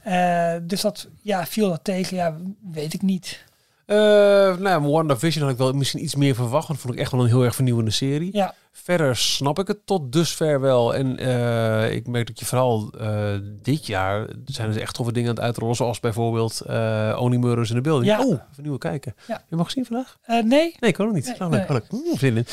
[0.04, 0.60] Ja.
[0.60, 2.18] Dus dat, ja, viel dat tegen?
[2.18, 2.36] Ja,
[2.72, 3.44] weet ik niet.
[3.88, 6.68] Uh, nou, WandaVision had ik wel misschien iets meer verwacht.
[6.68, 8.30] Want vond ik echt wel een heel erg vernieuwende serie.
[8.34, 8.54] Ja.
[8.84, 10.96] Verder snap ik het tot dusver wel.
[10.96, 15.30] En uh, ik merk dat je vooral uh, dit jaar zijn er echt toffe dingen
[15.30, 15.76] aan het uitrollen.
[15.76, 18.06] Zoals bijvoorbeeld uh, Only Murders in the Building.
[18.06, 18.20] Ja.
[18.20, 19.16] Oh, even nieuwe kijken.
[19.28, 19.44] Ja.
[19.50, 20.18] Je mag gezien vandaag?
[20.28, 20.44] nee.
[20.48, 21.36] Nee, ik kan nog niet.
[21.40, 22.18] Nee, leuk, nee.
[22.18, 22.46] zin in.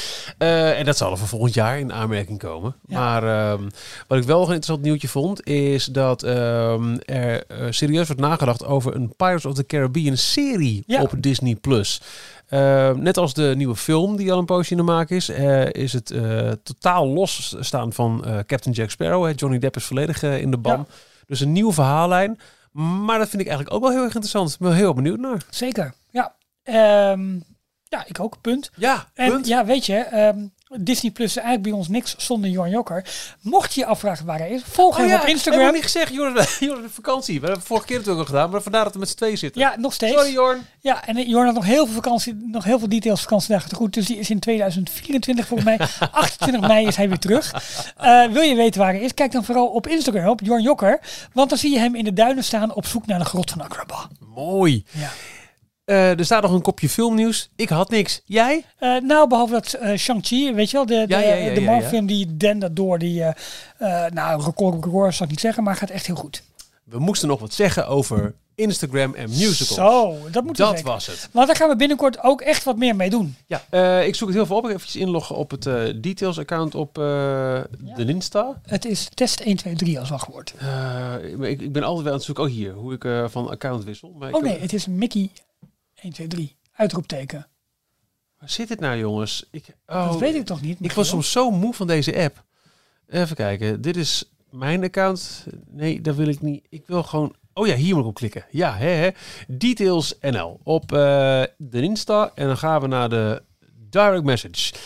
[0.77, 2.75] en dat zal er voor volgend jaar in aanmerking komen.
[2.87, 2.99] Ja.
[2.99, 3.69] Maar um,
[4.07, 5.47] wat ik wel een interessant nieuwtje vond...
[5.47, 11.13] is dat um, er serieus wordt nagedacht over een Pirates of the Caribbean serie op
[11.19, 11.55] Disney+.
[11.55, 12.01] Plus.
[12.53, 15.73] Uh, net als de nieuwe film die al een poosje in de maak is, uh,
[15.73, 19.25] is het uh, totaal losstaan van eh, Captain Jack Sparrow.
[19.25, 19.33] Hè.
[19.37, 20.79] Johnny Depp is volledig in de ban.
[20.79, 20.95] Ja.
[21.27, 22.41] Dus een nieuwe verhaallijn.
[22.73, 24.53] Maar dat vind ik eigenlijk ook wel heel erg interessant.
[24.53, 25.43] Ik ben heel benieuwd naar.
[25.51, 26.35] Zeker, ja.
[27.11, 27.45] Um,
[27.89, 28.71] ja, ik ook, punt.
[28.77, 29.47] Ja, en, punt.
[29.47, 33.05] Ja, weet je, um, Disney Plus is eigenlijk bij ons niks zonder Johan Jokker.
[33.41, 35.61] Mocht je je afvragen waar hij is, volg hem oh, ja, op Instagram.
[35.61, 37.35] Ik heb niet gezegd, Joris, Joris vakantie.
[37.35, 39.39] We hebben het vorige keer natuurlijk al gedaan, maar vandaar dat we met z'n tweeën
[39.39, 39.61] zitten.
[39.61, 40.15] Ja, nog steeds.
[40.15, 40.67] Sorry, Jorn.
[40.81, 43.95] Ja, en Jorn had nog heel veel vakantie, nog heel veel details vakantiedagen te goed.
[43.95, 45.89] Dus die is in 2024 volgens mij.
[46.11, 47.53] 28 mei is hij weer terug.
[48.03, 49.15] Uh, wil je weten waar hij is?
[49.15, 51.01] Kijk dan vooral op Instagram, op Jorn Jokker.
[51.33, 53.61] Want dan zie je hem in de duinen staan op zoek naar de grot van
[53.61, 54.05] Agrabah.
[54.35, 54.85] Mooi.
[54.91, 55.11] Ja.
[55.87, 57.51] Uh, er staat nog een kopje filmnieuws.
[57.57, 58.23] Ik had niks.
[58.25, 58.65] Jij?
[58.81, 61.61] Uh, nou, behalve dat uh, Shang-Chi, weet je wel, de, de, ja, ja, ja, de
[61.61, 63.25] Marvel-film die dende door die,
[64.09, 66.43] nou, record, record zal ik niet zeggen, maar gaat echt heel goed.
[66.85, 69.75] We moesten nog wat zeggen over Instagram en musicals.
[69.75, 71.29] Zo, dat moet Dat was het.
[71.33, 73.37] Want daar gaan we binnenkort ook echt wat meer mee doen.
[73.47, 74.69] Ja, uh, ik zoek het heel veel op.
[74.69, 77.65] Ik even inloggen op het uh, details account op uh, ja.
[77.97, 78.61] de Insta.
[78.67, 80.55] Het is test 1, 2, 3 als wachtwoord.
[81.41, 84.15] ik, ik, ben altijd wel aan het zoeken, oh hier, hoe ik van account wissel.
[84.19, 85.31] Maar oh nee, het is Mickey
[86.03, 86.57] 1, 2, 3.
[86.73, 87.47] Uitroepteken.
[88.39, 89.49] Waar zit het nou jongens?
[89.51, 90.79] Ik, oh, dat weet ik toch niet?
[90.81, 92.45] Ik was soms zo moe van deze app.
[93.09, 95.47] Even kijken, dit is mijn account.
[95.67, 96.67] Nee, dat wil ik niet.
[96.69, 98.45] Ik wil gewoon Oh ja, hier moet ik op klikken.
[98.51, 99.11] Ja, hè, hè.
[99.49, 100.99] Details NL op uh,
[101.57, 102.33] de Insta.
[102.35, 103.43] En dan gaan we naar de
[103.91, 104.73] direct message.
[104.75, 104.81] Uh,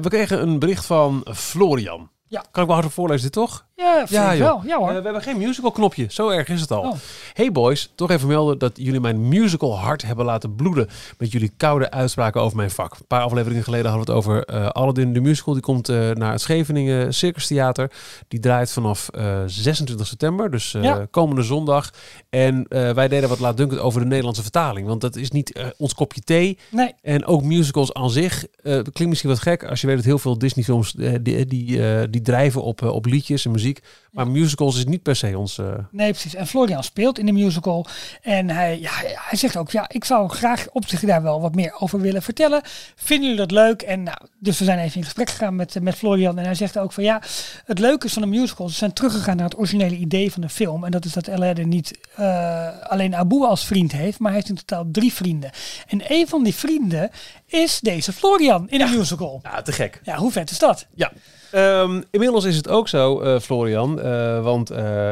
[0.00, 2.10] we kregen een bericht van Florian.
[2.26, 2.44] Ja.
[2.50, 3.67] Kan ik wel hard voorlezen, dit toch?
[3.80, 4.62] Ja, ja, wel.
[4.66, 4.88] Ja hoor.
[4.88, 6.06] Uh, we hebben geen musical knopje.
[6.08, 6.82] Zo erg is het al.
[6.82, 6.94] Oh.
[7.32, 11.52] Hey boys, toch even melden dat jullie mijn musical hart hebben laten bloeden met jullie
[11.56, 12.92] koude uitspraken over mijn vak.
[12.92, 15.52] Een paar afleveringen geleden hadden we het over uh, Aladdin de musical.
[15.52, 17.90] Die komt uh, naar het Scheveningen Circus Theater.
[18.28, 19.08] Die draait vanaf
[19.46, 21.06] 26 september, dus ja.
[21.10, 21.90] komende zondag.
[22.30, 26.20] En wij deden wat laatdunkend over de Nederlandse vertaling, want dat is niet ons kopje
[26.20, 26.58] thee.
[26.70, 26.94] Nee.
[27.02, 28.46] En ook musicals aan zich.
[28.62, 32.22] klinkt misschien wat gek als je weet dat heel veel Disney films die, die, die
[32.22, 34.06] drijven op, op liedjes en muziek muziek.
[34.10, 35.58] Maar musicals is niet per se ons...
[35.58, 36.34] eh, Nee, precies.
[36.34, 37.86] En Florian speelt in de musical.
[38.22, 41.54] En hij, ja, hij zegt ook, ja, ik zou graag op zich daar wel wat
[41.54, 42.60] meer over willen vertellen.
[42.96, 43.82] Vinden jullie dat leuk?
[43.82, 46.38] En nou, dus we zijn even in gesprek gegaan met, eh, met Florian.
[46.38, 47.22] En hij zegt ook van, ja,
[47.64, 50.48] het leuke is van de musical, ze zijn teruggegaan naar het originele idee van de
[50.48, 50.84] film.
[50.84, 54.50] En dat is dat Aladdin niet eh, alleen Abu als vriend heeft, maar hij heeft
[54.52, 55.50] in totaal drie vrienden.
[55.86, 57.10] En een van die vrienden
[57.46, 59.40] is deze Florian in de musical.
[59.42, 60.00] ja, te gek.
[60.02, 60.86] Ja, hoe vet is dat?
[60.94, 61.12] Ja,
[61.50, 64.00] Ehm, inmiddels is het ook zo, eh, Florian.
[64.00, 65.10] eh, want eh,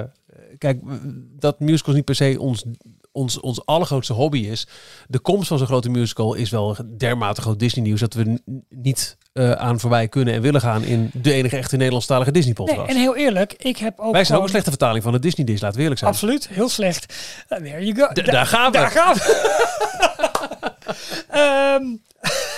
[0.59, 0.81] kijk,
[1.39, 2.65] dat musicals niet per se ons,
[3.13, 4.67] ons, ons allergrootste hobby is.
[5.09, 8.01] De komst van zo'n grote musical is wel dermate groot Disney-nieuws...
[8.01, 9.17] dat we niet
[9.57, 10.85] aan voorbij kunnen en willen gaan...
[10.85, 12.79] in de enige echte Nederlandstalige Disney-podcast.
[12.79, 15.19] Nee, en heel eerlijk, ik heb ook Wij zijn ook een slechte vertaling van de
[15.19, 16.13] Disney-dis, laten we eerlijk zijn.
[16.13, 17.15] Absoluut, heel slecht.
[17.49, 18.23] There you go.
[18.23, 18.79] Daar gaan we.
[18.79, 19.55] Daar gaan we.
[21.37, 21.85] Ehm,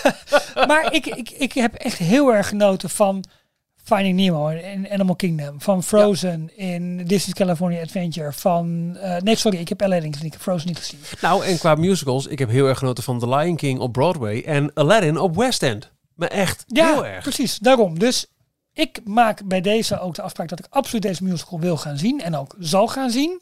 [0.71, 3.25] maar ik, ik, ik heb echt heel erg genoten van
[3.97, 5.61] Finding Nemo in Animal Kingdom.
[5.61, 8.33] Van Frozen in Disney's California Adventure.
[8.33, 10.15] Van, eh, nee, sorry, ik heb Aladdin.
[10.23, 11.01] Ik heb Frozen niet gezien.
[11.21, 14.43] Nou, en qua musicals, ik heb heel erg genoten van The Lion King op Broadway...
[14.43, 15.91] en Aladdin op West End.
[16.15, 17.23] Maar echt Ja, heel erg.
[17.23, 17.59] precies.
[17.59, 17.99] Daarom.
[17.99, 18.27] Dus
[18.73, 22.21] ik maak bij deze ook de afspraak dat ik absoluut deze musical wil gaan zien.
[22.21, 23.41] En ook zal gaan zien.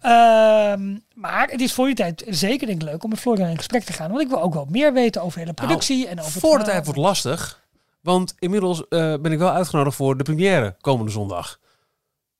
[0.00, 3.56] Ehm, maar het is voor die tijd zeker denk ik leuk om met Florian in
[3.56, 4.10] gesprek te gaan.
[4.10, 6.06] Want ik wil ook wel meer weten over de hele productie.
[6.06, 7.60] en over het Voor de tijd wordt lastig.
[8.00, 11.58] Want inmiddels eh, ben ik wel uitgenodigd voor de première komende zondag.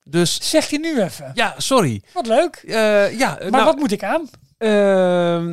[0.04, 1.30] Dus Zeg je nu even.
[1.34, 2.02] ja, sorry.
[2.14, 2.54] Wat leuk.
[2.66, 4.28] Eh, ja, Maar nou, wat moet ik aan?
[4.58, 4.68] eh,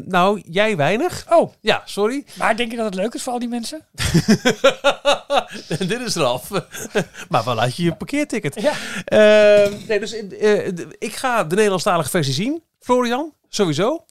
[0.05, 1.25] nou, jij weinig.
[1.29, 2.25] Oh, Ja, sorry.
[2.37, 3.85] maar denk je dat het leuk is voor al die mensen?
[5.87, 6.49] Dit is eraf.
[7.29, 8.61] maar waar laat je je parkeerticket?
[8.61, 8.71] Ja.
[9.05, 10.67] Eh, nee, dus eh,
[10.97, 14.05] ik ga de Nederlandstalige versie zien, Florian, sowieso.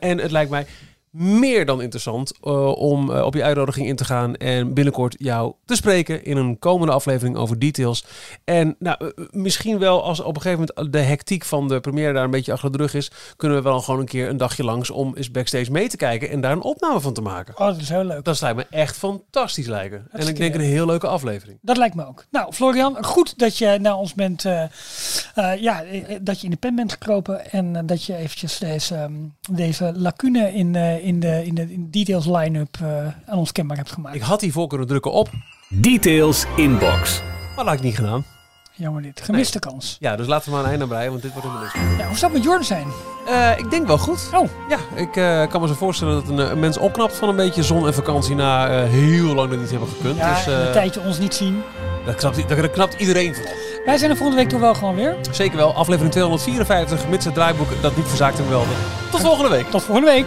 [0.00, 0.66] En het lijkt mij
[1.16, 5.54] meer dan interessant eh, om eh, op je uitnodiging in te gaan en binnenkort jou
[5.64, 8.04] te spreken in een komende aflevering over details.
[8.44, 12.12] En nou, eh, misschien wel als op een gegeven moment de hectiek van de première
[12.12, 14.64] daar een beetje achter de rug is, kunnen we wel gewoon een keer een dagje
[14.64, 17.54] langs om eens backstage mee te kijken en daar een opname van te maken.
[17.58, 18.24] Oh, dat is heel leuk.
[18.24, 20.06] Dat lijkt me echt fantastisch lijken.
[20.10, 21.58] En ik denk een heel leuke aflevering.
[21.62, 22.24] Dat lijkt me ook.
[22.30, 24.42] Nou, Florian, goed dat je naar ons bent,
[25.58, 25.84] ja,
[26.20, 29.12] dat je in de pen bent gekropen en dat je eventjes deze, ehm,
[29.50, 30.74] deze lacune in,
[31.06, 34.14] in, de, in de in de details line-up eh, aan ons kenbaar hebt gemaakt.
[34.16, 35.30] Ik had hiervoor kunnen drukken op,
[35.68, 37.22] Details inbox.
[37.22, 38.24] maar dat had ik niet gedaan.
[38.78, 39.20] Jammer dit.
[39.20, 39.96] Gemiste kans.
[40.00, 41.98] Ja, dus laten we maar een einde aan breien, want dit wordt helemaal niks.
[41.98, 42.86] Ja, hoe zou het met Jordan zijn?
[43.26, 44.28] Eh, ik denk wel goed.
[44.34, 47.36] Oh, Ja, ik eh, kan me zo voorstellen dat een, een mens opknapt van een
[47.36, 50.16] beetje zon en vakantie na eh, heel lang dat niet hebben gekund.
[50.16, 51.62] ja, dus en een tijdje ons niet zien.
[52.04, 53.44] daar, knapt, daar knapt iedereen van.
[53.84, 55.16] Wij zijn er volgende week toch wel gewoon weer.
[55.30, 58.64] Zeker wel, aflevering 254, mits het draaiboek dat niet verzaakt en wel.
[59.10, 59.70] Tot volgende week.
[59.70, 60.26] Tot volgende week.